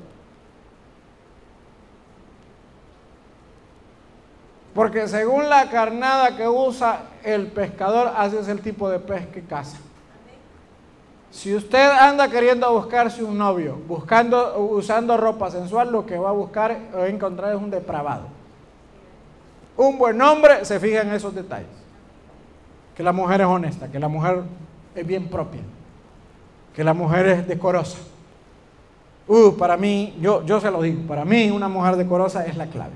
Porque 4.73 5.07
según 5.07 5.49
la 5.49 5.69
carnada 5.69 6.37
que 6.37 6.47
usa 6.47 6.99
el 7.23 7.47
pescador, 7.47 8.11
así 8.15 8.37
es 8.37 8.47
el 8.47 8.61
tipo 8.61 8.89
de 8.89 8.99
pez 8.99 9.25
que 9.27 9.41
caza. 9.41 9.77
Si 11.31 11.55
usted 11.55 11.89
anda 11.89 12.29
queriendo 12.29 12.71
buscarse 12.71 13.23
un 13.23 13.37
novio, 13.37 13.77
buscando, 13.87 14.57
usando 14.59 15.17
ropa 15.17 15.49
sensual, 15.49 15.91
lo 15.91 16.05
que 16.05 16.17
va 16.17 16.29
a 16.29 16.33
buscar 16.33 16.77
o 16.93 17.05
encontrar 17.05 17.55
es 17.55 17.59
un 17.59 17.71
depravado. 17.71 18.27
Un 19.75 19.97
buen 19.97 20.21
hombre 20.21 20.63
se 20.63 20.79
fija 20.79 21.01
en 21.01 21.11
esos 21.11 21.33
detalles. 21.33 21.67
Que 22.95 23.03
la 23.03 23.11
mujer 23.11 23.41
es 23.41 23.47
honesta, 23.47 23.87
que 23.87 23.99
la 23.99 24.07
mujer 24.07 24.43
es 24.95 25.05
bien 25.05 25.27
propia, 25.27 25.61
que 26.77 26.83
la 26.83 26.93
mujer 26.93 27.25
es 27.25 27.47
decorosa. 27.47 27.97
Uh, 29.27 29.57
para 29.57 29.75
mí, 29.77 30.15
yo, 30.21 30.45
yo 30.45 30.61
se 30.61 30.69
lo 30.69 30.79
digo, 30.83 31.07
para 31.07 31.25
mí 31.25 31.49
una 31.49 31.67
mujer 31.67 31.95
decorosa 31.95 32.45
es 32.45 32.55
la 32.55 32.67
clave. 32.67 32.93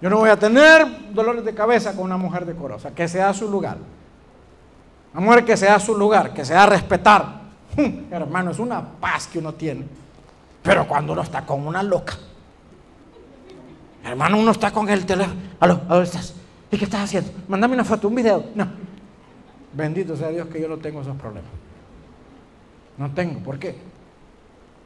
Yo 0.00 0.08
no 0.08 0.18
voy 0.18 0.30
a 0.30 0.38
tener 0.38 0.86
dolores 1.12 1.44
de 1.44 1.54
cabeza 1.54 1.96
con 1.96 2.04
una 2.04 2.16
mujer 2.16 2.46
decorosa, 2.46 2.94
que 2.94 3.08
sea 3.08 3.34
su 3.34 3.50
lugar. 3.50 3.78
Una 5.12 5.26
mujer 5.26 5.44
que 5.44 5.56
sea 5.56 5.80
su 5.80 5.98
lugar, 5.98 6.32
que 6.32 6.44
sea 6.44 6.64
respetar. 6.66 7.40
Hermano, 8.12 8.52
es 8.52 8.60
una 8.60 8.80
paz 8.80 9.26
que 9.26 9.40
uno 9.40 9.54
tiene. 9.54 9.84
Pero 10.62 10.86
cuando 10.86 11.14
uno 11.14 11.22
está 11.22 11.44
con 11.44 11.66
una 11.66 11.82
loca, 11.82 12.14
hermano, 14.04 14.38
uno 14.38 14.52
está 14.52 14.70
con 14.70 14.88
el 14.88 15.04
teléfono. 15.04 15.40
Aló, 15.58 15.80
¿a 15.88 15.94
dónde 15.94 16.04
estás? 16.04 16.32
¿Y 16.70 16.78
qué 16.78 16.84
estás 16.84 17.02
haciendo? 17.02 17.32
Mándame 17.48 17.74
una 17.74 17.84
foto, 17.84 18.06
un 18.06 18.14
video. 18.14 18.44
No. 18.54 18.68
Bendito 19.72 20.16
sea 20.16 20.28
Dios 20.28 20.46
que 20.46 20.60
yo 20.60 20.68
no 20.68 20.76
tengo 20.76 21.00
esos 21.00 21.16
problemas. 21.16 21.61
No 23.02 23.10
tengo. 23.10 23.40
¿Por 23.40 23.58
qué? 23.58 23.74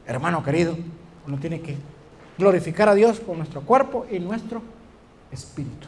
Hermano 0.07 0.41
querido, 0.41 0.75
uno 1.27 1.37
tiene 1.37 1.61
que 1.61 1.77
glorificar 2.35 2.89
a 2.89 2.95
Dios 2.95 3.19
con 3.19 3.37
nuestro 3.37 3.61
cuerpo 3.61 4.07
y 4.09 4.17
nuestro 4.17 4.63
espíritu. 5.31 5.87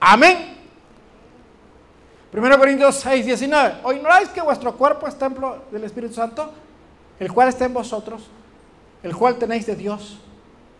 Amén. 0.00 0.56
1 2.32 2.58
Corintios 2.58 2.94
6, 3.00 3.26
19. 3.26 3.80
¿O 3.82 3.92
ignoráis 3.92 4.30
que 4.30 4.40
vuestro 4.40 4.74
cuerpo 4.78 5.06
es 5.06 5.18
templo 5.18 5.64
del 5.70 5.84
Espíritu 5.84 6.14
Santo, 6.14 6.54
el 7.20 7.30
cual 7.30 7.48
está 7.48 7.66
en 7.66 7.74
vosotros, 7.74 8.30
el 9.02 9.14
cual 9.14 9.36
tenéis 9.36 9.66
de 9.66 9.76
Dios 9.76 10.18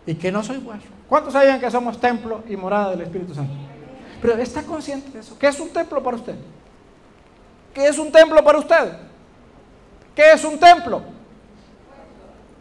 y 0.07 0.15
que 0.15 0.31
no 0.31 0.41
soy 0.41 0.57
vuestro? 0.57 0.89
¿Cuántos 1.07 1.33
saben 1.33 1.59
que 1.59 1.69
somos 1.69 2.01
templo 2.01 2.43
y 2.49 2.55
morada 2.55 2.89
del 2.91 3.01
Espíritu 3.01 3.35
Santo? 3.35 3.53
Pero 4.23 4.33
está 4.37 4.63
consciente 4.63 5.11
de 5.11 5.19
eso. 5.19 5.37
¿Qué 5.37 5.45
es 5.45 5.59
un 5.59 5.69
templo 5.69 6.01
para 6.01 6.17
usted? 6.17 6.35
¿Qué 7.75 7.85
es 7.85 7.99
un 7.99 8.11
templo 8.11 8.43
para 8.43 8.57
usted? 8.57 9.08
¿Qué 10.19 10.33
es 10.33 10.43
un 10.43 10.59
templo? 10.59 11.01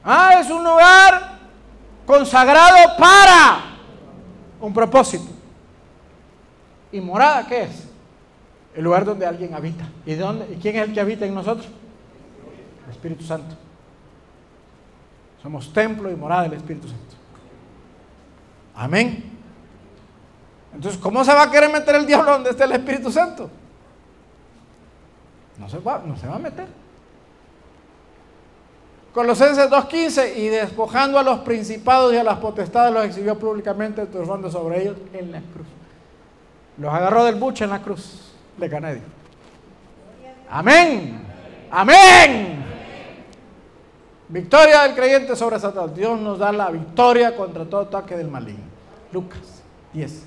Ah, 0.05 0.39
es 0.41 0.49
un 0.49 0.63
lugar 0.63 1.41
consagrado 2.07 2.97
para 2.97 3.79
un 4.61 4.73
propósito. 4.73 5.27
¿Y 6.93 7.01
morada 7.01 7.45
qué 7.49 7.65
es? 7.65 7.89
El 8.77 8.85
lugar 8.85 9.05
donde 9.05 9.27
alguien 9.27 9.55
habita. 9.55 9.89
¿Y, 10.07 10.15
dónde, 10.15 10.47
¿Y 10.53 10.57
quién 10.59 10.77
es 10.77 10.83
el 10.83 10.95
que 10.95 11.01
habita 11.01 11.27
en 11.27 11.35
nosotros? 11.35 11.67
El 12.85 12.93
Espíritu 12.93 13.25
Santo. 13.25 13.57
Somos 15.43 15.73
templo 15.73 16.13
y 16.13 16.15
morada 16.15 16.45
del 16.45 16.53
Espíritu 16.53 16.87
Santo. 16.87 17.17
Amén. 18.77 19.33
Entonces, 20.73 21.01
¿cómo 21.01 21.25
se 21.25 21.35
va 21.35 21.43
a 21.43 21.51
querer 21.51 21.73
meter 21.73 21.97
el 21.97 22.07
diablo 22.07 22.31
donde 22.31 22.51
está 22.51 22.67
el 22.67 22.73
Espíritu 22.73 23.11
Santo? 23.11 23.51
No 25.59 25.69
se 25.69 25.79
va, 25.79 26.01
no 26.07 26.17
se 26.17 26.29
va 26.29 26.37
a 26.37 26.39
meter. 26.39 26.88
Colosenses 29.13 29.71
2.15, 29.71 30.37
y 30.37 30.49
despojando 30.49 31.19
a 31.19 31.23
los 31.23 31.41
principados 31.41 32.13
y 32.13 32.17
a 32.17 32.25
las 32.25 32.39
potestades 32.39 32.93
los 32.93 33.05
exhibió 33.05 33.39
públicamente, 33.39 34.07
triunfando 34.07 34.51
sobre 34.51 34.83
ellos 34.83 34.97
en 35.13 35.33
la 35.33 35.41
cruz. 35.41 35.67
Los 36.77 36.93
agarró 36.93 37.25
del 37.25 37.35
buche 37.37 37.65
en 37.65 37.71
la 37.71 37.83
cruz 37.83 38.33
de 38.57 38.69
Canedio. 38.69 39.03
Amén. 40.51 41.21
Amén. 41.71 42.65
Victoria 44.29 44.83
del 44.83 44.95
creyente 44.95 45.35
sobre 45.35 45.59
Satanás. 45.59 45.95
Dios 45.95 46.19
nos 46.21 46.39
da 46.39 46.53
la 46.53 46.71
victoria 46.71 47.35
contra 47.35 47.65
todo 47.65 47.83
ataque 47.83 48.17
del 48.17 48.29
maligno. 48.29 48.65
Lucas 49.13 49.63
10. 49.93 50.25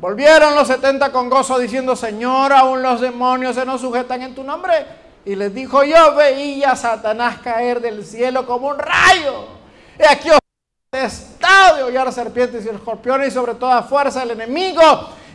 Volvieron 0.00 0.54
los 0.54 0.68
70 0.68 1.10
con 1.12 1.30
gozo 1.30 1.58
diciendo, 1.58 1.96
Señor, 1.96 2.52
aún 2.52 2.82
los 2.82 3.00
demonios 3.00 3.54
se 3.54 3.64
nos 3.64 3.80
sujetan 3.80 4.22
en 4.22 4.34
tu 4.34 4.44
nombre. 4.44 4.72
Y 5.24 5.36
les 5.36 5.54
dijo, 5.54 5.84
yo 5.84 6.14
veía 6.14 6.72
a 6.72 6.76
Satanás 6.76 7.38
caer 7.38 7.80
del 7.80 8.04
cielo 8.04 8.46
como 8.46 8.68
un 8.68 8.78
rayo. 8.78 9.46
Y 9.98 10.04
aquí 10.04 10.30
os 10.30 10.38
estado 10.98 11.76
de 11.76 11.82
hollar 11.84 12.12
serpientes 12.12 12.66
y 12.66 12.68
escorpiones 12.68 13.28
y 13.28 13.30
sobre 13.30 13.54
toda 13.54 13.82
fuerza 13.82 14.20
del 14.20 14.32
enemigo. 14.32 14.82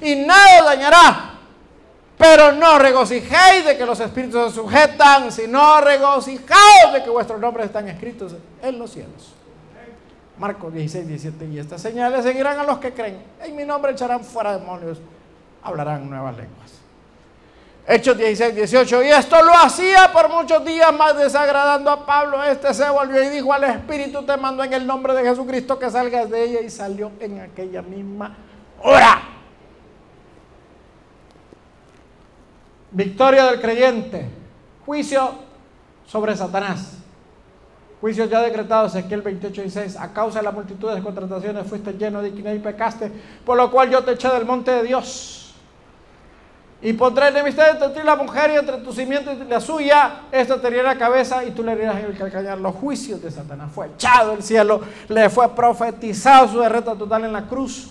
Y 0.02 0.16
nada 0.16 0.60
os 0.60 0.66
dañará. 0.66 1.34
Pero 2.18 2.52
no 2.52 2.80
regocijéis 2.80 3.66
de 3.66 3.78
que 3.78 3.86
los 3.86 4.00
espíritus 4.00 4.50
se 4.50 4.56
sujetan, 4.60 5.32
sino 5.32 5.80
regocijaos 5.82 6.94
de 6.94 7.04
que 7.04 7.10
vuestros 7.10 7.40
nombres 7.40 7.68
están 7.68 7.88
escritos 7.88 8.36
en 8.62 8.80
los 8.80 8.92
cielos. 8.92 9.34
Marcos 10.38 10.74
16, 10.74 11.08
17. 11.08 11.46
Y 11.46 11.60
estas 11.60 11.82
señales 11.82 12.24
seguirán 12.24 12.60
a 12.60 12.64
los 12.64 12.80
que 12.80 12.94
creen. 12.94 13.22
En 13.42 13.56
mi 13.56 13.66
nombre 13.66 13.92
echarán 13.92 14.24
fuera 14.24 14.58
demonios, 14.58 15.00
hablarán 15.64 16.10
nuevas 16.10 16.36
lenguas. 16.38 16.77
Hechos 17.90 18.18
16, 18.18 18.54
18. 18.54 19.04
Y 19.04 19.08
esto 19.08 19.42
lo 19.42 19.54
hacía 19.54 20.12
por 20.12 20.28
muchos 20.30 20.64
días 20.66 20.94
más 20.94 21.18
desagradando 21.18 21.90
a 21.90 22.06
Pablo. 22.06 22.44
Este 22.44 22.74
se 22.74 22.90
volvió 22.90 23.24
y 23.24 23.30
dijo 23.30 23.54
al 23.54 23.64
Espíritu, 23.64 24.24
te 24.24 24.36
mando 24.36 24.62
en 24.62 24.74
el 24.74 24.86
nombre 24.86 25.14
de 25.14 25.24
Jesucristo 25.24 25.80
que 25.80 25.90
salgas 25.90 26.30
de 26.30 26.44
ella. 26.44 26.62
Y 26.62 26.70
salió 26.70 27.14
en 27.22 27.40
aquella 27.40 27.82
misma 27.82 28.36
hora. 28.84 29.22
Victoria 32.92 33.46
del 33.46 33.62
creyente. 33.62 34.28
Juicio 34.86 35.36
sobre 36.06 36.36
Satanás. 36.36 36.98
Juicio 38.02 38.26
ya 38.26 38.42
decretado, 38.42 38.88
Ezequiel 38.88 39.22
28, 39.22 39.62
16. 39.62 39.96
A 39.96 40.12
causa 40.12 40.40
de 40.40 40.44
la 40.44 40.52
multitud 40.52 40.94
de 40.94 41.02
contrataciones 41.02 41.66
fuiste 41.66 41.94
lleno 41.94 42.22
de 42.22 42.28
iniquidad 42.28 42.52
y 42.52 42.60
pecaste, 42.60 43.10
por 43.46 43.56
lo 43.56 43.72
cual 43.72 43.90
yo 43.90 44.04
te 44.04 44.12
eché 44.12 44.28
del 44.28 44.46
monte 44.46 44.72
de 44.72 44.84
Dios 44.84 45.47
y 46.82 46.94
pondré 46.94 47.30
enemistad 47.30 47.72
entre 47.72 47.90
ti 47.90 48.00
y 48.02 48.06
la 48.06 48.16
mujer 48.16 48.52
y 48.52 48.56
entre 48.56 48.78
tu 48.78 48.94
simiente 48.94 49.34
y 49.34 49.50
la 49.50 49.60
suya. 49.60 50.22
Esta 50.32 50.62
te 50.62 50.70
la 50.70 50.98
cabeza 50.98 51.44
y 51.44 51.52
tú 51.52 51.64
le 51.64 51.72
herirás 51.72 52.04
el 52.04 52.16
calcañar. 52.16 52.60
Los 52.60 52.76
juicios 52.76 53.22
de 53.22 53.32
Satanás. 53.32 53.72
Fue 53.74 53.88
echado 53.88 54.32
del 54.32 54.44
cielo. 54.44 54.82
Le 55.10 55.30
fue 55.30 55.50
profetizado 55.56 56.48
su 56.50 56.60
derrota 56.60 56.94
total 56.94 57.26
en 57.26 57.34
la 57.34 57.48
cruz. 57.48 57.90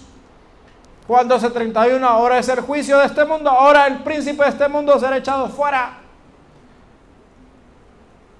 Juan 1.09 1.29
12:31. 1.29 2.03
Ahora 2.05 2.39
es 2.39 2.49
el 2.49 2.61
juicio 2.61 2.99
de 2.99 3.07
este 3.07 3.25
mundo. 3.25 3.51
Ahora 3.51 3.89
el 3.89 3.99
príncipe 3.99 4.45
de 4.45 4.51
este 4.51 4.69
mundo 4.69 4.99
será 5.01 5.17
echado 5.17 5.49
fuera. 5.49 5.99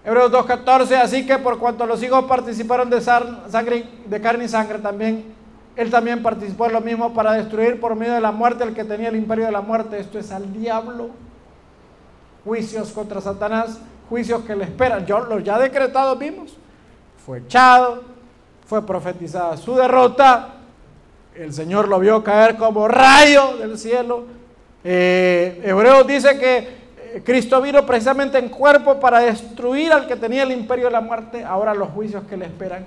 Hebreos 0.05 0.31
2.14, 0.31 1.03
así 1.03 1.27
que 1.27 1.37
por 1.37 1.59
cuanto 1.59 1.85
los 1.85 2.01
hijos 2.01 2.25
participaron 2.27 2.89
de, 2.89 3.01
sangre, 3.01 3.89
de 4.07 4.21
carne 4.21 4.45
y 4.45 4.49
sangre, 4.49 4.79
también 4.79 5.36
él 5.77 5.91
también 5.91 6.23
participó 6.23 6.67
en 6.67 6.73
lo 6.73 6.81
mismo 6.81 7.13
para 7.13 7.33
destruir 7.33 7.79
por 7.79 7.95
medio 7.95 8.15
de 8.15 8.21
la 8.21 8.33
muerte 8.33 8.65
el 8.65 8.75
que 8.75 8.85
tenía 8.85 9.09
el 9.09 9.17
imperio 9.17 9.45
de 9.45 9.53
la 9.53 9.61
muerte, 9.61 10.01
esto 10.01 10.19
es 10.19 10.33
al 10.33 10.53
diablo. 10.53 11.11
Juicios 12.45 12.93
contra 12.93 13.21
Satanás, 13.21 13.79
juicios 14.09 14.43
que 14.45 14.57
le 14.57 14.65
esperan. 14.65 15.05
Yo 15.05 15.21
los 15.21 15.45
ya 15.45 15.59
decretados 15.59 16.19
vimos. 16.19 16.57
Fue 17.25 17.39
echado, 17.39 18.05
fue 18.67 18.87
profetizada 18.87 19.57
su 19.57 19.75
derrota, 19.75 20.55
el 21.35 21.53
Señor 21.53 21.89
lo 21.89 21.99
vio 21.99 22.25
caer 22.25 22.57
como 22.57 22.89
rayo 22.89 23.59
del 23.59 23.79
cielo. 23.79 24.25
Eh, 24.83 25.61
Hebreos 25.65 26.07
dice 26.07 26.39
que 26.39 26.59
eh, 26.59 27.23
Cristo 27.25 27.61
vino 27.61 27.85
precisamente 27.85 28.39
en 28.39 28.49
cuerpo 28.49 28.99
para 28.99 29.21
destruir 29.21 29.93
al 29.93 30.07
que 30.07 30.17
tenía 30.17 30.45
el 30.45 30.53
imperio 30.53 30.87
de 30.87 30.93
la 30.93 31.01
muerte, 31.01 31.45
ahora 31.45 31.75
los 31.75 31.91
juicios 31.91 32.25
que 32.25 32.37
le 32.37 32.47
esperan. 32.47 32.87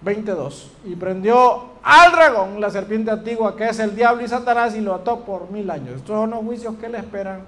22. 0.00 0.70
Y 0.84 0.94
prendió 0.94 1.64
al 1.82 2.12
dragón, 2.12 2.60
la 2.60 2.70
serpiente 2.70 3.10
antigua, 3.10 3.56
que 3.56 3.68
es 3.68 3.78
el 3.78 3.96
diablo 3.96 4.22
y 4.24 4.28
Satanás, 4.28 4.74
y 4.74 4.80
lo 4.80 4.94
ató 4.94 5.20
por 5.20 5.50
mil 5.50 5.70
años. 5.70 5.96
Estos 5.96 6.16
son 6.16 6.30
los 6.30 6.40
juicios 6.40 6.74
que 6.76 6.88
le 6.88 6.98
esperan. 6.98 7.42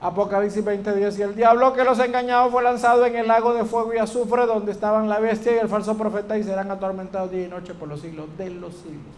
Apocalipsis 0.00 0.64
20:10. 0.64 1.18
Y 1.18 1.22
el 1.22 1.34
diablo 1.34 1.72
que 1.72 1.84
los 1.84 1.98
engañaba 1.98 2.50
fue 2.50 2.62
lanzado 2.62 3.06
en 3.06 3.16
el 3.16 3.26
lago 3.26 3.54
de 3.54 3.64
fuego 3.64 3.94
y 3.94 3.98
azufre, 3.98 4.46
donde 4.46 4.72
estaban 4.72 5.08
la 5.08 5.18
bestia 5.18 5.54
y 5.54 5.58
el 5.58 5.68
falso 5.68 5.96
profeta, 5.96 6.36
y 6.36 6.42
serán 6.42 6.70
atormentados 6.70 7.30
día 7.30 7.46
y 7.46 7.48
noche 7.48 7.74
por 7.74 7.88
los 7.88 8.00
siglos 8.00 8.26
de 8.36 8.50
los 8.50 8.74
siglos. 8.74 9.14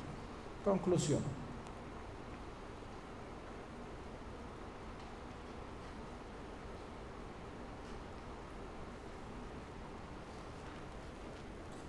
Conclusión. 0.64 1.20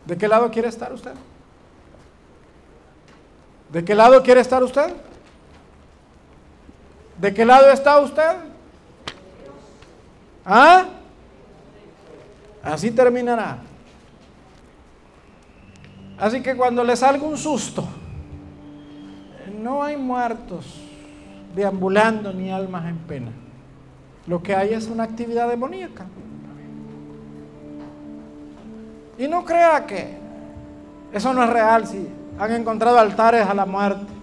¿De 0.07 0.17
qué 0.17 0.27
lado 0.27 0.49
quiere 0.49 0.69
estar 0.69 0.93
usted? 0.93 1.13
¿De 3.69 3.83
qué 3.83 3.93
lado 3.93 4.23
quiere 4.23 4.39
estar 4.39 4.63
usted? 4.63 4.93
¿De 7.17 7.33
qué 7.33 7.43
lado 7.43 7.69
está 7.69 7.99
usted? 7.99 8.37
¿Ah? 10.45 10.85
Así 12.63 12.89
terminará. 12.91 13.57
Así 16.17 16.41
que 16.41 16.55
cuando 16.55 16.85
le 16.85 16.95
salga 16.95 17.23
un 17.23 17.37
susto, 17.37 17.85
no 19.59 19.83
hay 19.83 19.97
muertos 19.97 20.65
deambulando 21.53 22.31
ni 22.31 22.49
almas 22.49 22.85
en 22.85 22.97
pena. 22.99 23.31
Lo 24.25 24.41
que 24.41 24.55
hay 24.55 24.73
es 24.73 24.87
una 24.87 25.03
actividad 25.03 25.49
demoníaca. 25.49 26.05
Y 29.17 29.27
no 29.27 29.43
crea 29.43 29.85
que 29.85 30.17
eso 31.11 31.33
no 31.33 31.43
es 31.43 31.49
real 31.49 31.87
si 31.87 32.07
han 32.37 32.51
encontrado 32.51 32.99
altares 32.99 33.47
a 33.47 33.53
la 33.53 33.65
muerte. 33.65 34.13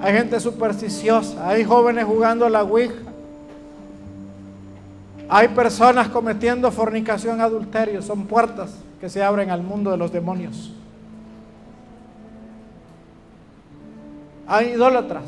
Hay 0.00 0.12
gente 0.12 0.38
supersticiosa, 0.38 1.48
hay 1.48 1.64
jóvenes 1.64 2.04
jugando 2.04 2.48
la 2.48 2.62
Ouija. 2.62 2.94
Hay 5.28 5.48
personas 5.48 6.08
cometiendo 6.08 6.70
fornicación, 6.70 7.40
adulterio. 7.40 8.00
Son 8.00 8.26
puertas 8.26 8.70
que 9.00 9.08
se 9.08 9.22
abren 9.22 9.50
al 9.50 9.62
mundo 9.62 9.90
de 9.90 9.96
los 9.96 10.12
demonios. 10.12 10.72
Hay 14.46 14.68
idólatras. 14.68 15.24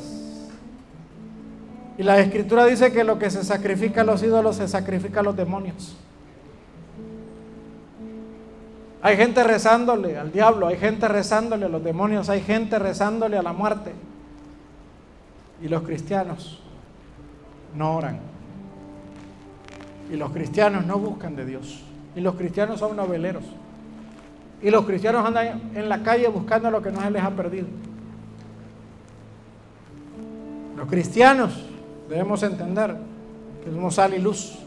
Y 1.98 2.02
la 2.02 2.18
escritura 2.20 2.64
dice 2.64 2.92
que 2.92 3.04
lo 3.04 3.18
que 3.18 3.30
se 3.30 3.44
sacrifica 3.44 4.00
a 4.00 4.04
los 4.04 4.22
ídolos 4.22 4.56
se 4.56 4.68
sacrifica 4.68 5.20
a 5.20 5.22
los 5.22 5.36
demonios. 5.36 5.94
Hay 9.02 9.16
gente 9.16 9.42
rezándole 9.42 10.18
al 10.18 10.30
diablo, 10.30 10.66
hay 10.66 10.76
gente 10.76 11.08
rezándole 11.08 11.66
a 11.66 11.68
los 11.68 11.82
demonios, 11.82 12.28
hay 12.28 12.42
gente 12.42 12.78
rezándole 12.78 13.38
a 13.38 13.42
la 13.42 13.52
muerte. 13.52 13.92
Y 15.62 15.68
los 15.68 15.82
cristianos 15.82 16.60
no 17.74 17.96
oran. 17.96 18.20
Y 20.12 20.16
los 20.16 20.30
cristianos 20.32 20.84
no 20.84 20.98
buscan 20.98 21.36
de 21.36 21.46
Dios. 21.46 21.82
Y 22.14 22.20
los 22.20 22.34
cristianos 22.34 22.80
son 22.80 22.96
noveleros. 22.96 23.44
Y 24.62 24.70
los 24.70 24.84
cristianos 24.84 25.24
andan 25.24 25.70
en 25.74 25.88
la 25.88 26.02
calle 26.02 26.28
buscando 26.28 26.70
lo 26.70 26.82
que 26.82 26.90
no 26.90 27.00
se 27.00 27.10
les 27.10 27.22
ha 27.22 27.30
perdido. 27.30 27.66
Los 30.76 30.88
cristianos 30.88 31.66
debemos 32.08 32.42
entender 32.42 32.96
que 33.64 33.70
somos 33.70 33.94
sal 33.94 34.12
y 34.14 34.18
luz. 34.18 34.58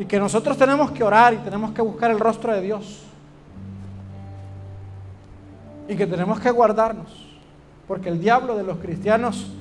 Y 0.00 0.06
que 0.06 0.18
nosotros 0.18 0.56
tenemos 0.56 0.90
que 0.92 1.04
orar 1.04 1.34
y 1.34 1.36
tenemos 1.36 1.72
que 1.72 1.82
buscar 1.82 2.10
el 2.10 2.18
rostro 2.18 2.54
de 2.54 2.62
Dios. 2.62 3.02
Y 5.86 5.94
que 5.94 6.06
tenemos 6.06 6.40
que 6.40 6.50
guardarnos. 6.50 7.28
Porque 7.86 8.08
el 8.08 8.18
diablo 8.18 8.56
de 8.56 8.62
los 8.62 8.78
cristianos 8.78 9.52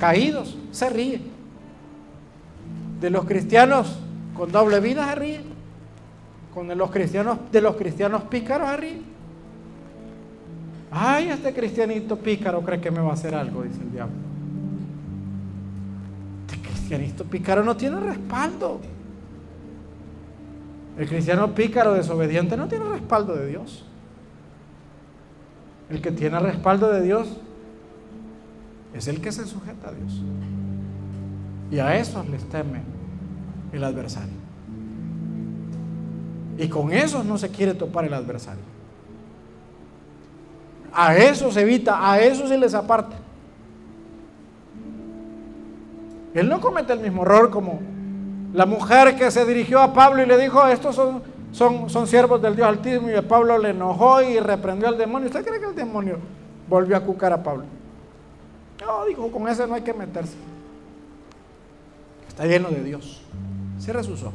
caídos 0.00 0.58
se 0.72 0.90
ríe. 0.90 1.20
De 3.00 3.08
los 3.08 3.24
cristianos 3.24 4.00
con 4.36 4.50
doble 4.50 4.80
vida 4.80 5.08
se 5.10 5.14
ríe. 5.14 5.40
Con 6.52 6.76
los 6.76 6.90
cristianos, 6.90 7.38
de 7.52 7.60
los 7.60 7.76
cristianos 7.76 8.22
pícaros 8.22 8.68
se 8.70 8.76
ríe. 8.78 9.02
Ay, 10.90 11.28
este 11.28 11.54
cristianito 11.54 12.16
pícaro 12.16 12.62
cree 12.62 12.80
que 12.80 12.90
me 12.90 12.98
va 12.98 13.10
a 13.10 13.14
hacer 13.14 13.32
algo, 13.32 13.62
dice 13.62 13.80
el 13.80 13.92
diablo. 13.92 14.16
Este 16.48 16.68
cristianito 16.68 17.22
pícaro 17.22 17.62
no 17.62 17.76
tiene 17.76 18.00
respaldo. 18.00 18.80
El 20.98 21.08
cristiano 21.08 21.54
pícaro, 21.54 21.92
desobediente, 21.92 22.56
no 22.56 22.68
tiene 22.68 22.86
respaldo 22.86 23.34
de 23.34 23.46
Dios. 23.48 23.84
El 25.90 26.00
que 26.00 26.10
tiene 26.10 26.38
respaldo 26.40 26.90
de 26.90 27.02
Dios 27.02 27.28
es 28.94 29.06
el 29.08 29.20
que 29.20 29.30
se 29.30 29.46
sujeta 29.46 29.90
a 29.90 29.92
Dios. 29.92 30.22
Y 31.70 31.78
a 31.78 31.96
eso 31.96 32.24
les 32.30 32.44
teme 32.48 32.80
el 33.72 33.84
adversario. 33.84 34.34
Y 36.58 36.68
con 36.68 36.92
esos 36.92 37.24
no 37.24 37.36
se 37.36 37.50
quiere 37.50 37.74
topar 37.74 38.06
el 38.06 38.14
adversario. 38.14 38.62
A 40.92 41.14
eso 41.14 41.52
se 41.52 41.60
evita, 41.60 42.10
a 42.10 42.18
eso 42.20 42.48
se 42.48 42.56
les 42.56 42.72
aparta. 42.72 43.16
Él 46.32 46.48
no 46.48 46.60
comete 46.60 46.94
el 46.94 47.00
mismo 47.00 47.22
error 47.22 47.50
como 47.50 47.80
la 48.56 48.64
mujer 48.64 49.16
que 49.16 49.30
se 49.30 49.44
dirigió 49.44 49.80
a 49.80 49.92
Pablo 49.92 50.22
y 50.22 50.26
le 50.26 50.38
dijo, 50.38 50.66
estos 50.66 50.96
son, 50.96 51.22
son, 51.52 51.90
son 51.90 52.06
siervos 52.06 52.40
del 52.40 52.56
Dios 52.56 52.66
Altísimo, 52.66 53.10
y 53.10 53.20
Pablo 53.20 53.58
le 53.58 53.68
enojó 53.70 54.22
y 54.22 54.40
reprendió 54.40 54.88
al 54.88 54.96
demonio. 54.96 55.26
¿Usted 55.26 55.44
cree 55.44 55.60
que 55.60 55.66
el 55.66 55.74
demonio 55.74 56.16
volvió 56.66 56.96
a 56.96 57.00
cucar 57.00 57.34
a 57.34 57.42
Pablo? 57.42 57.64
No, 58.80 59.04
dijo, 59.04 59.30
con 59.30 59.46
ese 59.46 59.66
no 59.66 59.74
hay 59.74 59.82
que 59.82 59.92
meterse. 59.92 60.36
Está 62.26 62.46
lleno 62.46 62.70
de 62.70 62.82
Dios. 62.82 63.20
Cierra 63.78 64.02
sus 64.02 64.22
ojos. 64.22 64.34